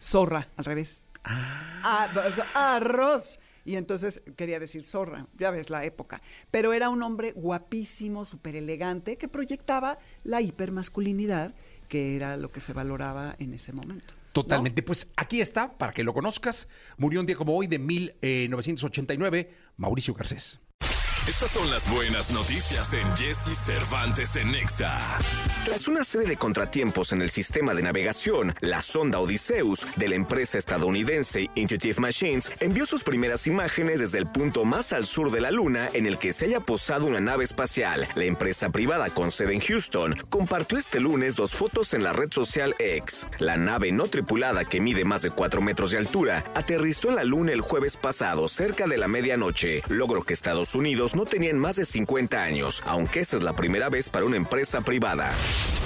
Zorra, 0.00 0.48
al 0.56 0.64
revés. 0.64 1.04
Ah, 1.24 2.08
sea, 2.34 2.74
arroz. 2.74 3.38
Y 3.64 3.76
entonces 3.76 4.22
quería 4.36 4.58
decir 4.58 4.84
zorra, 4.84 5.26
ya 5.38 5.50
ves 5.50 5.70
la 5.70 5.84
época. 5.84 6.22
Pero 6.50 6.72
era 6.72 6.88
un 6.88 7.02
hombre 7.02 7.32
guapísimo, 7.32 8.24
súper 8.24 8.56
elegante, 8.56 9.16
que 9.16 9.28
proyectaba 9.28 9.98
la 10.24 10.40
hipermasculinidad, 10.40 11.54
que 11.88 12.16
era 12.16 12.36
lo 12.36 12.50
que 12.50 12.60
se 12.60 12.72
valoraba 12.72 13.36
en 13.38 13.52
ese 13.52 13.72
momento. 13.72 14.14
Totalmente. 14.32 14.82
Pues 14.82 15.12
aquí 15.16 15.40
está, 15.40 15.76
para 15.76 15.92
que 15.92 16.04
lo 16.04 16.14
conozcas. 16.14 16.68
Murió 16.96 17.20
un 17.20 17.26
día 17.26 17.36
como 17.36 17.54
hoy 17.56 17.66
de 17.66 17.78
1989, 17.78 19.50
Mauricio 19.76 20.14
Garcés. 20.14 20.58
Estas 21.30 21.52
son 21.52 21.70
las 21.70 21.88
buenas 21.88 22.32
noticias 22.32 22.92
en 22.92 23.16
Jesse 23.16 23.56
Cervantes 23.56 24.34
en 24.34 24.50
Nexa. 24.50 24.98
Tras 25.64 25.86
una 25.86 26.02
serie 26.02 26.26
de 26.26 26.36
contratiempos 26.36 27.12
en 27.12 27.22
el 27.22 27.30
sistema 27.30 27.72
de 27.72 27.82
navegación, 27.82 28.52
la 28.58 28.80
sonda 28.80 29.20
Odysseus 29.20 29.86
de 29.94 30.08
la 30.08 30.16
empresa 30.16 30.58
estadounidense 30.58 31.48
Intuitive 31.54 32.00
Machines 32.00 32.50
envió 32.58 32.84
sus 32.84 33.04
primeras 33.04 33.46
imágenes 33.46 34.00
desde 34.00 34.18
el 34.18 34.26
punto 34.26 34.64
más 34.64 34.92
al 34.92 35.06
sur 35.06 35.30
de 35.30 35.40
la 35.40 35.52
Luna 35.52 35.88
en 35.92 36.06
el 36.06 36.18
que 36.18 36.32
se 36.32 36.46
haya 36.46 36.58
posado 36.58 37.06
una 37.06 37.20
nave 37.20 37.44
espacial. 37.44 38.08
La 38.16 38.24
empresa 38.24 38.70
privada 38.70 39.08
con 39.10 39.30
sede 39.30 39.54
en 39.54 39.60
Houston 39.60 40.16
compartió 40.30 40.78
este 40.78 40.98
lunes 40.98 41.36
dos 41.36 41.52
fotos 41.52 41.94
en 41.94 42.02
la 42.02 42.12
red 42.12 42.32
social 42.32 42.74
X. 42.80 43.28
La 43.38 43.56
nave 43.56 43.92
no 43.92 44.08
tripulada 44.08 44.64
que 44.64 44.80
mide 44.80 45.04
más 45.04 45.22
de 45.22 45.30
4 45.30 45.60
metros 45.60 45.92
de 45.92 45.98
altura 45.98 46.44
aterrizó 46.56 47.10
en 47.10 47.16
la 47.16 47.24
Luna 47.24 47.52
el 47.52 47.60
jueves 47.60 47.96
pasado 47.96 48.48
cerca 48.48 48.88
de 48.88 48.98
la 48.98 49.06
medianoche, 49.06 49.82
logro 49.88 50.24
que 50.24 50.34
Estados 50.34 50.74
Unidos 50.74 51.14
no 51.14 51.19
tenía 51.24 51.50
en 51.50 51.58
más 51.58 51.76
de 51.76 51.84
50 51.84 52.42
años, 52.42 52.82
aunque 52.86 53.20
esta 53.20 53.36
es 53.36 53.42
la 53.42 53.54
primera 53.54 53.88
vez 53.88 54.08
para 54.08 54.24
una 54.24 54.36
empresa 54.36 54.80
privada. 54.80 55.32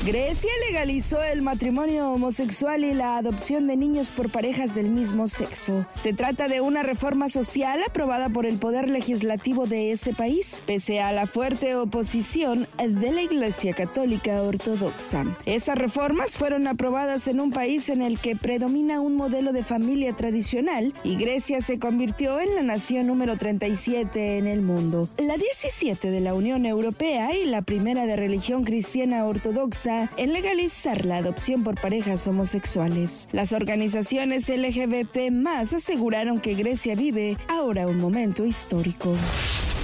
Grecia 0.04 0.50
legalizó 0.68 1.22
el 1.22 1.42
matrimonio 1.42 2.10
homosexual 2.10 2.84
y 2.84 2.94
la 2.94 3.16
adopción 3.16 3.66
de 3.66 3.76
niños 3.76 4.10
por 4.10 4.30
parejas 4.30 4.74
del 4.74 4.88
mismo 4.88 5.28
sexo. 5.28 5.86
Se 5.92 6.12
trata 6.12 6.48
de 6.48 6.60
una 6.60 6.82
reforma 6.82 7.28
social 7.28 7.82
aprobada 7.86 8.28
por 8.28 8.46
el 8.46 8.58
Poder 8.58 8.88
Legislativo 8.88 9.66
de 9.66 9.92
ese 9.92 10.12
país, 10.12 10.62
pese 10.66 11.00
a 11.00 11.12
la 11.12 11.26
fuerte 11.26 11.74
oposición 11.74 12.66
de 12.78 13.12
la 13.12 13.22
Iglesia 13.22 13.74
Católica 13.74 14.42
Ortodoxa. 14.42 15.24
Esas 15.46 15.78
reformas 15.78 16.38
fueron 16.38 16.66
aprobadas 16.66 17.28
en 17.28 17.40
un 17.40 17.50
país 17.50 17.88
en 17.88 18.02
el 18.02 18.18
que 18.18 18.36
predomina 18.36 19.00
un 19.00 19.16
modelo 19.16 19.52
de 19.52 19.64
familia 19.64 20.14
tradicional 20.14 20.92
y 21.02 21.16
Grecia 21.16 21.60
se 21.60 21.78
convirtió 21.78 22.40
en 22.40 22.54
la 22.54 22.62
nación 22.62 23.06
número 23.06 23.36
37 23.36 24.38
en 24.38 24.46
el 24.46 24.60
mundo. 24.60 25.08
La 25.18 25.36
17 25.36 26.10
de 26.10 26.20
la 26.20 26.34
Unión 26.34 26.66
Europea 26.66 27.36
y 27.36 27.44
la 27.44 27.62
primera 27.62 28.04
de 28.04 28.16
religión 28.16 28.64
cristiana 28.64 29.24
ortodoxa 29.24 30.10
en 30.16 30.32
legalizar 30.32 31.06
la 31.06 31.18
adopción 31.18 31.62
por 31.62 31.80
parejas 31.80 32.26
homosexuales. 32.26 33.28
Las 33.30 33.52
organizaciones 33.52 34.48
LGBT 34.48 35.30
más 35.30 35.72
aseguraron 35.72 36.40
que 36.40 36.54
Grecia 36.54 36.96
vive 36.96 37.38
ahora 37.46 37.86
un 37.86 37.98
momento 37.98 38.44
histórico. 38.44 39.16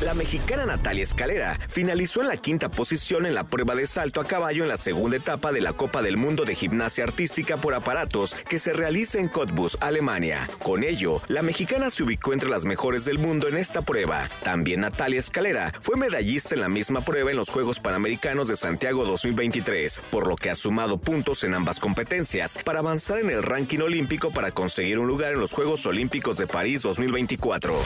La 0.00 0.14
mexicana 0.14 0.64
Natalia 0.64 1.04
Escalera 1.04 1.60
finalizó 1.68 2.22
en 2.22 2.28
la 2.28 2.38
quinta 2.38 2.70
posición 2.70 3.26
en 3.26 3.34
la 3.34 3.44
prueba 3.44 3.74
de 3.74 3.86
salto 3.86 4.20
a 4.20 4.24
caballo 4.24 4.62
en 4.62 4.70
la 4.70 4.78
segunda 4.78 5.18
etapa 5.18 5.52
de 5.52 5.60
la 5.60 5.74
Copa 5.74 6.00
del 6.00 6.16
Mundo 6.16 6.44
de 6.44 6.54
Gimnasia 6.54 7.04
Artística 7.04 7.58
por 7.58 7.74
Aparatos 7.74 8.34
que 8.48 8.58
se 8.58 8.72
realiza 8.72 9.18
en 9.18 9.28
Cottbus, 9.28 9.76
Alemania. 9.80 10.48
Con 10.62 10.82
ello, 10.84 11.20
la 11.28 11.42
mexicana 11.42 11.90
se 11.90 12.02
ubicó 12.02 12.32
entre 12.32 12.48
las 12.48 12.64
mejores 12.64 13.04
del 13.04 13.18
mundo 13.18 13.46
en 13.46 13.58
esta 13.58 13.82
prueba. 13.82 14.30
También 14.42 14.80
Natalia 14.80 15.19
Escalera 15.20 15.70
fue 15.82 15.96
medallista 15.96 16.54
en 16.54 16.62
la 16.62 16.68
misma 16.70 17.02
prueba 17.02 17.30
en 17.30 17.36
los 17.36 17.50
Juegos 17.50 17.78
Panamericanos 17.78 18.48
de 18.48 18.56
Santiago 18.56 19.04
2023, 19.04 20.00
por 20.10 20.26
lo 20.26 20.34
que 20.34 20.48
ha 20.48 20.54
sumado 20.54 20.96
puntos 20.96 21.44
en 21.44 21.52
ambas 21.52 21.78
competencias 21.78 22.58
para 22.64 22.78
avanzar 22.78 23.18
en 23.18 23.28
el 23.28 23.42
ranking 23.42 23.80
olímpico 23.80 24.30
para 24.30 24.50
conseguir 24.50 24.98
un 24.98 25.06
lugar 25.06 25.34
en 25.34 25.40
los 25.40 25.52
Juegos 25.52 25.84
Olímpicos 25.84 26.38
de 26.38 26.46
París 26.46 26.80
2024. 26.82 27.78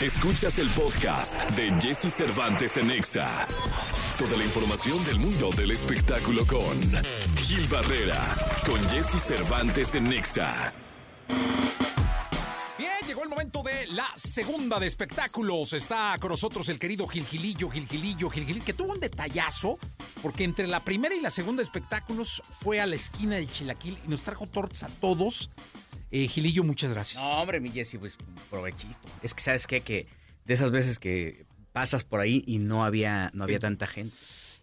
Escuchas 0.00 0.58
el 0.60 0.68
podcast 0.68 1.50
de 1.50 1.72
Jesse 1.80 2.12
Cervantes 2.14 2.76
en 2.76 2.88
Nexa. 2.88 3.48
Toda 4.16 4.36
la 4.36 4.44
información 4.44 5.04
del 5.04 5.18
mundo 5.18 5.50
del 5.56 5.72
espectáculo 5.72 6.46
con 6.46 6.80
Gil 7.38 7.66
Barrera, 7.66 8.20
con 8.64 8.78
Jesse 8.88 9.20
Cervantes 9.20 9.96
en 9.96 10.08
Nexa. 10.08 10.72
Momento 13.34 13.64
de 13.64 13.88
la 13.88 14.06
segunda 14.16 14.78
de 14.78 14.86
espectáculos. 14.86 15.72
Está 15.72 16.16
con 16.20 16.30
nosotros 16.30 16.68
el 16.68 16.78
querido 16.78 17.08
Gilgilillo, 17.08 17.68
Gilgilillo, 17.68 18.30
Gilgilillo, 18.30 18.64
que 18.64 18.72
tuvo 18.74 18.92
un 18.92 19.00
detallazo, 19.00 19.76
porque 20.22 20.44
entre 20.44 20.68
la 20.68 20.78
primera 20.84 21.16
y 21.16 21.20
la 21.20 21.30
segunda 21.30 21.58
de 21.60 21.64
espectáculos 21.64 22.40
fue 22.60 22.80
a 22.80 22.86
la 22.86 22.94
esquina 22.94 23.34
del 23.34 23.48
Chilaquil 23.50 23.98
y 24.04 24.08
nos 24.08 24.22
trajo 24.22 24.46
tortas 24.46 24.84
a 24.84 24.88
todos. 24.88 25.50
Eh, 26.12 26.28
Gilillo, 26.28 26.62
muchas 26.62 26.92
gracias. 26.92 27.20
No, 27.20 27.28
hombre, 27.40 27.58
mi 27.58 27.70
Jessy, 27.70 27.98
pues 27.98 28.16
provechito. 28.50 28.96
Es 29.20 29.34
que, 29.34 29.42
¿sabes 29.42 29.66
qué? 29.66 29.80
Que 29.80 30.06
de 30.44 30.54
esas 30.54 30.70
veces 30.70 31.00
que 31.00 31.44
pasas 31.72 32.04
por 32.04 32.20
ahí 32.20 32.44
y 32.46 32.58
no 32.58 32.84
había, 32.84 33.32
no 33.34 33.42
había 33.42 33.58
tanta 33.58 33.88
gente. 33.88 34.14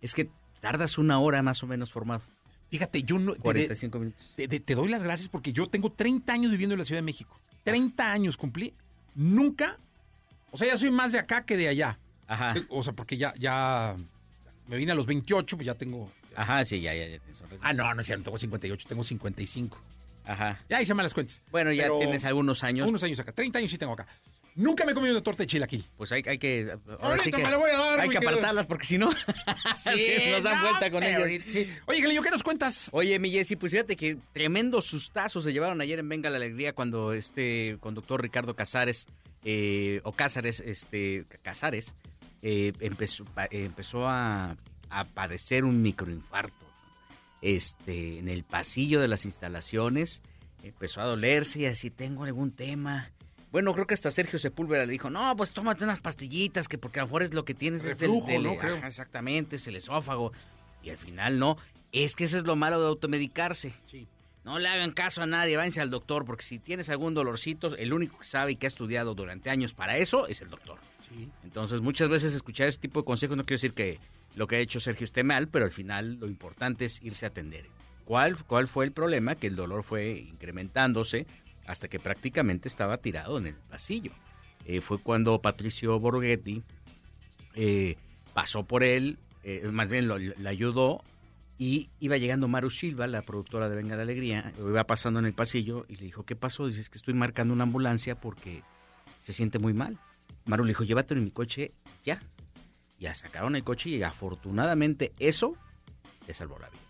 Es 0.02 0.14
que 0.14 0.30
tardas 0.62 0.98
una 0.98 1.20
hora 1.20 1.42
más 1.42 1.62
o 1.62 1.68
menos 1.68 1.92
formado. 1.92 2.22
Fíjate, 2.70 3.04
yo 3.04 3.20
no... 3.20 3.34
te- 3.34 3.40
45 3.42 4.00
minutos. 4.00 4.34
Te, 4.38 4.48
te- 4.48 4.62
te 4.62 4.76
doy 4.76 4.88
las 4.90 5.04
gracias 5.04 5.28
porque 5.28 5.52
yo 5.52 5.68
tengo 5.68 5.92
30 5.92 6.32
años 6.32 6.52
viviendo 6.52 6.74
en 6.76 6.80
la 6.80 6.86
Ciudad 6.86 7.00
de 7.00 7.06
México. 7.06 7.38
30 7.64 8.12
años 8.12 8.38
cumplí. 8.38 8.74
Nunca... 9.16 9.78
O 10.52 10.58
sea, 10.58 10.68
ya 10.68 10.78
soy 10.78 10.92
más 10.92 11.12
de 11.14 11.20
acá 11.20 11.46
que 11.46 11.56
de 11.56 11.70
allá. 11.70 11.98
Ajá. 12.28 12.54
O 12.70 12.84
sea, 12.84 12.94
porque 12.94 13.18
ya, 13.18 13.34
ya 13.38 13.96
me 14.68 14.78
vine 14.78 14.92
a 14.92 14.96
los 14.96 15.06
28, 15.06 15.56
pues 15.56 15.66
ya 15.66 15.76
tengo... 15.76 16.12
Ajá, 16.36 16.64
sí, 16.66 16.82
ya, 16.82 16.94
ya, 16.94 17.08
ya. 17.08 17.20
Ah, 17.62 17.74
no, 17.74 17.94
no 17.94 18.02
es 18.02 18.08
cierto, 18.08 18.26
tengo 18.26 18.38
58, 18.38 18.88
tengo 18.88 19.04
55. 19.04 19.78
Ajá. 20.26 20.60
Ya 20.70 20.82
hice 20.82 20.94
malas 20.94 21.14
cuentas. 21.14 21.42
Bueno, 21.52 21.72
ya 21.72 21.84
Pero 21.84 22.00
tienes 22.00 22.24
algunos 22.26 22.64
años. 22.64 22.88
Unos 22.88 23.04
años 23.04 23.20
acá, 23.20 23.32
30 23.32 23.60
años 23.60 23.72
sí 23.72 23.78
tengo 23.78 23.94
acá. 23.94 24.08
Nunca 24.56 24.84
me 24.84 24.92
he 24.92 24.96
comido 24.96 25.14
una 25.16 25.24
torta 25.24 25.44
de 25.44 25.48
chilaquil. 25.48 25.86
Pues 25.98 26.12
hay, 26.12 26.24
hay 26.28 26.38
que. 26.38 26.70
Ahora 26.72 27.08
Ahorita 27.08 27.24
sí 27.24 27.32
que 27.32 27.38
me 27.44 27.50
la 27.50 27.58
voy 27.58 27.72
a 27.72 27.78
dar, 27.78 28.00
hay 28.02 28.10
que 28.10 28.16
querido. 28.16 28.30
apartarlas 28.32 28.66
porque 28.66 28.86
si 28.86 28.98
no. 28.98 29.10
sí, 29.76 30.18
nos 30.32 30.44
dan 30.44 30.58
no, 30.58 30.70
vuelta 30.70 30.92
con 30.92 31.04
sí. 31.04 31.70
Oye, 31.86 32.02
Gelillo, 32.02 32.22
¿qué 32.22 32.32
nos 32.32 32.44
cuentas? 32.44 32.90
Oye, 32.92 33.18
mi 33.20 33.32
Jessy, 33.32 33.56
pues 33.56 33.72
fíjate 33.72 33.96
que 33.96 34.18
tremendos 34.34 34.86
sustazos 34.86 35.46
se 35.46 35.54
llevaron 35.54 35.80
ayer 35.80 36.00
en 36.00 36.10
Venga 36.10 36.30
la 36.30 36.38
Alegría 36.38 36.74
cuando 36.74 37.14
este 37.14 37.78
conductor 37.80 38.22
Ricardo 38.22 38.56
Casares, 38.56 39.08
eh, 39.46 40.02
o 40.04 40.12
Cázares, 40.12 40.60
este, 40.60 41.26
Casares, 41.42 41.96
eh, 42.42 42.74
empezó, 42.82 43.26
eh, 43.52 43.66
empezó 43.66 44.08
a, 44.08 44.58
a 44.90 45.06
padecer 45.06 45.64
un 45.64 45.82
microinfarto. 45.82 46.56
Este, 47.42 48.20
en 48.20 48.28
el 48.28 48.44
pasillo 48.44 49.00
de 49.00 49.08
las 49.08 49.26
instalaciones, 49.26 50.22
empezó 50.62 51.02
a 51.02 51.06
dolerse 51.06 51.60
y 51.60 51.66
a 51.66 51.70
decir, 51.70 51.94
tengo 51.96 52.26
algún 52.26 52.52
tema. 52.52 53.12
Bueno, 53.52 53.74
creo 53.74 53.86
que 53.86 53.94
hasta 53.94 54.12
Sergio 54.12 54.40
Sepúlveda 54.40 54.86
le 54.86 54.94
dijo, 54.94 55.10
no, 55.10 55.36
pues 55.36 55.52
tómate 55.52 55.84
unas 55.84 56.00
pastillitas, 56.00 56.68
que 56.68 56.78
porque 56.78 57.00
a 57.00 57.04
lo 57.04 57.08
mejor 57.08 57.24
es 57.24 57.34
lo 57.34 57.44
que 57.44 57.54
tienes 57.54 57.84
es 57.84 58.02
el. 58.02 58.10
Ajá, 58.78 58.88
exactamente, 58.88 59.58
es 59.58 59.68
el 59.68 59.76
esófago. 59.76 60.32
Y 60.84 60.90
al 60.90 60.98
final 60.98 61.38
no. 61.38 61.58
Es 61.92 62.16
que 62.16 62.24
eso 62.24 62.38
es 62.38 62.46
lo 62.46 62.56
malo 62.56 62.80
de 62.80 62.88
automedicarse. 62.88 63.74
No 64.46 64.58
le 64.58 64.70
hagan 64.70 64.92
caso 64.92 65.22
a 65.22 65.26
nadie, 65.28 65.58
váyanse 65.58 65.82
al 65.82 65.92
doctor, 65.92 66.26
porque 66.26 66.44
si 66.44 66.58
tienes 66.58 66.90
algún 66.90 67.14
dolorcito, 67.14 67.76
el 67.76 67.94
único 67.94 68.18
que 68.20 68.26
sabe 68.26 68.54
y 68.54 68.56
que 68.56 68.66
ha 68.66 68.70
estudiado 68.70 69.14
durante 69.14 69.50
años 69.50 69.74
para 69.74 69.98
eso 69.98 70.28
es 70.28 70.42
el 70.42 70.50
doctor. 70.50 70.80
Entonces, 71.44 71.82
muchas 71.82 72.10
veces 72.10 72.34
escuchar 72.34 72.68
ese 72.68 72.80
tipo 72.80 73.02
de 73.02 73.06
consejos 73.06 73.38
no 73.38 73.44
quiero 73.44 73.58
decir 73.58 73.74
que 73.74 74.00
lo 74.36 74.48
que 74.48 74.56
ha 74.56 74.60
hecho 74.60 74.80
Sergio 74.80 75.04
esté 75.04 75.24
mal, 75.24 75.50
pero 75.50 75.66
al 75.66 75.72
final 75.72 76.16
lo 76.20 76.28
importante 76.28 76.86
es 76.86 77.04
irse 77.04 77.26
a 77.26 77.30
atender. 77.30 77.66
¿Cuál, 78.06 78.42
cuál 78.46 78.68
fue 78.68 78.86
el 78.86 78.94
problema? 78.94 79.36
Que 79.36 79.48
el 79.48 79.56
dolor 79.56 79.84
fue 79.84 80.12
incrementándose 80.12 81.28
hasta 81.72 81.88
que 81.88 82.00
prácticamente 82.00 82.68
estaba 82.68 82.98
tirado 82.98 83.38
en 83.38 83.48
el 83.48 83.56
pasillo. 83.56 84.12
Eh, 84.66 84.82
fue 84.82 85.00
cuando 85.00 85.42
Patricio 85.42 86.00
Borghetti 86.00 86.64
eh, 87.56 87.96
pasó 88.34 88.64
por 88.64 88.84
él, 88.84 89.18
eh, 89.44 89.68
más 89.72 89.90
bien 89.90 90.08
lo- 90.08 90.18
le 90.18 90.50
ayudó 90.50 91.04
y 91.58 91.90
iba 92.00 92.18
llegando 92.18 92.48
Maru 92.48 92.70
Silva, 92.70 93.08
la 93.08 93.22
productora 93.22 93.70
de 93.70 93.76
Venga 93.76 93.96
la 93.96 94.02
Alegría, 94.04 94.52
lo 94.60 94.70
iba 94.70 94.84
pasando 94.86 95.20
en 95.20 95.26
el 95.26 95.34
pasillo 95.34 95.86
y 95.90 95.96
le 95.96 96.06
dijo, 96.06 96.24
¿qué 96.24 96.36
pasó? 96.36 96.68
Dice, 96.68 96.82
es 96.82 96.90
que 96.90 96.98
estoy 96.98 97.14
marcando 97.14 97.54
una 97.54 97.64
ambulancia 97.64 98.16
porque 98.20 98.64
se 99.20 99.34
siente 99.34 99.60
muy 99.60 99.74
mal. 99.74 99.98
Maru 100.46 100.64
le 100.64 100.70
dijo, 100.70 100.84
llévatelo 100.84 101.20
en 101.20 101.26
mi 101.26 101.32
coche 101.32 101.72
ya. 102.04 102.20
Ya 103.00 103.16
sacaron 103.16 103.56
el 103.56 103.64
coche 103.64 103.90
y 103.90 104.04
afortunadamente 104.04 105.12
eso 105.20 105.56
le 106.28 106.34
salvó 106.34 106.60
la 106.60 106.70
vida. 106.70 106.82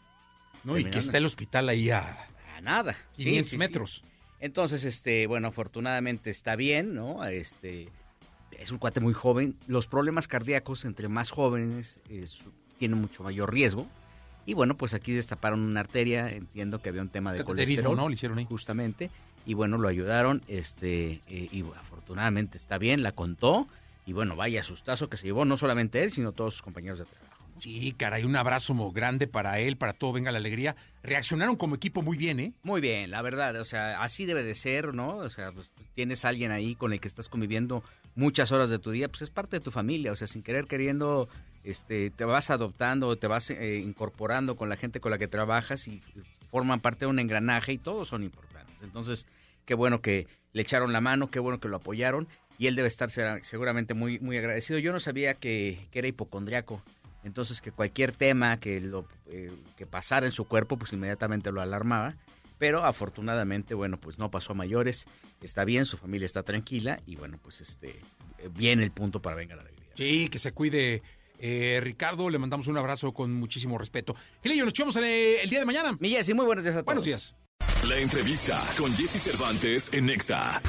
No, 0.64 0.78
y 0.78 0.84
que 0.86 1.00
está 1.00 1.18
el 1.18 1.26
hospital 1.26 1.70
ahí 1.70 1.90
a 1.90 2.00
A 2.56 2.62
nada. 2.62 2.96
500 3.16 3.50
Sí, 3.50 3.58
sí, 3.58 3.58
sí. 3.58 3.58
Entonces, 4.42 4.84
este, 4.84 5.28
bueno, 5.28 5.48
afortunadamente 5.50 6.30
está 6.30 6.56
bien, 6.56 6.94
¿no? 6.96 7.24
Este, 7.24 7.88
es 8.60 8.72
un 8.72 8.78
cuate 8.80 9.00
muy 9.00 9.14
joven. 9.14 9.56
Los 9.68 9.88
problemas 9.88 10.28
cardíacos 10.28 10.84
entre 10.84 11.08
más 11.08 11.32
jóvenes 11.32 12.00
es- 12.10 12.44
tienen 12.78 13.00
mucho 13.00 13.24
mayor 13.24 13.54
riesgo. 13.54 13.88
Y 14.46 14.56
bueno, 14.56 14.76
pues 14.76 14.96
aquí 14.96 15.14
destaparon 15.14 15.62
una 15.62 15.80
arteria, 15.82 16.28
entiendo 16.30 16.82
que 16.82 16.90
había 16.90 17.04
un 17.04 17.10
tema 17.10 17.32
de 17.32 17.38
colesterol. 17.46 17.96
¿no? 17.96 18.10
Le 18.10 18.16
hicieron 18.16 18.40
ahí. 18.40 18.46
Justamente. 18.46 19.12
Y 19.46 19.54
bueno, 19.54 19.78
lo 19.78 19.88
ayudaron, 19.88 20.42
este, 20.48 21.22
eh, 21.30 21.48
y 21.52 21.62
afortunadamente 21.62 22.58
está 22.58 22.78
bien, 22.80 23.04
la 23.04 23.12
contó. 23.12 23.68
Y 24.08 24.14
bueno, 24.14 24.36
vaya 24.36 24.64
sustazo 24.64 25.10
que 25.10 25.18
se 25.18 25.26
llevó 25.28 25.46
no 25.46 25.58
solamente 25.58 26.04
él, 26.04 26.10
sino 26.10 26.32
todos 26.32 26.56
sus 26.56 26.62
compañeros 26.64 26.98
de 27.00 27.06
trabajo. 27.06 27.31
Sí, 27.62 27.94
caray, 27.96 28.24
un 28.24 28.36
abrazo 28.36 28.74
grande 28.92 29.28
para 29.28 29.60
él, 29.60 29.78
para 29.78 29.94
todo, 29.94 30.14
venga 30.14 30.32
la 30.32 30.40
alegría. 30.40 30.76
Reaccionaron 31.04 31.56
como 31.56 31.76
equipo 31.76 32.02
muy 32.02 32.18
bien, 32.18 32.40
¿eh? 32.40 32.54
Muy 32.64 32.82
bien, 32.82 33.12
la 33.12 33.22
verdad, 33.22 33.56
o 33.58 33.64
sea, 33.64 34.02
así 34.02 34.26
debe 34.26 34.42
de 34.44 34.56
ser, 34.56 34.96
¿no? 34.96 35.18
O 35.18 35.30
sea, 35.30 35.52
pues, 35.52 35.70
tienes 35.94 36.26
a 36.26 36.30
alguien 36.30 36.52
ahí 36.52 36.74
con 36.74 36.92
el 36.92 37.00
que 37.00 37.08
estás 37.08 37.30
conviviendo 37.30 37.84
muchas 38.16 38.52
horas 38.52 38.72
de 38.72 38.80
tu 38.80 38.90
día, 38.90 39.10
pues 39.10 39.22
es 39.22 39.30
parte 39.30 39.58
de 39.58 39.60
tu 39.64 39.70
familia, 39.70 40.12
o 40.12 40.16
sea, 40.16 40.26
sin 40.26 40.42
querer 40.42 40.66
queriendo, 40.66 41.30
este, 41.64 42.10
te 42.10 42.26
vas 42.26 42.50
adoptando, 42.50 43.16
te 43.16 43.28
vas 43.28 43.52
eh, 43.52 43.78
incorporando 43.78 44.56
con 44.56 44.68
la 44.68 44.76
gente 44.76 45.00
con 45.00 45.12
la 45.12 45.20
que 45.20 45.28
trabajas 45.28 45.88
y 45.88 46.02
forman 46.50 46.80
parte 46.80 47.02
de 47.06 47.12
un 47.12 47.20
engranaje 47.20 47.74
y 47.74 47.78
todos 47.78 48.08
son 48.10 48.24
importantes. 48.24 48.76
Entonces, 48.82 49.28
qué 49.66 49.76
bueno 49.76 50.02
que 50.02 50.26
le 50.54 50.64
echaron 50.64 50.94
la 50.94 51.00
mano, 51.02 51.30
qué 51.30 51.38
bueno 51.38 51.60
que 51.60 51.68
lo 51.68 51.76
apoyaron 51.78 52.28
y 52.58 52.66
él 52.66 52.76
debe 52.76 52.88
estar 52.88 53.12
se- 53.12 53.44
seguramente 53.44 53.94
muy, 53.94 54.18
muy 54.20 54.36
agradecido. 54.40 54.80
Yo 54.80 54.92
no 54.94 55.00
sabía 55.00 55.36
que, 55.36 55.78
que 55.92 56.00
era 56.00 56.08
hipocondriaco. 56.08 56.82
Entonces 57.24 57.62
que 57.62 57.72
cualquier 57.72 58.12
tema 58.12 58.60
que 58.60 58.80
lo 58.82 59.08
eh, 59.28 59.52
que 59.78 59.86
pasara 59.86 60.26
en 60.26 60.32
su 60.32 60.46
cuerpo, 60.46 60.78
pues 60.78 60.94
inmediatamente 60.94 61.52
lo 61.52 61.62
alarmaba. 61.62 62.16
Pero 62.58 62.84
afortunadamente, 62.84 63.74
bueno, 63.74 64.00
pues 64.00 64.20
no 64.20 64.30
pasó 64.30 64.54
a 64.54 64.56
mayores. 64.56 65.06
Está 65.42 65.66
bien, 65.66 65.86
su 65.86 65.98
familia 65.98 66.26
está 66.26 66.44
tranquila 66.44 67.00
y 67.08 67.16
bueno, 67.16 67.40
pues 67.42 67.60
este 67.62 68.00
viene 68.54 68.84
el 68.84 68.92
punto 68.92 69.22
para 69.22 69.36
venga 69.36 69.56
la 69.56 69.62
alegría. 69.64 69.90
Sí, 69.96 70.30
que 70.30 70.40
se 70.40 70.52
cuide. 70.52 71.02
eh, 71.40 71.80
Ricardo, 71.82 72.30
le 72.30 72.38
mandamos 72.38 72.68
un 72.68 72.78
abrazo 72.78 73.14
con 73.14 73.34
muchísimo 73.34 73.78
respeto. 73.80 74.16
Gelillo, 74.44 74.64
nos 74.66 74.74
echamos 74.74 74.96
el, 74.98 75.04
el 75.04 75.50
día 75.50 75.60
de 75.60 75.66
mañana. 75.66 75.98
Mi 76.00 76.12
Jessy, 76.12 76.36
muy 76.36 76.46
buenos 76.46 76.64
días 76.64 76.76
a 76.76 76.80
todos. 76.80 76.86
Buenos 76.86 77.06
días. 77.06 77.36
La 77.88 77.98
entrevista 77.98 78.62
con 78.78 78.92
Jesse 78.96 79.22
Cervantes 79.22 79.90
en 79.94 80.06
Nexa. 80.06 80.62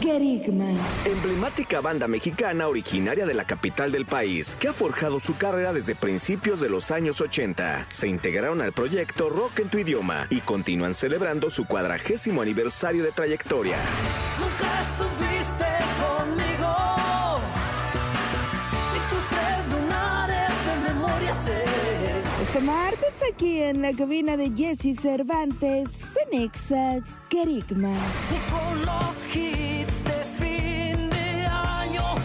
Kerigma. 0.00 0.70
Emblemática 1.04 1.80
banda 1.80 2.06
mexicana 2.06 2.68
originaria 2.68 3.26
de 3.26 3.34
la 3.34 3.44
capital 3.44 3.90
del 3.90 4.06
país, 4.06 4.56
que 4.58 4.68
ha 4.68 4.72
forjado 4.72 5.20
su 5.20 5.36
carrera 5.36 5.72
desde 5.72 5.94
principios 5.94 6.60
de 6.60 6.68
los 6.68 6.90
años 6.90 7.20
80. 7.20 7.86
Se 7.90 8.08
integraron 8.08 8.60
al 8.60 8.72
proyecto 8.72 9.28
Rock 9.28 9.60
en 9.60 9.68
tu 9.68 9.78
idioma 9.78 10.26
y 10.30 10.40
continúan 10.40 10.94
celebrando 10.94 11.50
su 11.50 11.64
cuadragésimo 11.64 12.42
aniversario 12.42 13.02
de 13.02 13.12
trayectoria. 13.12 13.76
Nunca 14.40 15.37
Este 22.58 22.70
martes 22.72 23.22
aquí 23.32 23.62
en 23.62 23.82
la 23.82 23.92
cabina 23.92 24.36
de 24.36 24.50
Jesse 24.50 25.00
Cervantes, 25.00 25.92
Cenexa 25.92 26.98
Kerigma. 27.28 27.92
Ni 27.92 28.38
con 28.50 28.84
los 28.84 29.36
hits 29.36 30.02
de 30.02 30.24
fin 30.36 31.08
de 31.08 31.46
año. 31.46 32.16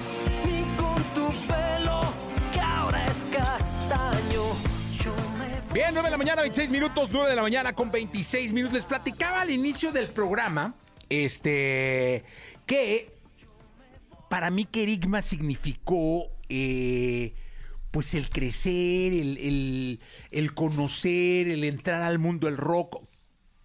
Ni 0.44 0.76
con 0.76 1.04
tu 1.14 1.28
pelo 1.46 2.02
que 2.52 2.60
ahora 2.60 3.06
es 3.06 3.38
castaño. 3.38 4.44
Yo 5.04 5.14
me 5.38 5.72
Bien, 5.72 5.90
9 5.94 6.08
de 6.08 6.10
la 6.12 6.18
mañana, 6.18 6.42
26 6.42 6.72
minutos, 6.72 7.10
9 7.12 7.30
de 7.30 7.36
la 7.36 7.44
mañana 7.44 7.74
con 7.74 7.92
26 7.92 8.54
minutos. 8.54 8.74
Les 8.74 8.86
platicaba 8.86 9.42
al 9.42 9.52
inicio 9.52 9.92
del 9.92 10.08
programa, 10.08 10.74
este, 11.10 12.26
que 12.66 13.14
para 14.32 14.50
mí 14.50 14.66
Kerigma 14.66 15.22
significó, 15.22 16.26
eh, 16.50 17.36
pues 17.94 18.16
el 18.16 18.28
crecer, 18.32 19.14
el, 19.14 19.38
el- 19.38 20.00
el 20.32 20.54
conocer, 20.56 21.48
el 21.48 21.64
entrar 21.64 22.02
al 22.02 22.18
mundo 22.18 22.48
del 22.48 22.58
rock, 22.58 23.08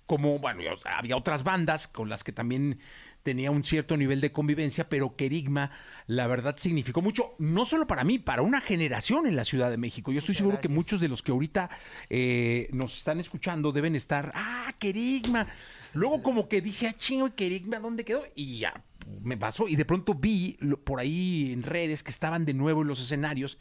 como, 0.04 0.38
bueno, 0.38 0.60
había 0.84 1.16
otras 1.16 1.44
bandas 1.44 1.88
con 1.88 2.10
las 2.10 2.24
que 2.24 2.32
también 2.32 2.78
tenía 3.22 3.50
un 3.50 3.64
cierto 3.64 3.96
nivel 3.96 4.20
de 4.20 4.30
convivencia, 4.30 4.86
pero 4.90 5.16
Kerigma, 5.16 5.70
la 6.06 6.26
verdad, 6.26 6.56
significó 6.58 7.00
mucho, 7.00 7.34
no 7.38 7.64
solo 7.64 7.86
para 7.86 8.04
mí, 8.04 8.18
para 8.18 8.42
una 8.42 8.60
generación 8.60 9.26
en 9.26 9.34
la 9.34 9.44
Ciudad 9.44 9.70
de 9.70 9.78
México. 9.78 10.12
Yo 10.12 10.18
estoy 10.18 10.34
seguro 10.34 10.60
que 10.60 10.68
muchos 10.68 11.00
de 11.00 11.08
los 11.08 11.22
que 11.22 11.32
ahorita 11.32 11.70
eh, 12.10 12.68
nos 12.72 12.98
están 12.98 13.20
escuchando 13.20 13.72
deben 13.72 13.96
estar, 13.96 14.30
ah, 14.34 14.74
Kerigma. 14.78 15.46
Luego 15.94 16.22
como 16.22 16.48
que 16.48 16.60
dije, 16.60 16.86
ah, 16.88 16.94
chingo, 16.98 17.34
Kerigma, 17.34 17.78
¿dónde 17.80 18.04
quedó? 18.04 18.22
Y 18.34 18.58
ya 18.58 18.74
me 19.22 19.38
pasó, 19.38 19.68
y 19.68 19.76
de 19.76 19.86
pronto 19.86 20.14
vi 20.14 20.56
lo- 20.60 20.78
por 20.84 21.00
ahí 21.00 21.50
en 21.52 21.62
redes 21.62 22.02
que 22.02 22.10
estaban 22.10 22.44
de 22.44 22.52
nuevo 22.52 22.82
en 22.82 22.88
los 22.88 23.00
escenarios 23.00 23.58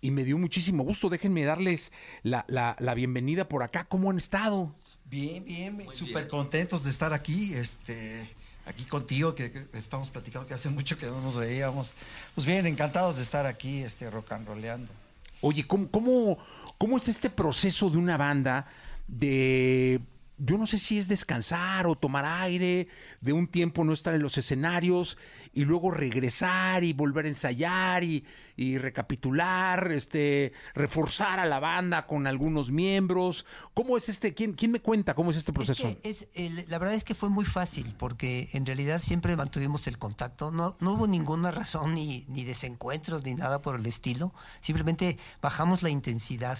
y 0.00 0.10
me 0.10 0.24
dio 0.24 0.38
muchísimo 0.38 0.82
gusto. 0.84 1.08
Déjenme 1.08 1.44
darles 1.44 1.92
la, 2.22 2.44
la- 2.48 2.76
la 2.78 2.94
bienvenida 2.94 3.48
por 3.48 3.62
acá. 3.62 3.84
¿Cómo 3.84 4.10
han 4.10 4.18
estado? 4.18 4.74
Bien, 5.04 5.44
bien, 5.44 5.86
súper 5.92 6.28
contentos 6.28 6.84
de 6.84 6.90
estar 6.90 7.12
aquí, 7.12 7.52
este, 7.54 8.28
aquí 8.64 8.84
contigo, 8.84 9.34
que, 9.34 9.50
que 9.50 9.66
estamos 9.72 10.10
platicando 10.10 10.46
que 10.46 10.54
hace 10.54 10.70
mucho 10.70 10.96
que 10.96 11.06
no 11.06 11.20
nos 11.20 11.36
veíamos. 11.36 11.92
Pues 12.34 12.46
bien, 12.46 12.66
encantados 12.66 13.16
de 13.16 13.22
estar 13.22 13.44
aquí, 13.46 13.78
este, 13.80 14.08
rock 14.10 14.32
and 14.32 14.46
rollando. 14.46 14.92
Oye, 15.40 15.66
¿cómo, 15.66 15.88
cómo, 15.90 16.38
cómo 16.78 16.96
es 16.96 17.08
este 17.08 17.28
proceso 17.30 17.90
de 17.90 17.98
una 17.98 18.16
banda 18.16 18.66
de, 19.08 20.00
yo 20.42 20.56
no 20.56 20.66
sé 20.66 20.78
si 20.78 20.98
es 20.98 21.06
descansar 21.06 21.86
o 21.86 21.94
tomar 21.96 22.24
aire, 22.24 22.88
de 23.20 23.32
un 23.34 23.46
tiempo 23.46 23.84
no 23.84 23.92
estar 23.92 24.14
en 24.14 24.22
los 24.22 24.38
escenarios 24.38 25.18
y 25.52 25.64
luego 25.66 25.90
regresar 25.90 26.82
y 26.82 26.94
volver 26.94 27.26
a 27.26 27.28
ensayar 27.28 28.04
y, 28.04 28.24
y 28.56 28.78
recapitular, 28.78 29.92
este, 29.92 30.52
reforzar 30.74 31.40
a 31.40 31.44
la 31.46 31.60
banda 31.60 32.06
con 32.06 32.26
algunos 32.26 32.70
miembros? 32.70 33.44
¿Cómo 33.74 33.96
es 33.96 34.08
este? 34.08 34.32
¿Quién, 34.32 34.54
quién 34.54 34.70
me 34.70 34.80
cuenta 34.80 35.14
cómo 35.14 35.30
es 35.30 35.36
este 35.36 35.52
proceso? 35.52 35.86
Es 35.86 35.96
que 35.96 36.08
es, 36.08 36.28
el- 36.34 36.64
la 36.68 36.78
verdad 36.78 36.94
es 36.94 37.04
que 37.04 37.14
fue 37.14 37.28
muy 37.28 37.44
fácil 37.44 37.94
porque 37.98 38.48
en 38.52 38.64
realidad 38.64 39.02
siempre 39.02 39.36
mantuvimos 39.36 39.86
el 39.88 39.98
contacto. 39.98 40.50
No, 40.50 40.76
no 40.80 40.92
hubo 40.92 41.06
ninguna 41.06 41.50
razón 41.50 41.94
ni, 41.94 42.24
ni 42.28 42.44
desencuentros 42.44 43.24
ni 43.24 43.34
nada 43.34 43.60
por 43.60 43.76
el 43.76 43.84
estilo. 43.86 44.32
Simplemente 44.60 45.18
bajamos 45.42 45.82
la 45.82 45.90
intensidad 45.90 46.58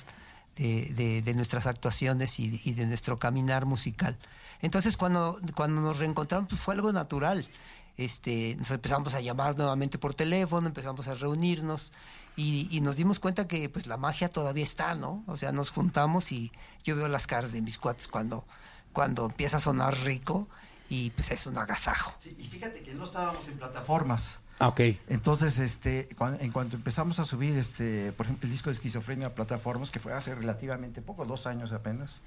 de, 0.61 1.35
nuestras 1.35 1.67
actuaciones 1.67 2.39
y, 2.39 2.73
de 2.75 2.87
nuestro 2.87 3.19
caminar 3.19 3.65
musical. 3.65 4.19
Entonces 4.61 4.97
cuando, 4.97 5.39
cuando 5.55 5.81
nos 5.81 5.99
reencontramos 5.99 6.49
pues, 6.49 6.61
fue 6.61 6.75
algo 6.75 6.93
natural. 6.93 7.49
este, 7.97 8.57
nos 8.59 8.71
empezamos 8.71 9.15
a 9.15 9.21
llamar 9.21 9.57
nuevamente 9.57 9.99
por 9.99 10.15
teléfono, 10.15 10.67
empezamos 10.67 11.09
a 11.09 11.15
reunirnos 11.15 11.93
y, 12.37 12.81
nos 12.81 12.97
dimos 12.97 13.21
cuenta 13.21 13.49
que 13.49 13.69
pues 13.69 13.87
la 13.87 13.97
magia 13.97 14.29
todavía 14.29 14.65
está, 14.65 14.95
¿no? 14.95 15.25
O 15.27 15.37
sea, 15.37 15.53
nos 15.53 15.71
juntamos 15.71 16.33
y 16.33 16.53
yo 16.85 16.97
veo 16.97 17.09
las 17.09 17.27
caras 17.27 17.53
de 17.53 17.61
mis 17.61 17.79
cuates 17.79 18.09
cuando, 18.09 18.45
cuando 18.93 19.27
empieza 19.27 19.59
a 19.59 19.61
sonar 19.61 19.97
rico 20.05 20.49
y 20.89 21.11
pues 21.11 21.31
es 21.31 21.47
un 21.47 21.59
agasajo. 21.59 22.15
Y 22.39 22.45
fíjate 22.45 22.83
que 22.83 22.95
no 22.95 23.05
estábamos 23.05 23.47
en 23.49 23.59
plataformas. 23.59 24.41
Ah, 24.61 24.69
ok. 24.69 24.81
Entonces, 25.09 25.59
este, 25.59 26.07
en 26.41 26.53
cuanto 26.53 26.77
empezamos 26.77 27.19
a 27.19 27.25
subir, 27.25 27.57
este, 27.57 28.13
por 28.13 28.27
ejemplo, 28.27 28.47
el 28.47 28.53
disco 28.53 28.69
de 28.69 28.75
esquizofrenia 28.75 29.29
a 29.29 29.31
plataformas, 29.31 29.91
que 29.91 30.01
fue 30.01 30.13
hace 30.13 30.35
relativamente 30.35 31.01
poco, 31.01 31.25
dos 31.25 31.47
años 31.47 31.73
apenas, 31.73 32.21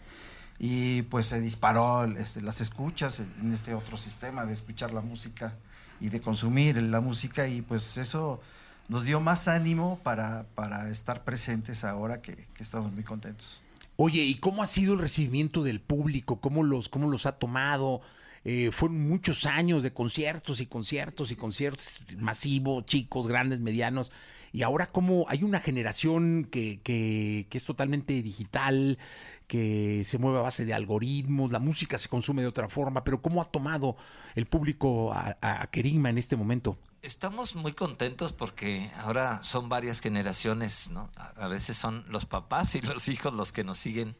y 0.58 1.04
pues 1.04 1.28
se 1.28 1.40
disparó 1.40 2.06
este, 2.06 2.42
las 2.42 2.60
escuchas 2.60 3.20
en 3.20 3.54
este 3.54 3.76
otro 3.76 3.98
sistema 3.98 4.48
de 4.48 4.54
escuchar 4.54 4.96
la 4.96 5.02
música 5.02 5.54
y 6.00 6.10
de 6.10 6.22
consumir 6.22 6.82
la 6.82 7.02
música, 7.02 7.48
y 7.48 7.62
pues 7.62 7.98
eso 7.98 8.42
nos 8.88 9.06
dio 9.06 9.20
más 9.20 9.48
ánimo 9.48 10.00
para, 10.02 10.48
para 10.56 10.90
estar 10.90 11.24
presentes 11.24 11.84
ahora 11.84 12.24
que, 12.24 12.48
que 12.56 12.64
estamos 12.64 12.92
muy 12.92 13.04
contentos. 13.04 13.62
Oye, 13.96 14.24
¿y 14.24 14.40
cómo 14.40 14.64
ha 14.64 14.68
sido 14.68 14.94
el 14.94 15.00
recibimiento 15.00 15.62
del 15.62 15.80
público? 15.80 16.42
¿Cómo 16.42 16.64
los, 16.64 16.90
cómo 16.90 17.12
los 17.12 17.28
ha 17.28 17.34
tomado? 17.34 18.02
Eh, 18.46 18.72
fueron 18.72 19.08
muchos 19.08 19.46
años 19.46 19.84
de 19.84 19.94
conciertos 19.94 20.60
y 20.60 20.66
conciertos 20.66 21.32
y 21.32 21.36
conciertos 21.36 22.04
masivos, 22.18 22.86
chicos, 22.86 23.28
grandes, 23.28 23.60
medianos. 23.60 24.12
Y 24.52 24.62
ahora 24.62 24.86
como 24.86 25.26
hay 25.30 25.44
una 25.44 25.60
generación 25.62 26.48
que, 26.52 26.80
que, 26.84 27.48
que 27.50 27.58
es 27.58 27.66
totalmente 27.66 28.22
digital, 28.22 29.00
que 29.48 30.04
se 30.06 30.18
mueve 30.18 30.40
a 30.40 30.42
base 30.42 30.66
de 30.66 30.74
algoritmos, 30.74 31.52
la 31.52 31.60
música 31.60 31.98
se 31.98 32.10
consume 32.10 32.42
de 32.42 32.48
otra 32.48 32.70
forma, 32.70 33.04
pero 33.04 33.22
¿cómo 33.22 33.42
ha 33.42 33.46
tomado 33.46 33.98
el 34.36 34.46
público 34.46 35.14
a, 35.14 35.38
a, 35.42 35.70
en 35.74 36.18
este 36.18 36.36
momento? 36.36 36.78
Estamos 37.02 37.56
muy 37.56 37.74
contentos 37.74 38.34
porque 38.34 38.90
ahora 38.98 39.44
son 39.44 39.70
varias 39.70 40.00
generaciones, 40.00 40.90
¿no? 40.92 41.10
A 41.36 41.48
veces 41.48 41.76
son 41.76 42.06
los 42.10 42.26
papás 42.26 42.76
y 42.76 42.82
los 42.82 43.10
hijos 43.10 43.34
los 43.34 43.52
que 43.52 43.64
nos 43.64 43.78
siguen, 43.78 44.16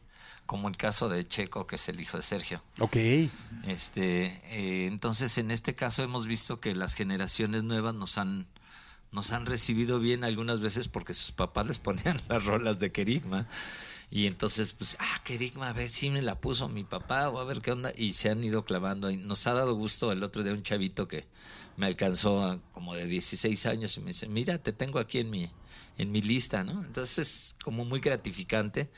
como 0.46 0.68
el 0.68 0.76
caso 0.76 1.08
de 1.08 1.26
Checo, 1.26 1.66
que 1.66 1.76
es 1.76 1.88
el 1.88 2.00
hijo 2.00 2.16
de 2.16 2.22
Sergio. 2.22 2.62
Ok. 2.78 2.96
Este, 3.66 4.26
eh, 4.50 4.86
entonces, 4.86 5.38
en 5.38 5.50
este 5.50 5.74
caso 5.74 6.02
hemos 6.02 6.26
visto 6.26 6.60
que 6.60 6.74
las 6.74 6.94
generaciones 6.94 7.64
nuevas 7.64 7.94
nos 7.94 8.18
han 8.18 8.46
nos 9.14 9.30
han 9.30 9.46
recibido 9.46 10.00
bien 10.00 10.24
algunas 10.24 10.60
veces 10.60 10.88
porque 10.88 11.14
sus 11.14 11.30
papás 11.30 11.68
les 11.68 11.78
ponían 11.78 12.16
las 12.28 12.44
rolas 12.44 12.80
de 12.80 12.90
Kerigma. 12.90 13.46
Y 14.10 14.26
entonces, 14.26 14.72
pues, 14.72 14.96
ah, 15.00 15.20
Kerigma, 15.24 15.68
a 15.68 15.72
ver 15.72 15.88
si 15.88 16.10
me 16.10 16.20
la 16.20 16.40
puso 16.40 16.68
mi 16.68 16.84
papá 16.84 17.28
o 17.30 17.38
a 17.38 17.44
ver 17.44 17.60
qué 17.60 17.72
onda. 17.72 17.92
Y 17.96 18.12
se 18.12 18.30
han 18.30 18.42
ido 18.42 18.64
clavando. 18.64 19.10
Y 19.10 19.16
nos 19.16 19.46
ha 19.46 19.54
dado 19.54 19.74
gusto 19.74 20.12
el 20.12 20.22
otro 20.22 20.42
día 20.42 20.52
un 20.52 20.62
chavito 20.62 21.08
que 21.08 21.26
me 21.76 21.86
alcanzó 21.86 22.60
como 22.72 22.94
de 22.94 23.06
16 23.06 23.66
años 23.66 23.96
y 23.96 24.00
me 24.00 24.08
dice, 24.08 24.28
mira, 24.28 24.58
te 24.58 24.72
tengo 24.72 24.98
aquí 24.98 25.18
en 25.18 25.30
mi, 25.30 25.50
en 25.98 26.10
mi 26.12 26.20
lista, 26.22 26.64
¿no? 26.64 26.84
Entonces 26.84 27.18
es 27.18 27.56
como 27.62 27.84
muy 27.84 28.00
gratificante. 28.00 28.90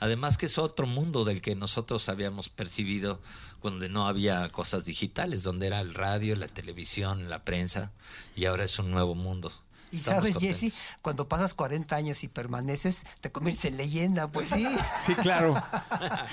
Además 0.00 0.36
que 0.38 0.46
es 0.46 0.58
otro 0.58 0.86
mundo 0.86 1.24
del 1.24 1.40
que 1.40 1.54
nosotros 1.54 2.08
habíamos 2.08 2.48
percibido 2.48 3.20
cuando 3.60 3.88
no 3.88 4.06
había 4.06 4.48
cosas 4.50 4.84
digitales, 4.84 5.42
donde 5.42 5.66
era 5.68 5.80
el 5.80 5.94
radio, 5.94 6.36
la 6.36 6.48
televisión, 6.48 7.28
la 7.30 7.44
prensa, 7.44 7.92
y 8.36 8.44
ahora 8.44 8.64
es 8.64 8.78
un 8.78 8.90
nuevo 8.90 9.14
mundo. 9.14 9.50
Y 9.90 9.96
Estamos 9.96 10.18
sabes, 10.22 10.34
contentos. 10.34 10.60
Jesse, 10.60 10.74
cuando 11.02 11.28
pasas 11.28 11.54
40 11.54 11.94
años 11.94 12.24
y 12.24 12.28
permaneces, 12.28 13.04
te 13.20 13.30
conviertes 13.30 13.64
en 13.66 13.76
leyenda, 13.76 14.26
pues 14.26 14.48
sí. 14.48 14.66
Sí, 15.06 15.14
claro. 15.14 15.54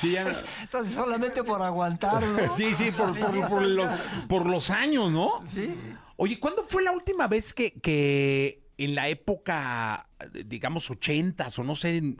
Sí, 0.02 0.14
ya- 0.14 0.24
Entonces, 0.62 0.96
solamente 0.96 1.44
por 1.44 1.62
aguantarlo. 1.62 2.58
Sí, 2.58 2.74
sí, 2.76 2.90
por, 2.92 3.16
por- 3.18 3.50
por 3.50 3.62
los, 3.62 3.90
por 4.28 4.46
los 4.48 4.70
años, 4.72 5.12
¿no? 5.12 5.34
Sí. 5.48 5.76
Oye, 6.18 6.40
¿cuándo 6.40 6.66
fue 6.70 6.82
la 6.84 6.92
última 6.92 7.28
vez 7.28 7.54
que, 7.54 7.74
que 7.74 8.64
en 8.84 8.96
la 8.96 9.10
época, 9.10 10.08
digamos, 10.46 10.90
ochentas 10.90 11.58
o 11.60 11.64
no 11.64 11.76
sé, 11.76 11.98
en 11.98 12.18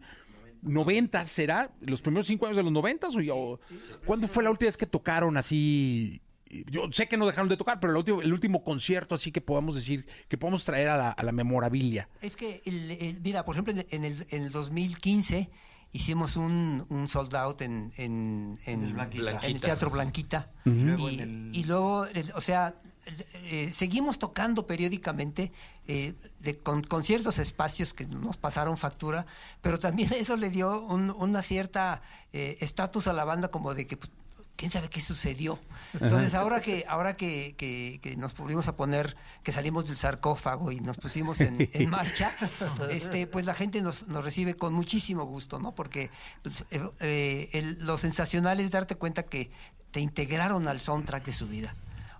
noventas, 0.62 1.30
será? 1.30 1.72
¿Los 1.82 2.02
primeros 2.02 2.28
cinco 2.28 2.46
años 2.46 2.58
de 2.58 2.64
los 2.64 2.72
noventas? 2.72 3.16
O, 3.16 3.20
o- 3.36 3.60
¿Cuándo 4.06 4.28
fue 4.28 4.44
la 4.44 4.52
última 4.52 4.68
vez 4.68 4.78
que 4.78 4.86
tocaron 4.86 5.38
así? 5.38 6.22
Yo 6.70 6.84
sé 6.92 7.08
que 7.08 7.16
no 7.16 7.26
dejaron 7.26 7.48
de 7.48 7.56
tocar, 7.56 7.80
pero 7.80 7.92
el 7.94 7.98
último, 7.98 8.22
el 8.22 8.34
último 8.34 8.62
concierto 8.64 9.16
así 9.16 9.32
que 9.32 9.40
podamos 9.40 9.74
decir, 9.76 10.06
que 10.28 10.38
podamos 10.38 10.66
traer 10.66 10.90
a 10.90 10.98
la, 10.98 11.12
a 11.12 11.24
la 11.24 11.32
memorabilia. 11.32 12.10
Es 12.22 12.36
que, 12.36 12.62
el- 12.66 12.92
el- 12.92 13.22
mira, 13.22 13.46
por 13.46 13.56
ejemplo, 13.56 13.74
en 13.90 14.04
el, 14.06 14.16
en 14.30 14.42
el 14.44 14.52
2015 14.52 15.50
hicimos 15.94 16.36
un, 16.38 16.86
un 16.90 17.08
sold 17.08 17.36
out 17.36 17.62
en, 17.62 17.92
en, 17.98 18.58
en- 18.66 18.84
el 18.86 18.94
Blanquita. 18.94 19.22
en 19.50 19.56
el 19.56 19.62
Teatro 19.62 19.90
Blanquita. 19.90 20.48
Y, 20.66 20.70
en 21.16 21.20
el- 21.22 21.56
y 21.56 21.64
luego, 21.66 22.06
el- 22.06 22.32
o 22.36 22.42
sea, 22.42 22.74
eh, 23.52 23.72
seguimos 23.74 24.20
tocando 24.20 24.68
periódicamente 24.68 25.52
eh, 25.88 26.14
de- 26.40 26.58
con, 26.60 26.84
con 26.84 27.04
ciertos 27.04 27.40
espacios 27.40 27.94
que 27.94 28.06
nos 28.06 28.38
pasaron 28.38 28.78
factura, 28.78 29.26
pero 29.62 29.80
también 29.80 30.10
eso 30.14 30.38
le 30.38 30.50
dio 30.50 30.82
un- 30.86 31.10
una 31.12 31.42
cierta 31.42 32.02
eh, 32.32 32.58
estatus 32.62 33.08
a 33.08 33.14
la 33.14 33.26
banda 33.26 33.50
como 33.50 33.74
de 33.74 33.88
que... 33.88 33.98
pues, 33.98 34.12
¿Quién 34.56 34.70
sabe 34.70 34.90
qué 34.90 35.02
sucedió? 35.02 35.58
Entonces, 35.94 36.34
Ajá. 36.36 36.44
ahora 36.44 36.62
que 36.62 36.86
ahora 36.88 37.16
que, 37.16 37.56
que- 37.58 38.00
que 38.02 38.16
nos 38.16 38.36
volvimos 38.38 38.68
a 38.68 38.76
poner, 38.76 39.16
que 39.44 39.52
salimos 39.52 39.88
del 39.88 39.98
sarcófago 39.98 40.72
y 40.72 40.80
nos 40.82 40.98
pusimos 40.98 41.42
en, 41.42 41.68
en 41.74 41.90
marcha, 41.90 42.32
este, 42.92 43.26
pues 43.28 43.46
la 43.46 43.54
gente 43.56 43.82
nos, 43.82 44.08
nos 44.08 44.24
recibe 44.24 44.56
con 44.56 44.74
muchísimo 44.74 45.24
gusto, 45.26 45.60
¿no? 45.60 45.74
Porque 45.74 46.12
pues, 46.44 46.66
eh, 46.72 46.82
eh, 47.00 47.50
el- 47.54 47.86
lo 47.86 47.98
sensacional 47.98 48.60
es 48.60 48.70
darte 48.72 48.96
cuenta 48.96 49.24
que 49.24 49.50
te 49.92 50.00
integraron 50.00 50.68
al 50.68 50.80
soundtrack 50.80 51.26
de 51.26 51.34
su 51.34 51.48
vida. 51.48 51.74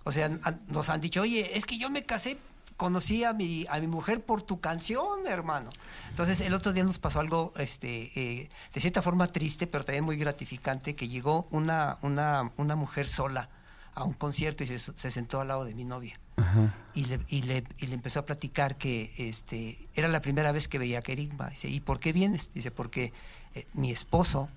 O 0.04 0.10
sea, 0.10 0.28
nos 0.68 0.88
han 0.88 1.00
dicho, 1.00 1.22
oye, 1.22 1.56
es 1.56 1.64
que 1.64 1.78
yo 1.78 1.88
me 1.90 2.04
casé, 2.04 2.36
conocí 2.82 3.22
a 3.22 3.32
mi, 3.32 3.64
a 3.70 3.78
mi 3.78 3.86
mujer 3.86 4.24
por 4.24 4.42
tu 4.42 4.58
canción, 4.58 5.28
hermano. 5.28 5.70
Entonces, 6.10 6.40
el 6.40 6.52
otro 6.52 6.72
día 6.72 6.82
nos 6.82 6.98
pasó 6.98 7.20
algo, 7.20 7.52
este, 7.56 8.10
eh, 8.16 8.48
de 8.74 8.80
cierta 8.80 9.02
forma 9.02 9.28
triste, 9.28 9.68
pero 9.68 9.84
también 9.84 10.04
muy 10.04 10.16
gratificante, 10.16 10.96
que 10.96 11.06
llegó 11.06 11.46
una, 11.52 11.96
una, 12.02 12.50
una 12.56 12.74
mujer 12.74 13.06
sola 13.06 13.48
a 13.94 14.02
un 14.02 14.14
concierto 14.14 14.64
y 14.64 14.66
se, 14.66 14.80
se 14.80 15.10
sentó 15.12 15.40
al 15.40 15.46
lado 15.46 15.64
de 15.64 15.76
mi 15.76 15.84
novia. 15.84 16.18
Y 16.92 17.04
le, 17.04 17.20
y, 17.28 17.42
le, 17.42 17.62
y 17.78 17.86
le 17.86 17.94
empezó 17.94 18.18
a 18.18 18.24
platicar 18.24 18.76
que 18.76 19.12
este, 19.16 19.78
era 19.94 20.08
la 20.08 20.20
primera 20.20 20.50
vez 20.50 20.66
que 20.66 20.80
veía 20.80 20.98
a 20.98 21.02
Kerigma. 21.02 21.50
Dice, 21.50 21.68
¿y 21.68 21.78
por 21.78 22.00
qué 22.00 22.12
vienes? 22.12 22.50
Dice, 22.52 22.72
porque 22.72 23.12
eh, 23.54 23.64
mi 23.74 23.92
esposo 23.92 24.48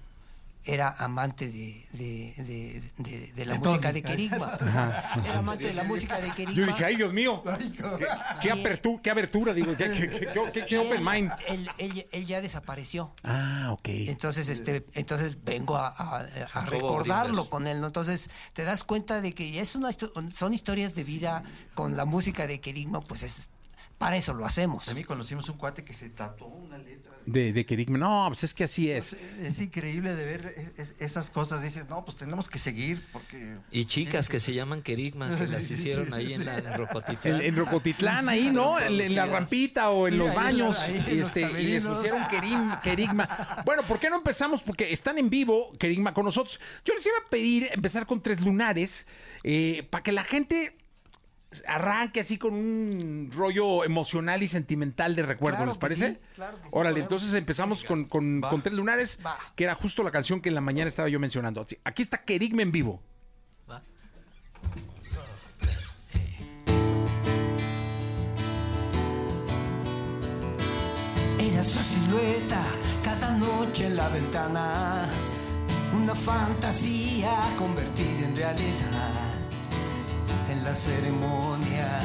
era 0.65 0.89
amante 0.97 1.47
de, 1.47 1.85
de, 1.93 2.33
de- 2.37 2.81
de- 2.97 3.31
de 3.33 3.45
la 3.45 3.55
música 3.59 3.93
de 3.93 4.01
Kerigma. 4.01 4.57
Ajá. 4.59 5.21
Era 5.23 5.39
amante 5.39 5.67
de 5.67 5.73
la 5.73 5.83
música 5.83 6.19
de 6.19 6.31
Kerigma. 6.31 6.53
Yo 6.55 6.65
dije, 6.65 6.85
ay, 6.85 6.95
Dios 6.95 7.13
mío, 7.13 7.43
qué, 7.99 8.05
qué 8.41 8.51
apertura, 8.51 9.01
qué 9.03 9.09
abertura, 9.11 9.53
digo, 9.53 9.75
qué, 9.77 9.85
qué- 9.91 10.09
qué- 10.09 10.51
qué- 10.53 10.65
qué 10.65 10.75
Y 10.75 10.77
open 10.79 10.97
él- 10.99 11.03
mind. 11.07 11.31
Él, 11.47 11.69
él- 11.77 12.07
él 12.11 12.25
ya 12.25 12.41
desapareció. 12.41 13.13
Ah, 13.23 13.69
ok. 13.71 13.87
Entonces, 13.89 14.49
este, 14.49 14.85
entonces 14.95 15.37
vengo 15.43 15.77
a, 15.77 15.87
a- 15.89 16.19
a 16.21 16.47
Jacobo 16.47 16.71
recordarlo 16.71 17.49
con 17.49 17.67
él, 17.67 17.79
¿no? 17.79 17.87
Entonces, 17.87 18.29
te 18.53 18.63
das 18.63 18.83
cuenta 18.83 19.21
de 19.21 19.33
que 19.33 19.59
es 19.59 19.75
una 19.75 19.91
son 19.93 20.53
historias 20.53 20.95
de 20.95 21.03
vida 21.03 21.43
con 21.75 21.95
la 21.95 22.05
música 22.05 22.47
de 22.47 22.59
Kerigma, 22.59 23.01
pues 23.01 23.23
es 23.23 23.49
para 24.05 24.17
eso 24.17 24.33
lo 24.35 24.45
hacemos. 24.45 24.85
También 24.85 25.07
conocimos 25.07 25.49
un 25.49 25.57
cuate 25.57 25.83
que 25.83 25.93
se 25.93 26.09
tatuó 26.11 26.47
una 26.47 26.77
letra. 26.77 27.11
De, 27.25 27.51
de 27.53 27.65
Kerigma. 27.65 27.97
No, 27.97 28.25
pues 28.27 28.43
es 28.43 28.53
que 28.53 28.65
así 28.65 28.91
es. 28.91 29.13
Es 29.41 29.59
increíble 29.59 30.13
de 30.13 30.25
ver 30.25 30.53
es- 30.55 30.73
es- 30.77 30.95
esas 30.99 31.31
cosas. 31.31 31.63
Dices, 31.63 31.89
no, 31.89 32.05
pues 32.05 32.17
tenemos 32.17 32.47
que 32.47 32.59
seguir 32.59 33.03
porque... 33.11 33.57
Y 33.71 33.85
chicas 33.85 34.29
que 34.29 34.37
se 34.37 34.53
llaman 34.53 34.83
Kerigma, 34.83 35.35
que 35.35 35.47
las 35.47 35.71
hicieron 35.71 36.13
ahí 36.13 36.33
en, 36.33 36.45
la, 36.45 36.59
en 36.59 36.71
Rocotitlán. 36.75 37.35
En, 37.37 37.41
en 37.47 37.55
Rocotitlán, 37.55 38.29
ahí, 38.29 38.51
¿no? 38.51 38.79
En, 38.79 39.01
en 39.01 39.15
la 39.15 39.25
rampita 39.25 39.89
o 39.89 40.07
en 40.07 40.13
Sí, 40.13 40.19
los 40.19 40.29
ahí 40.29 40.35
baños. 40.35 40.79
ahí 40.81 41.03
en 41.07 41.19
los 41.21 41.35
este, 41.35 41.61
y 41.63 41.65
les 41.65 41.83
pusieron 41.83 42.21
Kerim- 42.25 42.81
Kerigma. 42.81 43.63
Bueno, 43.65 43.81
¿por 43.81 43.97
qué 43.99 44.11
no 44.11 44.17
empezamos? 44.17 44.61
Porque 44.61 44.93
están 44.93 45.17
en 45.17 45.31
vivo, 45.31 45.73
Kerigma, 45.79 46.13
con 46.13 46.25
nosotros. 46.25 46.59
Yo 46.85 46.93
les 46.93 47.03
iba 47.07 47.15
a 47.25 47.29
pedir 47.31 47.69
empezar 47.73 48.05
con 48.05 48.21
tres 48.21 48.39
lunares 48.39 49.07
eh, 49.43 49.87
para 49.89 50.03
que 50.03 50.11
la 50.11 50.23
gente 50.23 50.77
arranque 51.67 52.19
así 52.21 52.37
con 52.37 52.53
un 52.53 53.31
rollo 53.35 53.83
emocional 53.83 54.43
y 54.43 54.47
sentimental 54.47 55.15
de 55.15 55.23
recuerdo, 55.23 55.57
Claro 55.57 55.71
¿les 55.71 55.77
parece? 55.79 56.09
sí, 56.13 56.17
claro 56.35 56.57
que 56.61 56.67
Órale, 56.71 56.99
entonces 56.99 57.33
empezamos 57.33 57.83
con, 57.83 58.05
con- 58.05 58.41
con 58.41 58.61
tres 58.61 58.73
lunares, 58.75 59.19
que 59.55 59.63
era 59.63 59.75
justo 59.75 60.03
la 60.03 60.11
canción 60.11 60.41
que 60.41 60.49
en 60.49 60.55
la 60.55 60.61
mañana 60.61 60.87
estaba 60.89 61.09
yo 61.09 61.19
mencionando. 61.19 61.65
Aquí 61.83 62.01
está 62.01 62.19
Kerigma 62.23 62.61
en 62.61 62.71
vivo. 62.71 63.01
Era 71.39 71.63
su 71.63 71.79
silueta 71.79 72.61
cada 73.03 73.31
noche 73.37 73.85
en 73.87 73.95
la 73.95 74.07
ventana, 74.09 75.09
una 75.95 76.15
fantasía 76.15 77.31
convertida 77.57 78.25
en 78.25 78.35
realidad. 78.35 79.24
En 80.49 80.63
la 80.63 80.73
ceremonia, 80.73 81.99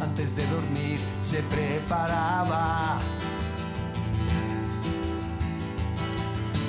antes 0.00 0.34
de 0.34 0.46
dormir, 0.46 0.98
se 1.20 1.42
preparaba 1.42 2.98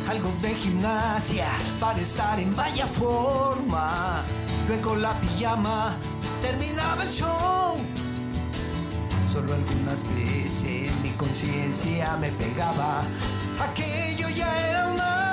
algo 0.10 0.34
de 0.42 0.56
gimnasia 0.56 1.48
para 1.80 2.00
estar 2.00 2.40
en 2.40 2.56
vaya 2.56 2.86
forma. 2.86 4.24
Luego 4.68 4.96
la 4.96 5.14
pijama 5.22 5.96
terminaba 6.42 7.04
el 7.04 7.10
show. 7.10 7.78
Solo 9.32 9.54
algunas 9.54 10.04
veces 10.16 10.98
mi 11.02 11.12
conciencia 11.12 12.18
me 12.18 12.30
pegaba. 12.32 13.04
Aquello 13.62 14.30
ya 14.30 14.70
era 14.70 14.88
una 14.88 15.29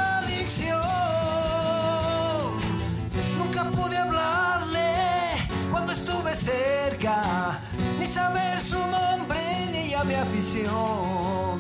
ni 7.99 8.07
saber 8.07 8.61
su 8.61 8.79
nombre 8.79 9.41
ni 9.73 9.79
ella 9.79 10.05
mi 10.05 10.15
afición. 10.15 11.59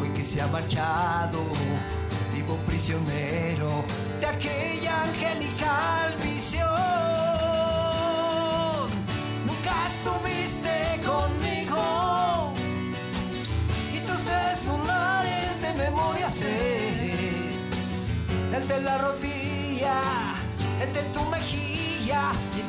Hoy 0.00 0.08
que 0.12 0.24
se 0.24 0.42
ha 0.42 0.46
marchado, 0.48 1.40
vivo 2.32 2.56
prisionero 2.66 3.84
de 4.20 4.26
aquella 4.26 5.02
angelical 5.02 6.16
visión. 6.20 6.66
Nunca 9.46 9.74
estuviste 9.86 11.00
conmigo 11.06 12.52
y 13.94 13.98
tus 14.00 14.20
tres 14.24 14.64
lunares 14.66 15.62
de 15.62 15.72
memoria 15.74 16.28
sé. 16.28 17.52
El 18.52 18.66
de 18.66 18.80
la 18.80 18.98
rodilla, 18.98 20.00
el 20.82 20.92
de 20.92 21.02
tu 21.14 21.24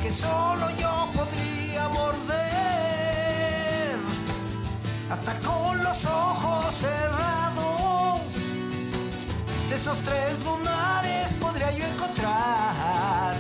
que 0.01 0.11
solo 0.11 0.69
yo 0.77 1.07
podría 1.13 1.89
morder. 1.89 2.47
Hasta 5.09 5.39
con 5.39 5.83
los 5.83 6.05
ojos 6.05 6.73
cerrados, 6.75 8.21
de 9.69 9.75
esos 9.75 9.97
tres 9.99 10.43
lunares 10.43 11.33
podría 11.39 11.71
yo 11.71 11.85
encontrar 11.85 13.35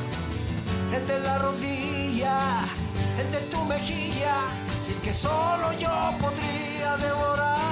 el 0.93 1.07
de 1.07 1.19
la 1.19 1.37
rodilla, 1.39 2.37
el 3.19 3.31
de 3.31 3.39
tu 3.51 3.63
mejilla 3.65 4.37
y 4.87 4.93
el 4.93 4.99
que 5.01 5.13
solo 5.13 5.73
yo 5.79 6.13
podría 6.19 6.97
devorar. 6.97 7.66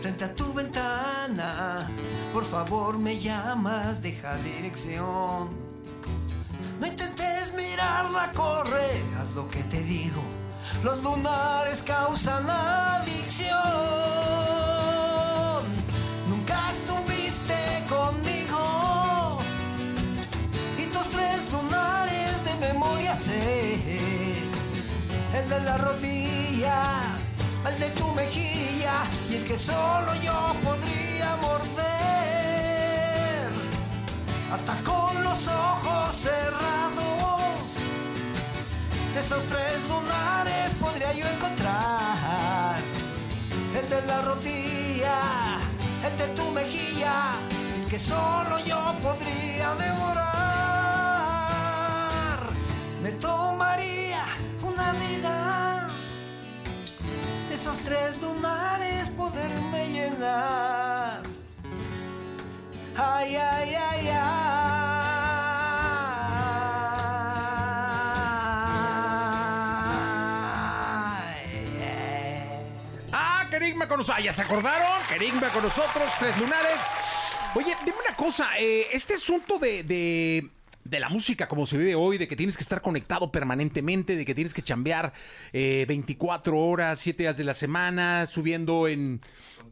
Frente 0.00 0.24
a 0.24 0.32
tu 0.34 0.52
ventana, 0.52 1.88
por 2.32 2.44
favor 2.44 2.96
me 2.98 3.18
llamas, 3.18 4.00
deja 4.00 4.36
dirección. 4.36 5.50
No 6.78 6.86
intentes 6.86 7.52
mirarla, 7.54 8.30
corre, 8.32 9.02
haz 9.18 9.34
lo 9.34 9.48
que 9.48 9.64
te 9.64 9.80
digo. 9.80 10.22
Los 10.84 11.02
lunares 11.02 11.82
causan 11.82 12.48
adicción. 12.48 13.58
Nunca 16.28 16.70
estuviste 16.70 17.84
conmigo 17.88 19.38
y 20.78 20.86
tus 20.86 21.08
tres 21.08 21.40
lunares 21.52 22.44
de 22.44 22.54
memoria 22.68 23.14
sé. 23.16 23.78
El 25.34 25.48
de 25.48 25.60
la 25.62 25.76
rodilla, 25.78 27.00
el 27.68 27.78
de 27.80 27.90
tu 27.90 28.01
y 29.32 29.36
el 29.36 29.44
que 29.44 29.56
solo 29.56 30.14
yo 30.22 30.54
podría 30.62 31.36
morder. 31.36 31.90
Hasta 34.52 34.74
con 34.84 35.22
los 35.24 35.48
ojos 35.48 36.14
cerrados, 36.14 37.78
esos 39.18 39.42
tres 39.44 39.88
lunares 39.88 40.74
podría 40.74 41.14
yo 41.14 41.26
encontrar. 41.26 42.76
El 43.74 43.88
de 43.88 44.02
la 44.02 44.20
rodilla, 44.20 45.18
el 46.06 46.18
de 46.18 46.26
tu 46.34 46.50
mejilla, 46.50 47.32
el 47.78 47.86
que 47.88 47.98
solo 47.98 48.58
yo 48.58 48.94
podría 49.02 49.74
devorar. 49.76 50.42
Me 53.02 53.12
tomaría 53.12 54.24
una 54.62 54.92
vida 54.92 55.81
esos 57.52 57.76
tres 57.78 58.20
lunares 58.22 59.10
poderme 59.10 59.88
llenar. 59.88 61.20
Ay, 62.96 63.36
ay, 63.36 63.74
ay, 63.74 64.08
Ah, 73.12 73.46
Kerigma 73.50 73.86
con 73.88 73.98
nosotros. 73.98 74.18
Ah, 74.18 74.24
ya 74.24 74.32
se 74.32 74.42
acordaron. 74.42 75.02
Kerigma 75.08 75.50
con 75.52 75.62
nosotros, 75.62 76.10
Tres 76.18 76.36
Lunares. 76.38 76.80
Oye, 77.54 77.76
dime 77.84 77.98
una 78.06 78.16
cosa. 78.16 78.50
eh, 78.58 78.88
este 78.92 79.14
asunto 79.14 79.58
de, 79.58 79.82
de, 79.82 80.48
de 80.84 81.00
la 81.00 81.08
música 81.08 81.48
como 81.48 81.66
se 81.66 81.78
vive 81.78 81.94
hoy, 81.94 82.18
de 82.18 82.28
que 82.28 82.36
tienes 82.36 82.56
que 82.56 82.62
estar 82.62 82.82
conectado 82.82 83.30
permanentemente, 83.30 84.16
de 84.16 84.24
que 84.24 84.34
tienes 84.34 84.54
que 84.54 84.62
chambear 84.62 85.12
eh, 85.52 85.84
24 85.88 86.58
horas, 86.58 86.98
7 86.98 87.22
días 87.22 87.36
de 87.36 87.44
la 87.44 87.54
semana, 87.54 88.26
subiendo 88.26 88.88
en 88.88 89.20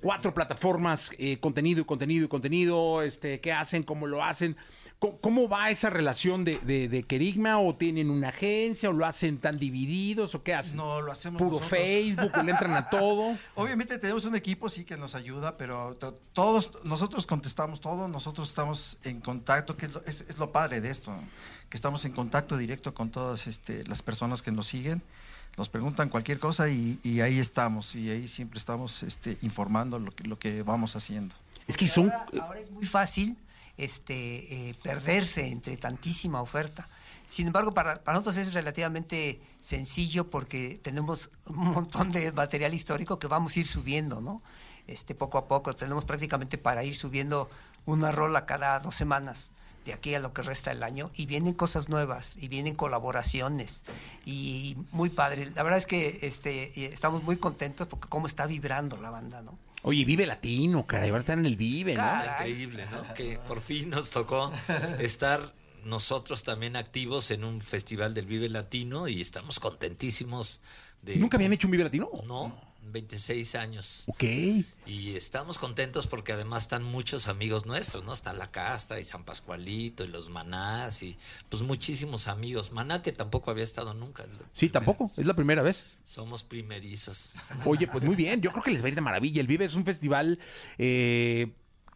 cuatro 0.01 0.33
plataformas 0.35 1.11
eh, 1.19 1.39
contenido 1.41 1.81
y 1.81 1.85
contenido 1.85 2.25
y 2.25 2.29
contenido, 2.29 3.03
este, 3.03 3.41
qué 3.41 3.53
hacen, 3.53 3.83
cómo 3.83 4.07
lo 4.07 4.25
hacen. 4.25 4.57
¿Cómo, 5.01 5.19
cómo 5.19 5.49
va 5.49 5.71
esa 5.71 5.89
relación 5.91 6.45
de, 6.45 6.59
de, 6.59 6.89
de 6.89 7.03
Kerigma? 7.03 7.59
¿O 7.59 7.75
tienen 7.75 8.11
una 8.11 8.29
agencia? 8.29 8.91
¿O 8.91 8.93
lo 8.93 9.07
hacen 9.07 9.39
tan 9.39 9.59
divididos? 9.59 10.35
¿O 10.35 10.43
qué 10.43 10.55
hacen? 10.55 10.77
No, 10.77 11.01
lo 11.01 11.11
hacemos 11.11 11.39
Puro 11.41 11.57
nosotros. 11.57 11.71
Facebook, 11.71 12.31
¿o 12.39 12.43
le 12.43 12.53
entran 12.53 12.73
a 12.75 12.89
todo. 12.91 13.35
Obviamente 13.57 13.99
tenemos 13.99 14.27
un 14.27 14.37
equipo, 14.37 14.69
sí, 14.69 14.85
que 14.85 14.97
nos 14.99 15.15
ayuda, 15.15 15.57
pero 15.57 15.97
to- 15.97 16.13
todos, 16.35 16.71
nosotros 16.85 17.27
contestamos 17.27 17.81
todo, 17.81 18.09
nosotros 18.09 18.49
estamos 18.51 18.99
en 19.03 19.21
contacto, 19.21 19.75
que 19.77 19.87
es 19.87 19.95
lo, 19.95 20.05
es- 20.05 20.21
es 20.29 20.37
lo 20.39 20.53
padre 20.53 20.83
de 20.83 20.91
esto, 20.91 21.13
que 21.71 21.77
estamos 21.79 22.05
en 22.05 22.13
contacto 22.13 22.59
directo 22.59 22.93
con 22.93 23.11
todas 23.11 23.47
este, 23.47 23.85
las 23.87 24.03
personas 24.03 24.43
que 24.43 24.53
nos 24.53 24.67
siguen, 24.67 25.03
nos 25.57 25.71
preguntan 25.71 26.11
cualquier 26.11 26.39
cosa 26.39 26.69
y, 26.69 26.99
y 27.03 27.23
ahí 27.23 27.39
estamos, 27.39 27.97
y 27.97 28.11
ahí 28.11 28.29
siempre 28.29 28.59
estamos 28.59 29.03
este, 29.03 29.39
informando 29.41 29.99
lo 29.99 30.11
que, 30.13 30.25
lo 30.25 30.39
que 30.39 30.63
vamos 30.63 30.95
haciendo. 30.95 31.35
Es 31.67 31.77
que 31.79 31.89
son... 31.89 32.13
Ahora, 32.13 32.27
ahora 32.43 32.61
es 32.61 32.71
muy 32.71 32.85
fácil 32.85 33.37
este, 33.85 34.71
eh, 34.71 34.75
perderse 34.83 35.47
entre 35.47 35.77
tantísima 35.77 36.41
oferta. 36.41 36.89
Sin 37.27 37.47
embargo, 37.47 37.73
para, 37.73 38.03
nosotros 38.07 38.37
es 38.37 38.55
relativamente 38.55 39.41
sencillo 39.61 40.29
porque 40.29 40.81
tenemos 40.83 41.31
un 41.47 41.69
montón 41.73 42.11
de 42.11 42.33
material 42.33 42.75
histórico 42.75 43.19
que 43.19 43.27
vamos 43.27 43.57
a 43.57 43.61
ir 43.61 43.67
subiendo, 43.67 44.21
¿no? 44.21 44.43
Este, 44.87 45.15
poco 45.15 45.39
a 45.39 45.47
poco. 45.47 45.75
Tenemos 45.75 46.05
prácticamente 46.05 46.59
para 46.59 46.85
ir 46.85 46.97
subiendo 46.97 47.49
una 47.87 48.11
rola 48.13 48.47
cada 48.47 48.81
dos 48.81 48.97
semanas 48.97 49.53
de 49.85 49.93
aquí 49.93 50.15
a 50.15 50.21
lo 50.21 50.33
que 50.33 50.43
resta 50.43 50.71
del 50.71 50.83
año 50.83 51.11
y 51.15 51.27
vienen 51.27 51.55
cosas 51.55 51.89
nuevas 51.89 52.37
y 52.37 52.49
vienen 52.49 52.75
colaboraciones 52.75 53.83
y 54.25 54.77
muy 54.93 55.11
padre. 55.11 55.51
La 55.55 55.63
verdad 55.63 55.79
es 55.79 55.87
que 55.87 56.19
este, 56.23 56.93
estamos 56.93 57.23
muy 57.23 57.37
contentos 57.37 57.87
porque 57.89 58.09
cómo 58.09 58.27
está 58.27 58.47
vibrando 58.47 58.97
la 58.97 59.11
banda, 59.11 59.43
¿no? 59.43 59.59
Oye, 59.83 60.05
Vive 60.05 60.27
Latino, 60.27 60.85
caray, 60.87 61.11
van 61.11 61.19
a 61.19 61.21
estar 61.21 61.39
en 61.39 61.47
el 61.47 61.57
Vive, 61.57 61.95
¿no? 61.95 62.05
Está 62.05 62.47
increíble, 62.47 62.85
¿no? 62.91 63.15
Que 63.15 63.39
por 63.39 63.61
fin 63.63 63.89
nos 63.91 64.11
tocó 64.11 64.53
estar 64.99 65.55
nosotros 65.85 66.43
también 66.43 66.77
activos 66.77 67.31
en 67.31 67.45
un 67.45 67.63
festival 67.63 68.13
del 68.13 68.27
Vive 68.27 68.51
Latino 68.51 69.09
y 69.09 69.23
estamos 69.23 69.59
contentísimos 69.59 70.61
de... 71.01 71.17
¿Nunca 71.17 71.39
habían 71.39 71.55
hecho 71.55 71.67
un 71.67 71.71
Vive 71.71 71.85
Latino? 71.85 72.11
No, 72.27 72.70
26 72.93 73.55
años. 73.55 74.05
Ok. 74.07 74.25
Y 74.87 75.15
estamos 75.15 75.59
contentos 75.59 76.07
porque 76.07 76.33
además 76.33 76.65
están 76.65 76.83
muchos 76.83 77.29
amigos 77.29 77.67
nuestros, 77.67 78.05
¿no? 78.05 78.13
Está 78.13 78.33
La 78.33 78.51
Casta 78.51 79.01
y 79.01 79.05
San 79.05 79.25
Pascualito 79.25 80.05
y 80.05 80.09
los 80.09 80.29
Manás 80.29 81.03
y 81.03 81.17
pues 81.49 81.63
muchísimos 81.63 82.29
amigos. 82.29 82.73
Maná 82.73 83.03
que 83.03 83.13
tampoco 83.13 83.51
había 83.51 83.65
estado 83.65 83.95
nunca. 83.95 84.25
Sí, 84.53 84.69
tampoco, 84.69 85.05
es 85.05 85.27
la 85.27 85.35
primera 85.35 85.63
vez. 85.63 85.85
Somos 86.05 86.43
primerizos. 86.43 87.35
Oye, 87.65 87.87
pues 87.87 88.05
muy 88.05 88.17
bien, 88.17 88.41
yo 88.41 88.51
creo 88.53 88.63
que 88.63 88.71
les 88.71 88.83
va 88.83 88.87
a 88.87 88.89
ir 88.89 88.95
de 88.95 89.01
maravilla. 89.01 89.41
El 89.41 89.47
Vive 89.47 89.65
es 89.65 89.75
un 89.75 89.85
festival 89.85 90.39
eh, 90.79 91.53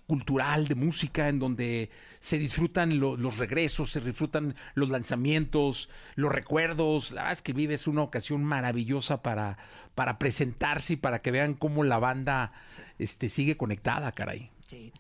cultural 0.07 0.69
de 0.69 0.75
música 0.75 1.29
en 1.29 1.39
donde 1.39 1.91
se 2.25 2.39
disfrutan 2.39 2.99
lo- 3.01 3.19
los 3.19 3.37
regresos, 3.37 3.91
se 3.91 4.01
disfrutan 4.01 4.55
los 4.75 4.89
lanzamientos, 4.89 5.91
los 6.15 6.33
recuerdos. 6.33 7.11
La 7.11 7.21
verdad 7.25 7.33
es 7.33 7.43
que 7.43 7.53
Vive 7.53 7.75
es 7.75 7.87
una 7.87 8.01
ocasión 8.01 8.43
maravillosa 8.43 9.21
para, 9.23 9.59
para 9.95 10.19
presentarse 10.19 10.95
y 10.95 10.97
para 10.97 11.21
que 11.21 11.31
vean 11.31 11.53
cómo 11.53 11.85
la 11.85 11.99
banda 11.99 12.53
este, 12.99 13.29
sigue 13.29 13.59
conectada, 13.59 14.11
caray. 14.13 14.51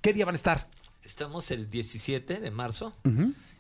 ¿Qué 0.02 0.12
día 0.12 0.26
van 0.26 0.34
a 0.34 0.36
estar? 0.36 0.68
Estamos 1.02 1.50
el 1.50 1.70
17 1.70 2.40
de 2.40 2.50
marzo 2.50 2.92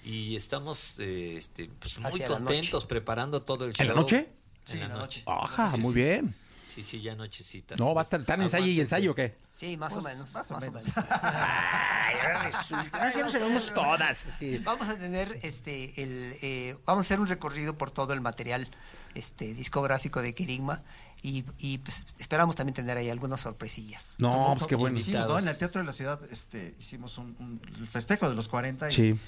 y 0.04 0.36
estamos 0.36 1.00
eh, 1.00 1.38
este, 1.38 1.70
pues 1.78 1.98
muy 2.00 2.10
Hacia 2.10 2.26
contentos 2.26 2.84
preparando 2.84 3.40
todo 3.42 3.64
el 3.64 3.72
show. 3.72 3.82
¿En 3.82 3.88
la 3.88 3.94
noche? 3.94 4.28
en 4.72 4.80
la 4.80 4.88
noche. 4.88 5.22
Ajá, 5.26 5.70
Sí, 5.74 5.78
muy 5.80 5.94
sí. 5.94 6.00
bien. 6.00 6.34
Sí, 6.64 6.82
sí, 6.82 7.00
ya 7.00 7.14
nochecita. 7.14 7.76
No, 7.76 7.94
va 7.94 8.00
a 8.00 8.04
estar 8.04 8.24
tan 8.24 8.40
ensayo 8.42 8.66
y 8.66 8.80
ensayo 8.80 9.12
o 9.12 9.14
qué? 9.14 9.34
Sí, 9.52 9.76
más 9.76 9.92
o 9.92 10.00
Pues, 10.00 10.14
menos. 10.14 10.32
más 10.34 10.50
o 10.50 10.58
menos. 10.60 10.82
Ay, 11.10 12.16
ahora 12.22 12.42
resulta. 12.44 12.98
Ahora 12.98 13.12
sí 13.12 13.18
nos 13.20 13.32
sabemos 13.32 13.74
todas. 13.74 14.26
sí. 14.38 14.58
Vamos 14.58 14.88
a 14.88 14.96
tener 14.96 15.38
este 15.42 16.02
el 16.02 16.36
eh, 16.42 16.76
vamos 16.86 17.04
a 17.04 17.06
hacer 17.06 17.20
un 17.20 17.26
recorrido 17.26 17.76
por 17.76 17.90
todo 17.90 18.12
el 18.12 18.20
material 18.20 18.68
este 19.14 19.54
discográfico 19.54 20.22
de 20.22 20.34
Kerigma 20.34 20.82
y, 21.22 21.44
y, 21.58 21.78
pues, 21.78 22.04
esperamos 22.18 22.54
también 22.54 22.74
tener 22.74 22.96
ahí 22.98 23.08
algunas 23.08 23.40
sorpresillas. 23.40 24.16
No, 24.18 24.54
pues 24.58 24.68
qué 24.68 24.74
bueno. 24.74 24.98
Hicimos, 24.98 25.26
¿no? 25.28 25.38
En 25.38 25.48
el 25.48 25.56
Teatro 25.56 25.80
de 25.80 25.86
la 25.86 25.92
Ciudad 25.94 26.20
este, 26.30 26.74
hicimos 26.78 27.16
un, 27.18 27.34
un- 27.38 27.60
el 27.78 27.86
festejo 27.86 28.28
de 28.28 28.34
los 28.34 28.48
40 28.48 28.90
y, 28.90 28.94
Sí. 28.94 29.18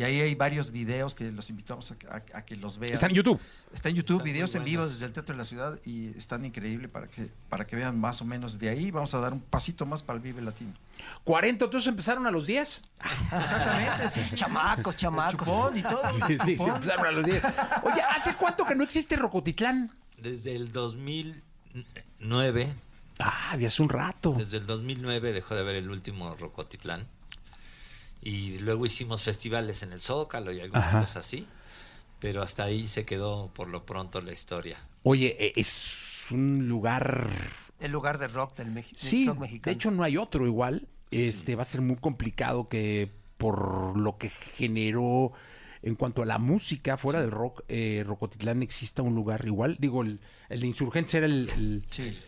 Y 0.00 0.02
ahí 0.02 0.20
hay 0.20 0.34
varios 0.34 0.70
videos 0.70 1.14
que 1.14 1.30
los 1.30 1.50
invitamos 1.50 1.90
a, 1.90 1.98
que- 1.98 2.06
a- 2.06 2.22
a 2.34 2.44
que 2.46 2.56
los 2.56 2.78
vean. 2.78 2.94
Está 2.94 3.06
en 3.08 3.14
YouTube. 3.14 3.38
Está 3.70 3.90
en 3.90 3.96
YouTube, 3.96 4.16
Están 4.16 4.32
videos 4.32 4.54
en 4.54 4.64
vivo 4.64 4.86
desde 4.86 5.04
el 5.04 5.12
Teatro 5.12 5.34
de 5.34 5.38
la 5.38 5.44
Ciudad 5.44 5.78
y 5.84 6.08
están 6.16 6.44
increíbles 6.44 6.90
para 6.90 7.06
que, 7.08 7.30
para 7.50 7.66
que 7.66 7.76
vean 7.76 8.00
más 8.00 8.22
o 8.22 8.24
menos 8.24 8.58
de 8.58 8.70
ahí. 8.70 8.90
Vamos 8.90 9.12
a 9.14 9.20
dar 9.20 9.32
un 9.34 9.40
pasito 9.40 9.84
más 9.84 10.02
para 10.02 10.16
el 10.16 10.22
Vive 10.22 10.40
Latino. 10.40 10.72
40, 11.24 11.66
entonces 11.66 11.86
empezaron 11.88 12.26
a 12.26 12.30
los 12.30 12.46
10. 12.46 12.82
Exactamente, 13.32 14.08
sí, 14.08 14.20
sí, 14.24 14.30
sí. 14.30 14.36
Chamacos, 14.36 14.94
El 14.94 15.00
chamacos. 15.00 15.46
chupón 15.46 15.76
y 15.76 15.82
todo. 15.82 16.02
Sí, 16.26 16.38
sí, 16.44 16.52
empezaron 16.62 17.06
a 17.06 17.10
los 17.12 17.24
10. 17.26 17.42
Oye, 17.82 18.00
¿hace 18.16 18.34
cuánto 18.36 18.64
que 18.64 18.74
no 18.74 18.84
existe 18.84 19.16
Rocotitlán? 19.16 19.90
Desde 20.16 20.56
el 20.56 20.72
2009, 20.72 22.68
Ah, 23.18 23.54
ya 23.58 23.68
hace 23.68 23.82
un 23.82 23.90
rato. 23.90 24.32
desde 24.36 24.56
el 24.56 24.66
2009 24.66 25.34
dejó 25.34 25.54
de 25.54 25.60
haber 25.60 25.76
el 25.76 25.90
último 25.90 26.34
Rocotitlán. 26.36 27.06
Y 28.22 28.58
luego 28.60 28.84
hicimos 28.86 29.22
festivales 29.22 29.82
en 29.82 29.92
el 29.92 30.00
Zócalo 30.00 30.52
y 30.52 30.60
algunas 30.60 30.88
Ajá. 30.88 31.00
cosas 31.00 31.16
así. 31.18 31.46
Pero 32.18 32.42
hasta 32.42 32.64
ahí 32.64 32.86
se 32.86 33.04
quedó 33.06 33.50
por 33.54 33.68
lo 33.68 33.86
pronto 33.86 34.20
la 34.20 34.32
historia. 34.32 34.76
Oye, 35.04 35.36
eh, 35.38 35.52
es 35.56 36.24
un 36.30 36.68
lugar. 36.68 37.30
El 37.80 37.92
lugar 37.92 38.18
de 38.18 38.28
rock 38.28 38.56
del, 38.56 38.74
del 38.74 38.84
Sí, 38.84 39.26
de 39.62 39.70
hecho 39.70 39.90
no 39.90 40.02
hay 40.02 40.18
otro 40.18 40.46
igual. 40.46 40.86
Este 41.10 41.56
va 41.56 41.62
a 41.62 41.64
ser 41.64 41.80
muy 41.80 41.96
complicado 41.96 42.66
que 42.68 43.10
por 43.38 43.96
lo 43.98 44.18
que 44.18 44.28
generó 44.28 45.32
en 45.82 45.94
cuanto 45.94 46.20
a 46.22 46.26
la 46.26 46.36
música 46.36 46.98
fuera 46.98 47.22
del 47.22 47.30
rock, 47.30 47.62
eh, 47.68 48.04
Rocotitlán 48.06 48.62
exista 48.62 49.00
un 49.00 49.14
lugar 49.14 49.46
igual. 49.46 49.78
Digo, 49.80 50.02
el, 50.02 50.20
el 50.50 50.60
de 50.60 50.66
Insurgentes 50.66 51.14
era 51.14 51.24
el, 51.24 51.48
el- 51.54 51.84
Sí, 51.88 52.18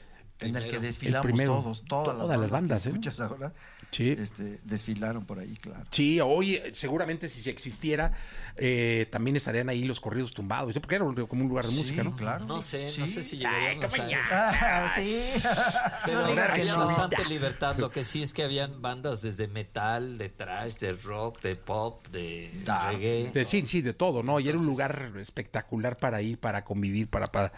en 0.41 0.57
el 0.57 0.63
que 0.63 0.69
Primero. 0.71 0.81
desfilamos 0.81 1.27
El 1.27 1.33
primero. 1.33 1.53
todos, 1.61 1.85
todas, 1.85 2.17
Todas 2.17 2.41
las 2.41 2.51
bandas, 2.51 2.83
que 2.83 2.89
¿eh? 2.89 2.93
escuchas 2.93 3.21
ahora, 3.21 3.53
Sí. 3.93 4.17
este, 4.19 4.59
desfilaron 4.65 5.25
por 5.27 5.39
ahí, 5.39 5.55
claro. 5.61 5.85
Sí, 5.91 6.19
hoy 6.21 6.61
seguramente 6.73 7.29
si 7.29 7.43
se 7.43 7.51
existiera, 7.51 8.13
eh, 8.57 9.07
también 9.13 9.37
estarían 9.37 9.69
ahí 9.69 9.85
los 9.85 10.01
corridos 10.01 10.33
tumbados, 10.33 10.73
porque 10.81 10.95
era 10.97 11.05
un- 11.05 11.15
como 11.27 11.43
un 11.43 11.49
lugar 11.49 11.67
de 11.67 11.71
Sí, 11.73 11.79
música, 11.79 12.03
¿no? 12.03 12.17
claro. 12.17 12.45
No 12.47 12.61
sé, 12.63 12.91
Sí. 12.91 13.01
no 13.01 13.07
sé 13.07 13.23
si 13.23 13.37
llegaríamos 13.37 13.85
a 13.99 14.09
eso. 14.11 14.19
Sí. 14.97 15.23
Pero 16.07 16.23
No 16.23 16.35
no. 16.35 16.77
bastante 16.87 17.25
libertad. 17.29 17.77
Lo 17.77 17.91
que 17.91 18.03
sí 18.03 18.23
es 18.23 18.33
que 18.33 18.43
habían 18.43 18.81
bandas 18.83 19.23
desde 19.23 19.47
metal, 19.47 20.17
de 20.19 20.29
trash, 20.31 20.77
de 20.79 20.93
rock, 20.93 21.41
de 21.43 21.57
pop, 21.57 22.07
de 22.09 22.51
reggae. 22.65 23.31
De, 23.33 23.45
sí, 23.45 23.65
sí, 23.67 23.83
de 23.83 23.93
todo, 23.93 24.23
¿no? 24.23 24.41
Y 24.41 24.49
era 24.49 24.59
un 24.59 24.65
Entonces- 24.69 24.97
lugar 24.97 25.13
espectacular 25.21 25.97
para 25.99 26.23
ir, 26.23 26.39
para 26.39 26.65
convivir, 26.65 27.09
para, 27.09 27.31
para, 27.31 27.53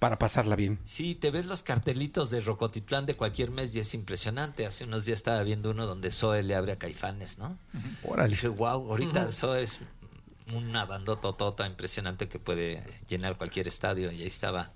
para 0.00 0.18
pasarla 0.18 0.56
bien. 0.56 0.80
Sí, 0.84 1.14
te 1.14 1.30
ves 1.30 1.46
los 1.46 1.62
cartelitos 1.62 2.30
de 2.30 2.40
Rocotitlán 2.40 3.06
de 3.06 3.14
cualquier 3.14 3.50
mes 3.52 3.76
y 3.76 3.80
es 3.80 3.94
impresionante. 3.94 4.66
Hace 4.66 4.84
unos 4.84 5.04
días 5.04 5.18
estaba 5.18 5.42
viendo 5.44 5.70
uno 5.70 5.86
donde 5.86 6.10
Zoe 6.10 6.42
le 6.42 6.54
abre 6.56 6.72
a 6.72 6.78
Caifanes, 6.78 7.38
¿no? 7.38 7.56
Órale. 8.02 8.30
Dije, 8.30 8.48
wow, 8.48 8.90
ahorita 8.90 9.30
Zoe 9.30 9.62
es 9.62 9.78
una 10.54 10.86
bandototota 10.86 11.66
impresionante 11.66 12.28
que 12.28 12.38
puede 12.38 12.82
llenar 13.08 13.36
cualquier 13.36 13.68
estadio 13.68 14.10
y 14.10 14.22
ahí 14.22 14.26
estaba 14.26 14.72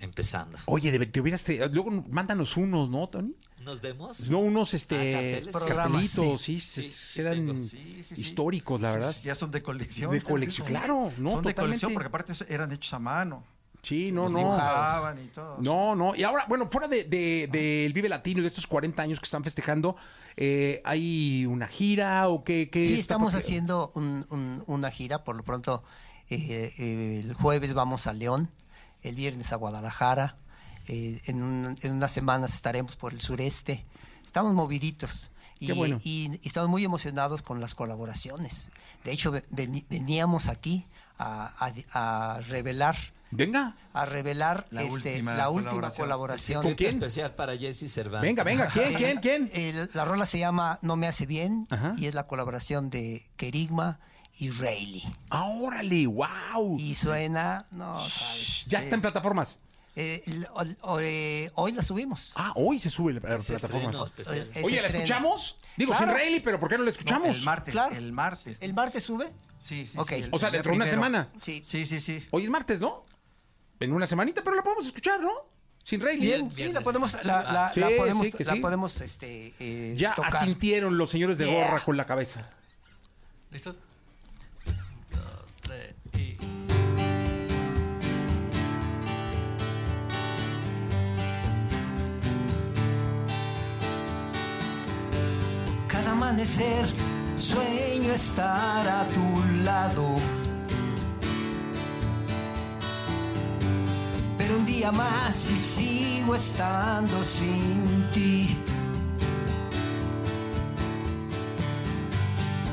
empezando. 0.00 0.58
Oye, 0.66 0.90
de- 0.90 1.06
te 1.06 1.20
hubieras 1.20 1.44
traído- 1.44 1.68
luego 1.68 1.90
mándanos 2.10 2.56
unos, 2.58 2.90
¿no, 2.90 3.08
Tony? 3.08 3.34
¿Nos 3.62 3.80
demos? 3.80 4.28
No, 4.28 4.40
unos 4.40 4.74
Ah, 4.74 4.76
este 4.76 5.12
carteles. 5.12 5.52
Programas, 5.52 6.10
cartelitos, 6.12 6.42
sí, 6.42 6.60
Sí, 6.60 6.82
sí, 6.82 6.88
sí 6.90 7.20
eran 7.20 7.32
tengo. 7.34 7.62
Sí, 7.62 8.00
sí, 8.02 8.14
sí. 8.16 8.20
históricos, 8.20 8.80
la 8.80 8.90
Sí, 8.90 8.96
verdad. 8.98 9.12
sí, 9.12 9.20
Ya 9.26 9.34
son 9.36 9.50
de 9.52 9.62
colección. 9.62 10.10
De 10.12 10.20
colección, 10.22 10.66
claro, 10.66 11.12
no, 11.18 11.30
Son 11.30 11.44
de 11.44 11.54
colección 11.54 11.92
porque 11.94 12.08
aparte 12.08 12.32
eran 12.48 12.72
hechos 12.72 12.92
a 12.92 12.98
mano. 12.98 13.44
Sí, 13.86 14.10
no, 14.10 14.22
Los 14.24 14.32
no. 14.32 14.38
dibujaban 14.38 15.24
y 15.24 15.28
todo. 15.28 15.58
No, 15.60 15.94
no. 15.94 16.14
Y 16.16 16.24
ahora, 16.24 16.44
bueno, 16.48 16.68
fuera 16.70 16.88
de, 16.88 17.04
de- 17.04 17.48
del 17.52 17.92
Vive 17.92 18.08
Latino 18.08 18.40
y 18.40 18.42
de 18.42 18.48
estos 18.48 18.66
40 18.66 19.00
años 19.00 19.20
que 19.20 19.26
están 19.26 19.44
festejando, 19.44 19.94
eh, 20.36 20.82
¿hay 20.84 21.46
una 21.46 21.68
gira 21.68 22.28
o 22.28 22.42
qué? 22.42 22.68
qué 22.68 22.82
Sí, 22.82 22.98
estamos 22.98 23.32
por- 23.34 23.40
haciendo 23.40 23.92
un- 23.94 24.26
un- 24.30 24.62
una 24.66 24.90
gira, 24.90 25.22
por 25.22 25.36
lo 25.36 25.44
pronto 25.44 25.84
eh, 26.30 26.72
eh, 26.78 27.20
el 27.22 27.34
jueves 27.34 27.74
vamos 27.74 28.08
a 28.08 28.12
León, 28.12 28.50
el 29.02 29.14
viernes 29.14 29.52
a 29.52 29.56
Guadalajara, 29.56 30.36
en, 30.88 31.42
un- 31.42 31.76
en 31.80 31.92
unas 31.92 32.10
semanas 32.10 32.54
estaremos 32.54 32.96
por 32.96 33.12
el 33.12 33.20
sureste, 33.20 33.84
estamos 34.24 34.52
moviditos. 34.52 35.30
Y, 35.60 35.68
Qué 35.68 35.72
bueno. 35.74 36.00
y- 36.02 36.32
y 36.42 36.46
estamos 36.48 36.68
muy 36.68 36.84
emocionados 36.84 37.42
con 37.42 37.60
las 37.60 37.74
colaboraciones. 37.76 38.70
De 39.04 39.12
hecho, 39.12 39.32
veníamos 39.88 40.48
aquí 40.48 40.84
a, 41.18 41.50
a- 41.92 42.34
a 42.36 42.40
revelar, 42.40 42.96
Venga. 43.30 43.74
a 43.92 44.04
revelar 44.04 44.66
La 44.70 44.82
este, 44.82 44.92
última 44.94 45.34
la 45.34 45.48
última 45.50 45.70
colaboración. 45.72 46.04
colaboración. 46.06 46.62
¿Con 46.62 46.74
quién? 46.74 46.94
Especial 46.94 47.34
para 47.34 47.56
Jesse 47.56 47.90
Cervantes. 47.92 48.22
Venga, 48.28 48.44
venga, 48.44 48.68
¿quién, 48.72 48.88
Eh, 48.88 48.94
quién, 48.96 49.18
quién? 49.20 49.50
el- 49.54 49.90
la 49.94 50.04
rola 50.04 50.26
se 50.26 50.38
llama 50.38 50.78
No 50.82 50.96
me 50.96 51.06
hace 51.08 51.26
bien 51.26 51.66
Ajá. 51.70 51.94
y 51.96 52.06
es 52.06 52.14
la 52.14 52.26
colaboración 52.26 52.90
de 52.90 53.26
Kerigma 53.36 53.98
y 54.38 54.50
Rayleigh. 54.50 55.10
Ah, 55.30 55.46
órale, 55.46 56.06
wow. 56.06 56.78
Y 56.78 56.94
suena, 56.94 57.64
no 57.70 58.06
sabes. 58.08 58.66
Ya 58.66 58.80
está 58.80 58.94
en 58.94 59.00
plataformas. 59.00 59.58
Eh, 59.98 60.22
el- 60.26 60.46
el- 60.60 60.76
o- 60.82 61.00
eh, 61.00 61.50
hoy 61.54 61.72
la 61.72 61.80
subimos. 61.80 62.32
Ah, 62.36 62.52
hoy 62.54 62.78
se 62.78 62.90
sube 62.90 63.12
a 63.12 63.28
las 63.30 63.40
Ese 63.48 63.54
plataformas. 63.58 63.94
estreno 63.94 64.04
especial. 64.04 64.36
Eh, 64.36 64.50
ese 64.50 64.62
Oye, 64.64 64.82
¿la 64.82 64.88
escuchamos? 64.88 65.56
Digo, 65.78 65.92
Claro. 65.92 66.06
sin 66.06 66.14
Rayleigh, 66.14 66.42
pero 66.42 66.60
¿por 66.60 66.68
qué 66.68 66.74
no 66.76 66.84
la 66.84 66.90
No, 66.90 66.90
escuchamos? 66.90 67.28
el 67.34 67.42
martes, 67.42 67.72
Claro. 67.72 67.94
el 67.96 68.12
martes. 68.12 68.58
¿El 68.60 68.74
martes 68.74 69.02
sube? 69.04 69.32
Sí, 69.58 69.88
sí, 69.88 69.96
Ok. 69.98 70.08
sí, 70.10 70.14
el- 70.16 70.28
O 70.32 70.38
sea, 70.38 70.50
dentro 70.50 70.70
de 70.72 70.76
una 70.76 70.86
semana. 70.86 71.28
Sí. 71.40 71.62
Sí, 71.64 71.86
sí, 71.86 72.02
sí. 72.02 72.22
Hoy 72.30 72.44
es 72.44 72.50
martes, 72.50 72.78
¿no? 72.78 73.06
En 73.80 73.92
una 73.92 74.06
semanita, 74.06 74.42
pero 74.42 74.56
la 74.56 74.62
podemos 74.62 74.86
escuchar, 74.86 75.20
¿no? 75.20 75.30
Sin 75.84 76.00
Rayleigh. 76.00 76.20
Bien, 76.36 76.50
sí, 76.50 76.72
la 76.72 76.80
podemos, 76.80 77.12
la, 77.24 77.42
la- 77.42 77.70
Sí, 77.72 77.78
la 77.80 77.90
podemos, 77.96 78.26
sí, 78.26 78.32
que 78.32 78.44
la 78.44 78.56
podemos, 78.56 79.00
este, 79.00 79.54
eh, 79.60 79.94
Ya 79.96 80.14
tocar. 80.14 80.36
asintieron 80.36 80.98
los 80.98 81.10
señores 81.10 81.38
de 81.38 81.44
Yeah. 81.46 81.64
gorra 81.68 81.80
con 81.84 81.96
la 81.96 82.06
cabeza. 82.06 82.42
¿Listo? 83.50 83.72
Dos, 85.12 85.54
tres 85.60 85.94
y... 86.18 86.36
Cada 95.88 96.12
amanecer 96.12 96.86
sueño 97.36 98.12
estar 98.12 98.86
a 98.88 99.04
tu 99.08 99.62
lado. 99.64 100.16
Un 104.48 104.64
día 104.64 104.92
más 104.92 105.50
y 105.50 105.56
sigo 105.56 106.34
estando 106.34 107.22
sin 107.24 108.08
ti. 108.12 108.56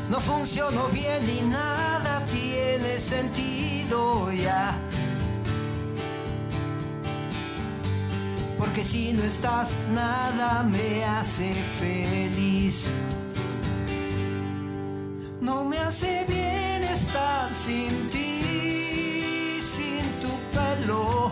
No 0.10 0.20
funcionó 0.20 0.88
bien 0.90 1.28
y 1.28 1.42
nada 1.42 2.24
tiene 2.28 3.00
sentido 3.00 4.32
ya. 4.32 4.78
Porque 8.60 8.84
si 8.84 9.14
no 9.14 9.24
estás, 9.24 9.72
nada 9.94 10.64
me 10.64 11.04
hace 11.06 11.54
feliz. 11.54 12.92
No 15.42 15.66
me 15.66 15.80
hace 15.80 16.26
bien 16.28 16.84
estar 16.84 17.50
sin 17.66 18.10
ti, 18.12 19.60
sin 19.60 20.04
tu 20.22 20.30
pelo. 20.56 21.32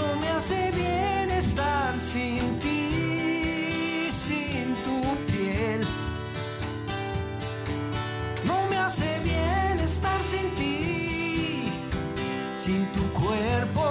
No 0.00 0.16
me 0.20 0.28
hace 0.28 0.70
bien 0.72 1.30
estar 1.30 1.98
sin 1.98 2.58
ti, 2.60 4.08
sin 4.26 4.74
tu 4.84 4.96
piel. 5.30 5.80
No 8.46 8.56
me 8.70 8.76
hace 8.78 9.20
bien 9.20 9.78
estar 9.80 10.20
sin 10.32 10.50
ti, 10.54 11.70
sin 12.64 12.86
tu 12.94 13.02
cuerpo, 13.12 13.84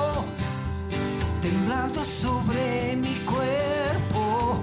temblando 1.41 2.03
sobre 2.03 2.95
mi 2.95 3.16
cuerpo 3.34 4.62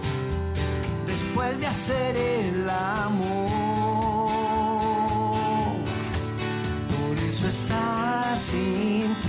después 1.06 1.60
de 1.60 1.66
hacer 1.66 2.16
el 2.16 2.68
amor. 2.68 3.46
Por 6.92 7.14
eso 7.28 7.46
estar 7.48 8.36
sin 8.38 9.14
ti, 9.24 9.25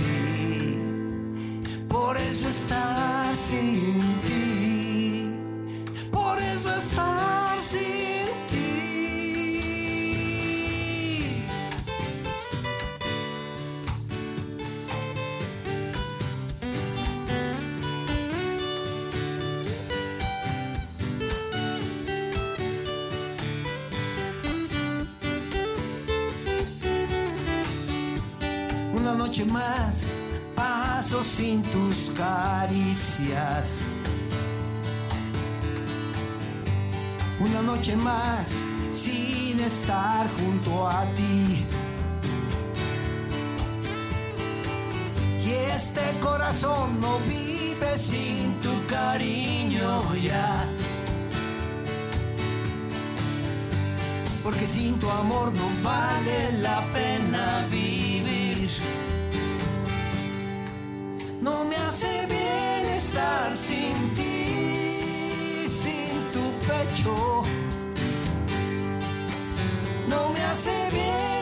por 2.08 2.16
eso 2.16 2.48
estar 2.48 3.36
sin 3.36 4.00
ti. 4.26 5.36
Por 6.10 6.38
eso 6.38 6.74
estar 6.74 7.60
sin 7.60 8.28
ti. 8.48 8.64
Una 28.96 29.12
noche 29.12 29.44
más 29.44 30.17
sin 31.08 31.62
tus 31.62 32.10
caricias. 32.10 33.86
Una 37.40 37.62
noche 37.62 37.96
más 37.96 38.56
sin 38.90 39.58
estar 39.58 40.26
junto 40.38 40.86
a 40.86 41.06
ti. 41.14 41.64
Y 45.46 45.50
este 45.74 46.02
corazón 46.20 47.00
no 47.00 47.18
vive 47.20 47.96
sin 47.96 48.60
tu 48.60 48.74
cariño 48.86 50.14
ya. 50.16 50.68
Porque 54.42 54.66
sin 54.66 54.98
tu 54.98 55.08
amor 55.10 55.52
no 55.54 55.70
vale 55.82 56.52
la 56.60 56.82
pena 56.92 57.66
vivir. 57.70 58.17
No 61.48 61.64
me 61.64 61.76
hace 61.76 62.26
bien 62.26 62.84
estar 63.00 63.56
sin 63.56 63.96
ti, 64.14 65.66
sin 65.82 66.16
tu 66.34 66.44
pecho. 66.68 67.14
No 70.12 70.28
me 70.34 70.42
hace 70.50 70.76
bien 70.92 71.37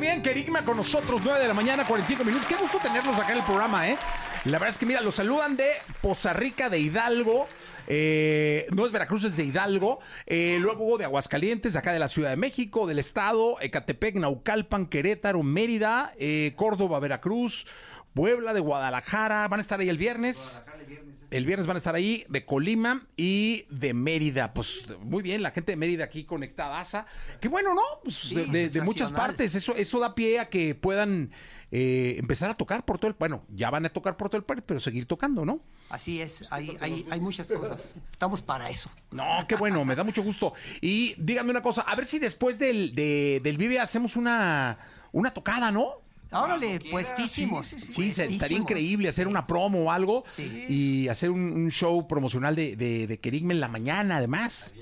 bien, 0.00 0.22
Kerigma 0.22 0.64
con 0.64 0.76
nosotros, 0.76 1.20
9 1.22 1.40
de 1.40 1.48
la 1.48 1.54
mañana, 1.54 1.86
45 1.86 2.24
minutos. 2.24 2.46
Qué 2.48 2.56
gusto 2.56 2.78
tenerlos 2.78 3.18
acá 3.18 3.32
en 3.32 3.38
el 3.38 3.44
programa, 3.44 3.88
¿eh? 3.88 3.98
La 4.44 4.52
verdad 4.52 4.70
es 4.70 4.78
que, 4.78 4.86
mira, 4.86 5.00
los 5.00 5.16
saludan 5.16 5.56
de 5.56 5.70
Poza 6.00 6.32
Rica, 6.32 6.70
de 6.70 6.78
Hidalgo. 6.78 7.48
eh, 7.86 8.66
no 8.74 8.86
es 8.86 8.92
Veracruz, 8.92 9.24
es 9.24 9.36
de 9.36 9.44
Hidalgo. 9.44 10.00
eh, 10.26 10.58
luego 10.60 10.96
de 10.96 11.04
Aguascalientes, 11.04 11.76
acá 11.76 11.92
de 11.92 11.98
la 11.98 12.08
Ciudad 12.08 12.30
de 12.30 12.36
México, 12.36 12.86
del 12.86 12.98
Estado, 12.98 13.56
Ecatepec, 13.60 14.14
Naucalpan, 14.16 14.86
Querétaro, 14.86 15.42
Mérida, 15.42 16.12
eh, 16.18 16.52
Córdoba, 16.56 16.98
Veracruz, 17.00 17.66
Puebla, 18.14 18.52
de 18.54 18.60
Guadalajara. 18.60 19.46
Van 19.48 19.60
a 19.60 19.62
estar 19.62 19.80
ahí 19.80 19.88
el 19.88 19.98
viernes. 19.98 20.60
El 20.80 20.86
viernes 20.86 21.09
van 21.30 21.76
a 21.76 21.78
estar 21.78 21.94
ahí 21.94 22.24
de 22.28 22.44
Colima 22.44 23.06
y 23.16 23.64
de 23.70 23.94
Mérida. 23.94 24.52
Pues 24.52 24.84
muy 25.00 25.22
bien, 25.22 25.42
la 25.42 25.50
gente 25.52 25.72
de 25.72 25.76
Mérida 25.76 26.04
aquí 26.04 26.24
conectada. 26.24 27.06
Qué 27.40 27.48
bueno, 27.48 27.74
¿no? 27.74 27.82
Pues, 28.02 28.16
Sí, 28.16 28.34
de, 28.34 28.46
de- 28.46 28.68
de 28.68 28.80
muchas 28.82 29.12
partes. 29.12 29.54
Eso, 29.54 29.74
eso 29.76 29.98
da 30.00 30.14
pie 30.14 30.40
a 30.40 30.48
que 30.48 30.74
puedan 30.74 31.30
eh, 31.70 32.16
empezar 32.18 32.50
a 32.50 32.54
tocar 32.54 32.84
por 32.84 32.98
todo 32.98 33.08
el... 33.08 33.16
Bueno, 33.18 33.44
ya 33.54 33.70
van 33.70 33.86
a 33.86 33.90
tocar 33.90 34.16
por 34.16 34.28
todo 34.28 34.38
el 34.38 34.44
país, 34.44 34.62
pero 34.66 34.80
seguir 34.80 35.06
tocando, 35.06 35.44
¿no? 35.44 35.60
Así 35.88 36.20
es, 36.20 36.52
hay, 36.52 36.76
hay, 36.80 37.04
hay 37.10 37.20
muchas 37.20 37.48
cosas. 37.48 37.94
Estamos 38.10 38.42
para 38.42 38.68
eso. 38.70 38.90
No, 39.12 39.24
qué 39.48 39.54
bueno, 39.56 39.84
me 39.84 39.94
da 39.94 40.02
mucho 40.04 40.22
gusto. 40.22 40.54
Y 40.80 41.14
díganme 41.18 41.50
una 41.50 41.62
cosa, 41.62 41.82
a 41.82 41.94
ver 41.94 42.06
si 42.06 42.18
después 42.18 42.58
del, 42.58 42.94
de- 42.94 43.40
del 43.42 43.56
Vive 43.56 43.78
hacemos 43.78 44.16
una, 44.16 44.78
una 45.12 45.32
tocada, 45.32 45.70
¿no? 45.70 45.94
Órale, 46.32 46.80
puestísimos. 46.90 47.66
Sí, 47.66 47.76
se- 47.92 48.08
estaría 48.08 48.26
puestísimos. 48.28 48.62
increíble 48.62 49.08
hacer 49.08 49.26
una 49.26 49.46
promo 49.46 49.84
o 49.84 49.90
algo 49.90 50.24
Sí. 50.26 50.64
y 50.68 51.08
hacer 51.08 51.30
un, 51.30 51.40
un 51.40 51.70
show 51.70 52.06
promocional 52.06 52.54
de, 52.54 52.76
de, 52.76 53.06
de 53.06 53.18
Kerigma 53.18 53.52
en 53.52 53.60
la 53.60 53.68
mañana, 53.68 54.18
además. 54.18 54.72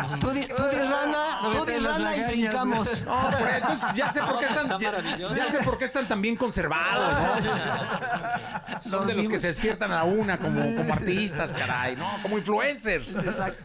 circulamos. 0.05 0.19
Tú 0.19 0.29
di, 0.31 0.45
tú 0.47 0.63
di 0.63 0.77
rana, 0.77 1.39
tú 1.51 1.65
rana 1.85 2.15
y 2.15 2.23
brincamos. 2.31 3.05
No, 3.05 3.21
por 3.21 3.33
eso, 3.33 3.55
entonces 3.57 3.89
ya 3.95 4.13
sé 4.13 4.21
por 4.21 4.39
qué 4.39 4.45
están, 4.49 4.65
Está 4.65 4.79
ya, 4.79 5.17
ya 5.35 5.45
sé 5.45 5.63
por 5.63 5.77
qué 5.77 5.85
están 5.85 6.07
tan 6.07 6.21
bien 6.21 6.35
conservados. 6.35 7.19
¿no? 7.43 8.81
Son 8.89 9.07
de 9.07 9.13
los 9.15 9.27
que 9.29 9.39
se 9.39 9.47
despiertan 9.47 9.91
a 9.91 9.95
la 9.95 10.03
una 10.03 10.37
como, 10.37 10.61
como 10.75 10.93
artistas, 10.93 11.53
caray, 11.53 11.95
¿no? 11.95 12.07
Como 12.21 12.37
influencers. 12.37 13.09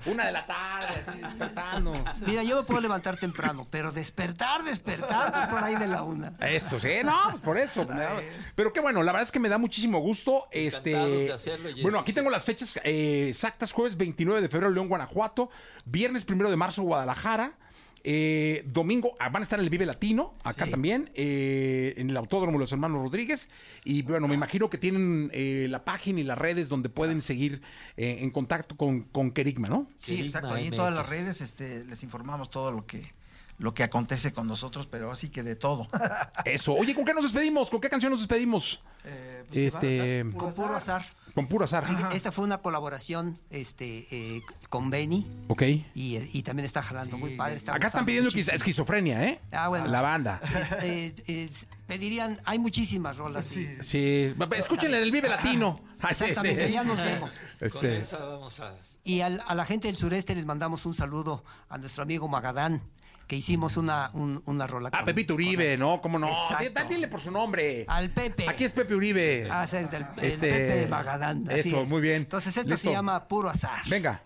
Una 0.06 0.26
de 0.26 0.32
la 0.32 0.46
tarde, 0.46 0.88
así 1.06 1.18
despertando. 1.20 1.92
Mira, 2.26 2.42
yo 2.42 2.56
me 2.56 2.62
puedo 2.64 2.80
levantar 2.80 3.16
temprano, 3.16 3.66
pero 3.70 3.92
despertar, 3.92 4.62
despertar, 4.64 5.32
pues, 5.32 5.46
por 5.46 5.62
ahí 5.64 5.76
de 5.76 5.86
la 5.88 6.02
una. 6.02 6.32
Eso, 6.40 6.80
sí, 6.80 6.88
no, 7.04 7.38
por 7.44 7.58
eso. 7.58 7.84
da- 7.84 8.20
Pero 8.54 8.72
qué 8.72 8.80
bueno, 8.80 9.02
la 9.02 9.12
verdad 9.12 9.26
es 9.26 9.32
que 9.32 9.38
me 9.40 9.48
da 9.48 9.58
muchísimo 9.58 10.00
gusto. 10.00 10.48
Este, 10.50 10.92
Encantados 10.92 11.22
de 11.22 11.32
hacerlo, 11.32 11.68
bueno, 11.82 11.98
aquí 11.98 12.12
sí. 12.12 12.16
tengo 12.16 12.30
las 12.30 12.44
fechas 12.44 12.78
eh, 12.84 13.26
exactas: 13.28 13.72
jueves 13.72 13.96
29 13.96 14.39
de 14.40 14.48
febrero, 14.48 14.72
León, 14.72 14.88
Guanajuato. 14.88 15.50
Viernes 15.84 16.26
1 16.28 16.50
de 16.50 16.56
marzo, 16.56 16.82
Guadalajara. 16.82 17.54
eh, 18.02 18.64
domingo 18.66 19.14
ah, 19.18 19.28
van 19.28 19.42
a 19.42 19.44
estar 19.44 19.58
en 19.58 19.64
el 19.64 19.70
Vive 19.70 19.84
Latino, 19.84 20.34
acá 20.42 20.66
también, 20.66 21.10
eh, 21.14 21.94
en 21.98 22.08
el 22.10 22.16
Autódromo 22.16 22.52
de 22.52 22.60
los 22.60 22.72
Hermanos 22.72 23.02
Rodríguez. 23.02 23.50
Y 23.84 24.02
bueno, 24.02 24.26
me 24.26 24.34
imagino 24.34 24.70
que 24.70 24.78
tienen 24.78 25.30
eh, 25.34 25.66
la 25.68 25.84
página 25.84 26.20
y 26.20 26.24
las 26.24 26.38
redes 26.38 26.68
donde 26.68 26.88
pueden 26.88 27.20
seguir 27.20 27.60
eh, 27.96 28.18
en 28.20 28.30
contacto 28.30 28.76
con, 28.76 29.02
con 29.02 29.32
Kerigma, 29.32 29.68
¿no? 29.68 29.86
Sí, 29.96 30.20
exacto. 30.20 30.54
Ahí 30.54 30.68
en 30.68 30.76
todas 30.76 30.94
las 30.94 31.10
redes 31.10 31.40
este, 31.40 31.84
les 31.84 32.02
informamos 32.02 32.50
todo 32.50 32.72
lo 32.72 32.86
que, 32.86 33.12
lo 33.58 33.74
que 33.74 33.82
acontece 33.82 34.32
con 34.32 34.46
nosotros, 34.46 34.86
pero 34.86 35.10
así 35.12 35.28
que 35.28 35.42
de 35.42 35.56
todo. 35.56 35.86
Eso. 36.46 36.74
Oye, 36.74 36.94
¿con 36.94 37.04
qué 37.04 37.12
nos 37.12 37.24
despedimos? 37.24 37.68
¿Con 37.68 37.80
qué 37.80 37.90
canción 37.90 38.12
nos 38.12 38.20
despedimos? 38.20 38.82
pues, 39.02 39.14
¿qué 39.52 39.66
este, 39.66 40.36
Con 40.36 40.54
puro 40.54 40.74
azar. 40.74 41.04
Con 41.34 41.46
puro 41.46 41.64
azar. 41.64 41.84
Esta 42.14 42.32
fue 42.32 42.44
una 42.44 42.58
colaboración 42.58 43.36
este, 43.50 44.06
eh, 44.10 44.42
con 44.68 44.90
Benny 44.90 45.26
Ok. 45.48 45.62
y, 45.62 45.84
y 45.94 46.42
también 46.42 46.66
está 46.66 46.82
jalando 46.82 47.16
muy 47.18 47.36
padre. 47.36 47.56
está 47.56 47.74
Acá 47.74 47.88
están 47.88 48.04
pidiendo 48.04 48.28
muchísimo. 48.30 48.52
esquiz- 48.52 48.56
esquizofrenia, 48.56 49.24
¿eh? 49.26 49.40
Ah, 49.52 49.68
bueno. 49.68 49.86
La 49.86 50.02
banda. 50.02 50.40
Eh, 50.82 51.14
eh, 51.26 51.50
pedirían, 51.86 52.38
hay 52.46 52.58
muchísimas 52.58 53.16
rolas. 53.16 53.44
Sí. 53.44 53.66
Sí, 53.82 54.34
escúchenle 54.56 54.98
en 54.98 55.02
el 55.04 55.10
Vive 55.12 55.28
Latino. 55.28 55.80
Sí, 56.00 56.06
Exactamente, 56.10 56.66
sí. 56.68 56.72
ya 56.72 56.84
nos 56.84 56.98
vemos. 57.04 57.34
Este, 57.60 57.70
Con 57.70 57.86
esa 57.86 58.18
vamos 58.24 58.60
a... 58.60 58.74
Y 59.04 59.20
al- 59.20 59.42
a 59.46 59.54
la 59.54 59.64
gente 59.64 59.88
del 59.88 59.96
sureste 59.96 60.34
les 60.34 60.44
mandamos 60.46 60.86
un 60.86 60.94
saludo 60.94 61.44
a 61.68 61.78
nuestro 61.78 62.02
amigo 62.02 62.28
Magadán, 62.28 62.82
que 63.30 63.36
hicimos 63.36 63.76
una, 63.76 64.10
un- 64.14 64.42
una 64.46 64.66
rola. 64.66 64.88
Ah, 64.92 64.98
con- 64.98 65.04
Pepito 65.06 65.34
Uribe, 65.34 65.76
¿no? 65.78 66.00
¿Cómo 66.02 66.18
no? 66.18 66.26
Exacto. 66.28 66.80
Dile 66.88 67.06
por 67.06 67.20
su 67.20 67.30
nombre. 67.30 67.84
Al 67.86 68.10
Pepe. 68.10 68.48
Aquí 68.48 68.64
es 68.64 68.72
Pepe 68.72 68.92
Uribe. 68.92 69.46
Ah, 69.48 69.68
sí, 69.68 69.76
es 69.76 69.88
del 69.88 70.04
el 70.16 70.24
Este, 70.24 70.48
Pepe 70.50 70.74
de 70.80 70.86
Magadán. 70.88 71.48
así 71.48 71.68
Eso, 71.68 71.82
es. 71.82 71.88
muy 71.88 72.00
bien. 72.00 72.16
Entonces 72.16 72.56
esto 72.56 72.70
Listo. 72.72 72.88
se 72.88 72.92
llama 72.92 73.28
puro 73.28 73.48
azar. 73.48 73.82
Venga. 73.88 74.20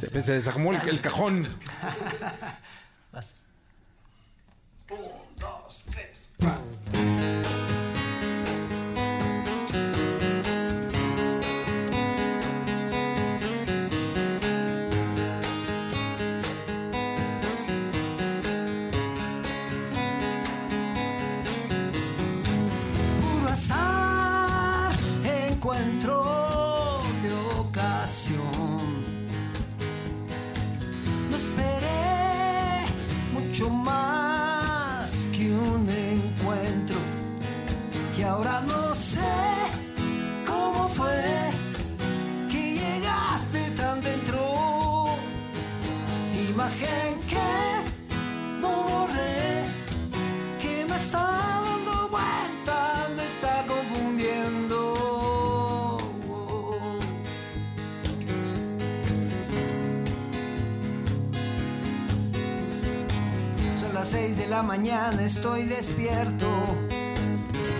Se, 0.00 0.22
se 0.22 0.32
desacomó 0.34 0.72
el, 0.72 0.88
el 0.88 1.00
cajón. 1.00 1.44
Un, 4.90 4.98
dos, 5.38 5.84
tres, 5.90 6.30
Puro 6.38 7.59
la 64.50 64.62
mañana 64.62 65.22
estoy 65.22 65.62
despierto. 65.62 66.48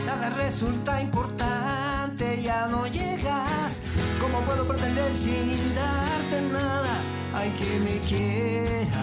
Nada 0.07 0.31
resulta 0.31 1.03
importante, 1.03 2.41
ya 2.41 2.69
no 2.69 2.87
llegas. 2.87 3.81
¿Cómo 4.21 4.41
puedo 4.43 4.67
pretender 4.69 5.13
sin 5.13 5.75
darte 5.75 6.41
nada? 6.53 6.95
Hay 7.35 7.51
que 7.51 7.81
me 7.81 7.99
quieras. 8.09 9.01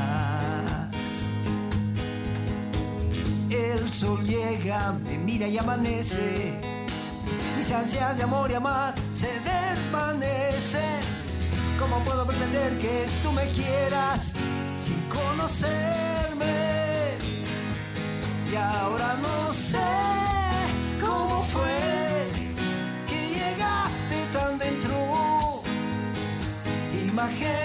El 3.49 3.89
sol 3.89 4.25
llega, 4.25 4.93
me 5.03 5.17
mira 5.17 5.47
y 5.47 5.57
amanece. 5.57 6.53
Mis 7.57 7.71
ansias 7.73 8.17
de 8.17 8.23
amor 8.23 8.49
y 8.49 8.53
amar 8.53 8.95
se 9.11 9.27
desvanecen. 9.41 11.01
¿Cómo 11.77 11.99
puedo 12.05 12.25
pretender 12.25 12.77
que 12.79 13.05
tú 13.21 13.31
me 13.33 13.45
quieras 13.47 14.31
sin 14.77 15.01
conocerme? 15.09 16.16
Imagen 27.27 27.56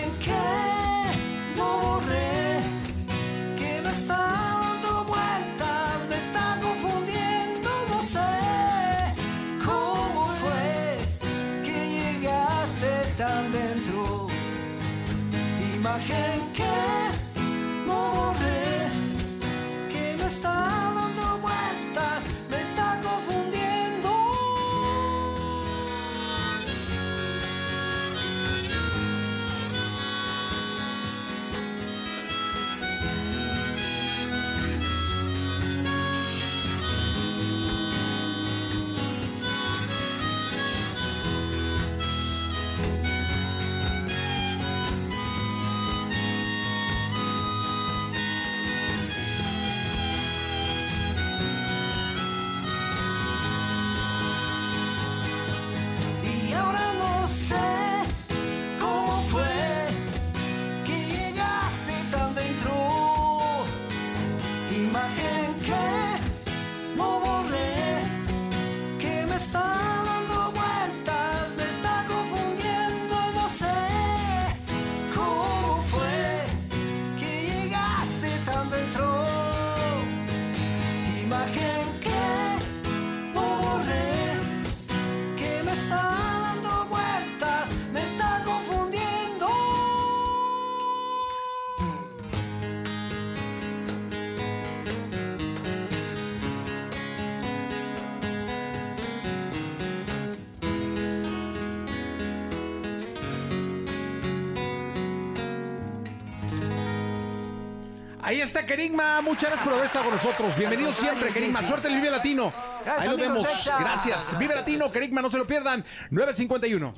Ahí 108.32 108.40
está 108.40 108.64
Kerigma, 108.64 109.20
muchas 109.20 109.50
gracias 109.50 109.62
por 109.62 109.74
haber 109.74 109.84
estado 109.84 110.06
con 110.06 110.14
nosotros. 110.14 110.56
Bienvenido 110.56 110.90
siempre, 110.94 111.30
Kerigma. 111.34 111.62
Suerte 111.64 111.88
en 111.88 111.94
el 111.96 112.00
Vive 112.00 112.12
Latino. 112.12 112.50
Gracias, 112.82 113.06
Ahí 113.06 113.10
nos 113.10 113.20
amigos 113.20 113.46
vemos. 113.46 113.70
Gracias. 113.78 114.38
Vive 114.38 114.54
Latino, 114.54 114.90
Kerigma, 114.90 115.20
no 115.20 115.30
se 115.30 115.36
lo 115.36 115.46
pierdan. 115.46 115.84
951. 116.08 116.94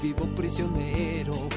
Vivo 0.00 0.26
prisionero 0.36 1.48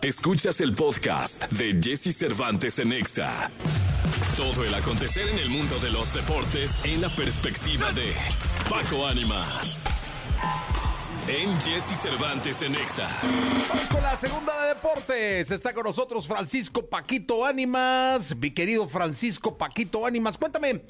Escuchas 0.00 0.60
el 0.60 0.74
podcast 0.74 1.50
de 1.50 1.80
Jesse 1.82 2.16
Cervantes 2.16 2.78
en 2.78 2.92
Exa. 2.92 3.50
Todo 4.36 4.64
el 4.64 4.72
acontecer 4.76 5.26
en 5.26 5.40
el 5.40 5.50
mundo 5.50 5.76
de 5.80 5.90
los 5.90 6.14
deportes 6.14 6.78
en 6.84 7.00
la 7.00 7.10
perspectiva 7.16 7.90
de 7.90 8.14
Paco 8.70 9.08
Ánimas. 9.08 9.80
En 11.34 11.50
Jesse 11.62 11.96
Cervantes 11.96 12.60
en 12.60 12.74
Exa. 12.74 13.08
Vamos 13.70 13.86
con 13.86 14.02
la 14.02 14.16
segunda 14.18 14.52
de 14.62 14.74
deportes. 14.74 15.50
Está 15.50 15.72
con 15.72 15.84
nosotros 15.84 16.26
Francisco 16.26 16.84
Paquito 16.84 17.46
Ánimas. 17.46 18.36
Mi 18.36 18.50
querido 18.50 18.86
Francisco 18.86 19.56
Paquito 19.56 20.04
Ánimas, 20.04 20.36
cuéntame. 20.36 20.82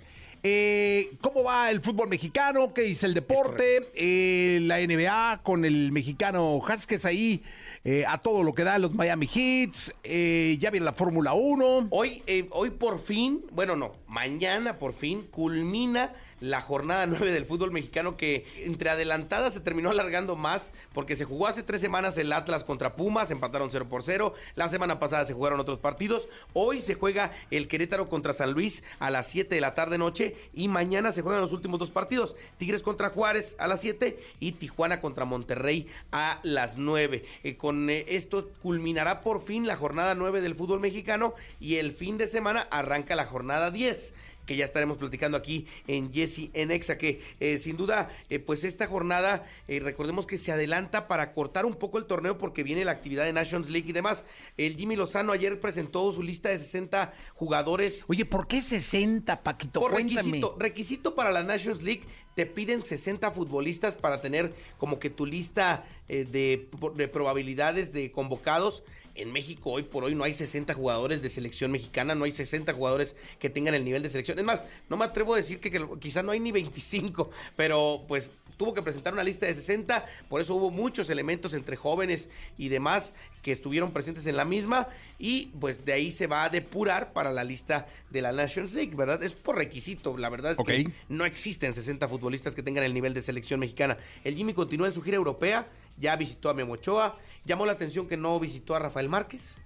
eh, 0.42 1.12
¿Cómo 1.20 1.44
va 1.44 1.70
el 1.70 1.80
fútbol 1.80 2.08
mexicano? 2.08 2.74
¿Qué 2.74 2.82
dice 2.82 3.06
el 3.06 3.14
deporte? 3.14 3.86
Eh, 3.94 4.58
la 4.62 4.80
NBA 4.80 5.42
con 5.44 5.64
el 5.64 5.92
mexicano 5.92 6.60
Haskes 6.66 7.04
ahí 7.04 7.44
eh, 7.84 8.04
a 8.08 8.18
todo 8.18 8.42
lo 8.42 8.52
que 8.52 8.64
da 8.64 8.80
los 8.80 8.94
Miami 8.94 9.28
Heats. 9.32 9.94
Eh, 10.02 10.56
ya 10.60 10.70
viene 10.70 10.86
la 10.86 10.92
Fórmula 10.92 11.34
1. 11.34 11.86
Hoy, 11.90 12.20
eh, 12.26 12.48
hoy 12.50 12.70
por 12.70 12.98
fin, 12.98 13.44
bueno, 13.52 13.76
no, 13.76 13.92
mañana 14.08 14.76
por 14.76 14.92
fin 14.92 15.22
culmina 15.30 16.12
la 16.42 16.60
jornada 16.60 17.06
9 17.12 17.32
del 17.32 17.46
fútbol 17.46 17.72
mexicano 17.72 18.16
que 18.16 18.44
entre 18.64 18.90
adelantadas 18.90 19.54
se 19.54 19.60
terminó 19.60 19.90
alargando 19.90 20.36
más 20.36 20.70
porque 20.92 21.16
se 21.16 21.24
jugó 21.24 21.46
hace 21.46 21.62
tres 21.62 21.80
semanas 21.80 22.18
el 22.18 22.32
Atlas 22.32 22.64
contra 22.64 22.96
Pumas, 22.96 23.30
empataron 23.30 23.70
0 23.70 23.86
por 23.88 24.02
0. 24.02 24.34
La 24.56 24.68
semana 24.68 24.98
pasada 24.98 25.24
se 25.24 25.32
jugaron 25.32 25.60
otros 25.60 25.78
partidos. 25.78 26.28
Hoy 26.52 26.80
se 26.80 26.94
juega 26.94 27.32
el 27.50 27.68
Querétaro 27.68 28.08
contra 28.08 28.32
San 28.32 28.52
Luis 28.52 28.82
a 28.98 29.10
las 29.10 29.28
7 29.28 29.54
de 29.54 29.60
la 29.60 29.74
tarde 29.74 29.98
noche 29.98 30.34
y 30.52 30.68
mañana 30.68 31.12
se 31.12 31.22
juegan 31.22 31.40
los 31.40 31.52
últimos 31.52 31.78
dos 31.78 31.90
partidos. 31.90 32.36
Tigres 32.58 32.82
contra 32.82 33.10
Juárez 33.10 33.56
a 33.58 33.66
las 33.66 33.80
7 33.80 34.18
y 34.40 34.52
Tijuana 34.52 35.00
contra 35.00 35.24
Monterrey 35.24 35.86
a 36.10 36.40
las 36.42 36.76
9. 36.76 37.24
Eh, 37.44 37.56
con 37.56 37.88
eh, 37.88 38.04
esto 38.08 38.50
culminará 38.60 39.20
por 39.20 39.42
fin 39.42 39.66
la 39.66 39.76
jornada 39.76 40.14
9 40.14 40.40
del 40.40 40.56
fútbol 40.56 40.80
mexicano 40.80 41.34
y 41.60 41.76
el 41.76 41.92
fin 41.92 42.18
de 42.18 42.26
semana 42.26 42.66
arranca 42.70 43.14
la 43.14 43.26
jornada 43.26 43.70
10 43.70 44.12
que 44.46 44.56
ya 44.56 44.64
estaremos 44.64 44.98
platicando 44.98 45.36
aquí 45.36 45.66
en 45.86 46.12
Jesse 46.12 46.50
en 46.54 46.70
Exa, 46.70 46.98
que 46.98 47.20
eh, 47.40 47.58
sin 47.58 47.76
duda, 47.76 48.10
eh, 48.30 48.38
pues 48.38 48.64
esta 48.64 48.86
jornada, 48.86 49.46
eh, 49.68 49.80
recordemos 49.80 50.26
que 50.26 50.38
se 50.38 50.52
adelanta 50.52 51.08
para 51.08 51.32
cortar 51.32 51.66
un 51.66 51.74
poco 51.74 51.98
el 51.98 52.06
torneo 52.06 52.38
porque 52.38 52.62
viene 52.62 52.84
la 52.84 52.92
actividad 52.92 53.24
de 53.24 53.32
Nations 53.32 53.70
League 53.70 53.88
y 53.88 53.92
demás. 53.92 54.24
El 54.56 54.76
Jimmy 54.76 54.96
Lozano 54.96 55.32
ayer 55.32 55.60
presentó 55.60 56.10
su 56.12 56.22
lista 56.22 56.48
de 56.48 56.58
60 56.58 57.12
jugadores. 57.34 58.04
Oye, 58.08 58.24
¿por 58.24 58.46
qué 58.46 58.60
60, 58.60 59.42
Paquito? 59.42 59.80
Por 59.80 59.92
Cuéntame. 59.92 60.22
requisito, 60.22 60.56
requisito 60.58 61.14
para 61.14 61.30
la 61.30 61.42
Nations 61.42 61.82
League 61.82 62.02
te 62.34 62.46
piden 62.46 62.82
60 62.82 63.30
futbolistas 63.32 63.94
para 63.94 64.20
tener 64.20 64.54
como 64.78 64.98
que 64.98 65.10
tu 65.10 65.26
lista 65.26 65.84
eh, 66.08 66.24
de, 66.24 66.68
de 66.94 67.08
probabilidades 67.08 67.92
de 67.92 68.10
convocados. 68.10 68.82
En 69.14 69.32
México 69.32 69.70
hoy 69.70 69.82
por 69.82 70.04
hoy 70.04 70.14
no 70.14 70.24
hay 70.24 70.34
60 70.34 70.72
jugadores 70.74 71.22
de 71.22 71.28
selección 71.28 71.70
mexicana, 71.70 72.14
no 72.14 72.24
hay 72.24 72.32
60 72.32 72.72
jugadores 72.72 73.14
que 73.38 73.50
tengan 73.50 73.74
el 73.74 73.84
nivel 73.84 74.02
de 74.02 74.10
selección. 74.10 74.38
Es 74.38 74.44
más, 74.44 74.64
no 74.88 74.96
me 74.96 75.04
atrevo 75.04 75.34
a 75.34 75.36
decir 75.36 75.60
que, 75.60 75.70
que 75.70 75.86
quizá 76.00 76.22
no 76.22 76.32
hay 76.32 76.40
ni 76.40 76.52
25, 76.52 77.30
pero 77.56 78.04
pues 78.08 78.30
tuvo 78.56 78.74
que 78.74 78.82
presentar 78.82 79.12
una 79.12 79.24
lista 79.24 79.46
de 79.46 79.54
60, 79.54 80.06
por 80.28 80.40
eso 80.40 80.54
hubo 80.54 80.70
muchos 80.70 81.10
elementos 81.10 81.52
entre 81.54 81.76
jóvenes 81.76 82.28
y 82.56 82.68
demás 82.68 83.12
que 83.42 83.52
estuvieron 83.52 83.92
presentes 83.92 84.26
en 84.26 84.36
la 84.36 84.44
misma 84.44 84.88
y 85.18 85.46
pues 85.60 85.84
de 85.84 85.92
ahí 85.92 86.12
se 86.12 86.26
va 86.26 86.44
a 86.44 86.48
depurar 86.48 87.12
para 87.12 87.32
la 87.32 87.44
lista 87.44 87.86
de 88.10 88.22
la 88.22 88.32
Nations 88.32 88.72
League, 88.72 88.94
¿verdad? 88.94 89.22
Es 89.22 89.32
por 89.32 89.56
requisito, 89.56 90.16
la 90.16 90.28
verdad 90.28 90.52
es 90.52 90.58
que 90.64 90.92
no 91.08 91.24
existen 91.24 91.74
60 91.74 92.06
futbolistas 92.08 92.54
que 92.54 92.62
tengan 92.62 92.84
el 92.84 92.94
nivel 92.94 93.14
de 93.14 93.20
selección 93.20 93.60
mexicana. 93.60 93.96
El 94.22 94.36
Jimmy 94.36 94.54
continúa 94.54 94.86
en 94.86 94.94
su 94.94 95.02
gira 95.02 95.16
europea, 95.16 95.66
ya 95.96 96.16
visitó 96.16 96.48
a 96.50 96.54
Memo 96.54 96.74
Ochoa, 96.74 97.16
llamó 97.44 97.66
la 97.66 97.72
atención 97.72 98.06
que 98.06 98.16
no 98.16 98.38
visitó 98.40 98.74
a 98.74 98.78
Rafael 98.78 99.08
Márquez, 99.08 99.56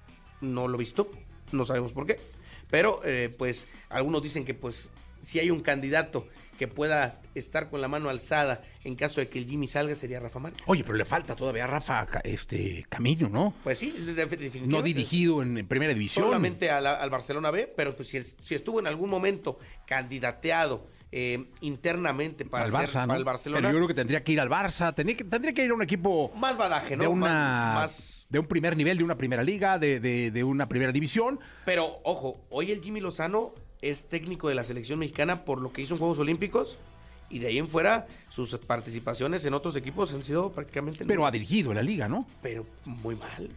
no 0.41 0.69
lo 0.69 0.77
visitó, 0.79 1.11
no 1.53 1.65
sabemos 1.65 1.93
por 1.93 2.07
qué, 2.07 2.19
pero 2.71 3.01
eh, 3.05 3.35
pues 3.37 3.67
algunos 3.89 4.23
dicen 4.23 4.45
que 4.45 4.55
pues 4.55 4.89
si 5.25 5.39
hay 5.41 5.51
un 5.51 5.61
candidato 5.61 6.29
que 6.59 6.69
pueda 6.69 7.21
estar 7.35 7.69
con 7.69 7.81
la 7.83 7.89
mano 7.89 8.09
alzada 8.09 8.63
en 8.85 8.95
caso 8.95 9.21
de 9.21 9.29
que 9.29 9.39
el 9.39 9.47
Jimmy 9.47 9.67
salga, 9.67 9.95
sería 9.97 10.21
Rafa 10.21 10.39
Márquez. 10.39 10.63
Oye, 10.67 10.85
pero 10.85 10.97
le 10.97 11.05
falta 11.05 11.35
todavía 11.37 11.65
a 11.65 11.67
Rafa 11.67 12.07
este 12.25 12.87
camino, 12.89 13.29
¿no? 13.29 13.53
Pues 13.65 13.79
sí, 13.79 13.91
de- 13.91 14.15
de- 14.15 14.25
definitivamente. 14.27 14.69
No 14.77 14.81
dirigido 14.83 15.43
en, 15.43 15.67
primera 15.67 15.93
división. 15.93 16.25
Solamente 16.25 16.67
la- 16.69 16.95
al 16.95 17.11
Barcelona 17.11 17.51
B, 17.51 17.71
pero 17.77 17.95
pues 17.95 18.09
si, 18.09 18.23
si 18.23 18.55
estuvo 18.55 18.79
en 18.81 18.87
algún 18.87 19.11
momento 19.11 19.59
candidateado 19.87 20.87
eh, 21.13 21.47
internamente 21.61 22.45
para, 22.45 22.65
al 22.65 22.73
Barça, 22.73 23.03
¿no? 23.03 23.07
para 23.09 23.19
el 23.19 23.25
Barcelona, 23.25 23.61
Pero 23.61 23.71
yo 23.73 23.77
creo 23.79 23.89
que 23.89 23.95
tendría 23.95 24.23
que 24.25 24.33
ir 24.33 24.41
al 24.41 24.49
Barça, 24.51 24.95
tendría 24.95 25.17
que, 25.17 25.25
tendría 25.25 25.53
que 25.55 25.65
ir 25.65 25.71
a 25.71 25.75
un 25.75 25.83
equipo 25.83 26.33
más 26.37 26.57
badaje, 26.57 26.97
¿no? 26.97 27.03
de 27.05 27.09
una 27.09 27.75
Más- 27.75 28.27
de 28.29 28.39
un 28.41 28.47
primer 28.47 28.77
nivel, 28.77 28.99
de 28.99 29.05
una 29.05 29.17
primera 29.17 29.45
liga, 29.45 29.79
de, 29.79 30.01
de- 30.01 30.31
de 30.33 30.45
una 30.45 30.69
primera 30.69 30.91
división. 30.93 31.39
Pero, 31.65 32.01
ojo, 32.03 32.41
hoy 32.51 32.73
el 32.73 32.83
Jimmy 32.83 33.01
Lozano 33.01 33.53
es 33.83 34.05
técnico 34.09 34.49
de 34.49 34.57
la 34.57 34.65
selección 34.65 34.99
mexicana 34.99 35.45
por 35.45 35.61
lo 35.61 35.73
que 35.73 35.83
hizo 35.83 35.95
en 35.95 35.99
Juegos 35.99 36.19
Olímpicos 36.19 36.77
y 37.31 37.39
de 37.39 37.49
ahí 37.49 37.59
en 37.59 37.69
fuera 37.69 38.07
sus 38.31 38.57
participaciones 38.59 39.45
en 39.45 39.55
otros 39.55 39.77
equipos 39.77 40.13
han 40.13 40.25
sido 40.25 40.51
prácticamente 40.53 41.05
Pero 41.05 41.25
ha 41.27 41.31
dirigido 41.31 41.73
la 41.75 41.83
liga, 41.83 42.09
¿no? 42.09 42.27
pero 42.43 42.67
muy 42.85 43.15
mal. 43.15 43.49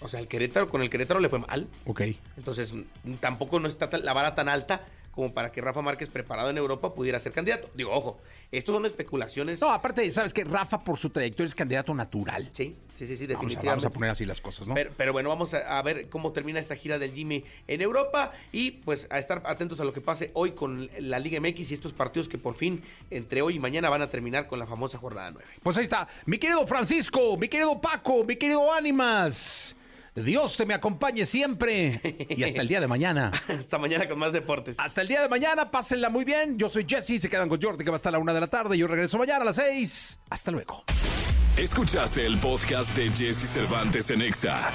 O 0.00 0.08
sea, 0.08 0.18
el 0.20 0.26
Querétaro, 0.28 0.68
con 0.68 0.82
el 0.82 0.90
Querétaro 0.90 1.20
le 1.20 1.28
fue 1.28 1.38
mal. 1.38 1.68
Ok. 1.86 2.02
Entonces, 2.36 2.74
tampoco 3.20 3.60
no 3.60 3.68
está 3.68 3.88
la 3.98 4.12
vara 4.12 4.34
tan 4.34 4.48
alta 4.48 4.84
como 5.12 5.32
para 5.32 5.52
que 5.52 5.60
Rafa 5.60 5.82
Márquez, 5.82 6.08
preparado 6.08 6.50
en 6.50 6.58
Europa, 6.58 6.94
pudiera 6.94 7.20
ser 7.20 7.32
candidato. 7.32 7.70
Digo, 7.74 7.92
ojo, 7.92 8.18
estos 8.50 8.74
son 8.74 8.84
especulaciones. 8.86 9.60
No, 9.60 9.70
aparte, 9.70 10.10
sabes 10.10 10.32
que 10.32 10.42
Rafa 10.44 10.80
por 10.80 10.98
su 10.98 11.10
trayectoria 11.10 11.46
es 11.48 11.54
candidato 11.54 11.94
natural. 11.94 12.48
Sí, 12.52 12.74
sí, 12.96 13.06
sí, 13.06 13.16
sí, 13.16 13.26
Vamos 13.26 13.36
a, 13.36 13.38
definitivamente. 13.38 13.68
vamos 13.68 13.84
a 13.84 13.90
poner 13.90 14.10
así 14.10 14.24
las 14.24 14.40
cosas, 14.40 14.66
¿no? 14.66 14.74
Pero, 14.74 14.90
pero 14.96 15.12
bueno, 15.12 15.28
vamos 15.28 15.52
a, 15.54 15.78
a 15.78 15.82
ver 15.82 16.08
cómo 16.08 16.32
termina 16.32 16.58
esta 16.60 16.76
gira 16.76 16.98
del 16.98 17.12
Jimmy 17.12 17.44
en 17.68 17.82
Europa 17.82 18.32
y 18.52 18.72
pues 18.72 19.06
a 19.10 19.18
estar 19.18 19.42
atentos 19.44 19.80
a 19.80 19.84
lo 19.84 19.92
que 19.92 20.00
pase 20.00 20.30
hoy 20.34 20.52
con 20.52 20.88
la 20.98 21.18
Liga 21.18 21.40
MX 21.40 21.70
y 21.70 21.74
estos 21.74 21.92
partidos 21.92 22.28
que 22.28 22.38
por 22.38 22.54
fin 22.54 22.82
entre 23.10 23.42
hoy 23.42 23.56
y 23.56 23.58
mañana 23.58 23.90
van 23.90 24.00
a 24.02 24.06
terminar 24.08 24.46
con 24.46 24.58
la 24.58 24.66
famosa 24.66 24.96
jornada 24.98 25.30
9. 25.30 25.46
Pues 25.62 25.76
ahí 25.76 25.84
está, 25.84 26.08
mi 26.24 26.38
querido 26.38 26.66
Francisco, 26.66 27.36
mi 27.36 27.48
querido 27.48 27.78
Paco, 27.80 28.24
mi 28.24 28.36
querido 28.36 28.72
Ánimas. 28.72 29.76
Dios 30.14 30.56
te 30.56 30.66
me 30.66 30.74
acompañe 30.74 31.24
siempre. 31.24 32.00
Y 32.28 32.44
hasta 32.44 32.60
el 32.60 32.68
día 32.68 32.80
de 32.80 32.86
mañana. 32.86 33.32
hasta 33.48 33.78
mañana 33.78 34.08
con 34.08 34.18
más 34.18 34.32
deportes. 34.32 34.78
Hasta 34.78 35.00
el 35.00 35.08
día 35.08 35.22
de 35.22 35.28
mañana, 35.28 35.70
pásenla 35.70 36.10
muy 36.10 36.24
bien. 36.24 36.58
Yo 36.58 36.68
soy 36.68 36.84
Jesse, 36.86 37.20
se 37.20 37.30
quedan 37.30 37.48
con 37.48 37.60
Jordi 37.60 37.84
que 37.84 37.90
va 37.90 37.96
hasta 37.96 38.10
la 38.10 38.18
una 38.18 38.34
de 38.34 38.40
la 38.40 38.48
tarde. 38.48 38.76
Yo 38.76 38.86
regreso 38.86 39.18
mañana 39.18 39.42
a 39.42 39.44
las 39.44 39.56
seis. 39.56 40.18
Hasta 40.28 40.50
luego. 40.50 40.84
Escuchaste 41.56 42.26
el 42.26 42.38
podcast 42.38 42.94
de 42.96 43.10
Jesse 43.10 43.48
Cervantes 43.48 44.10
en 44.10 44.22
Exa. 44.22 44.70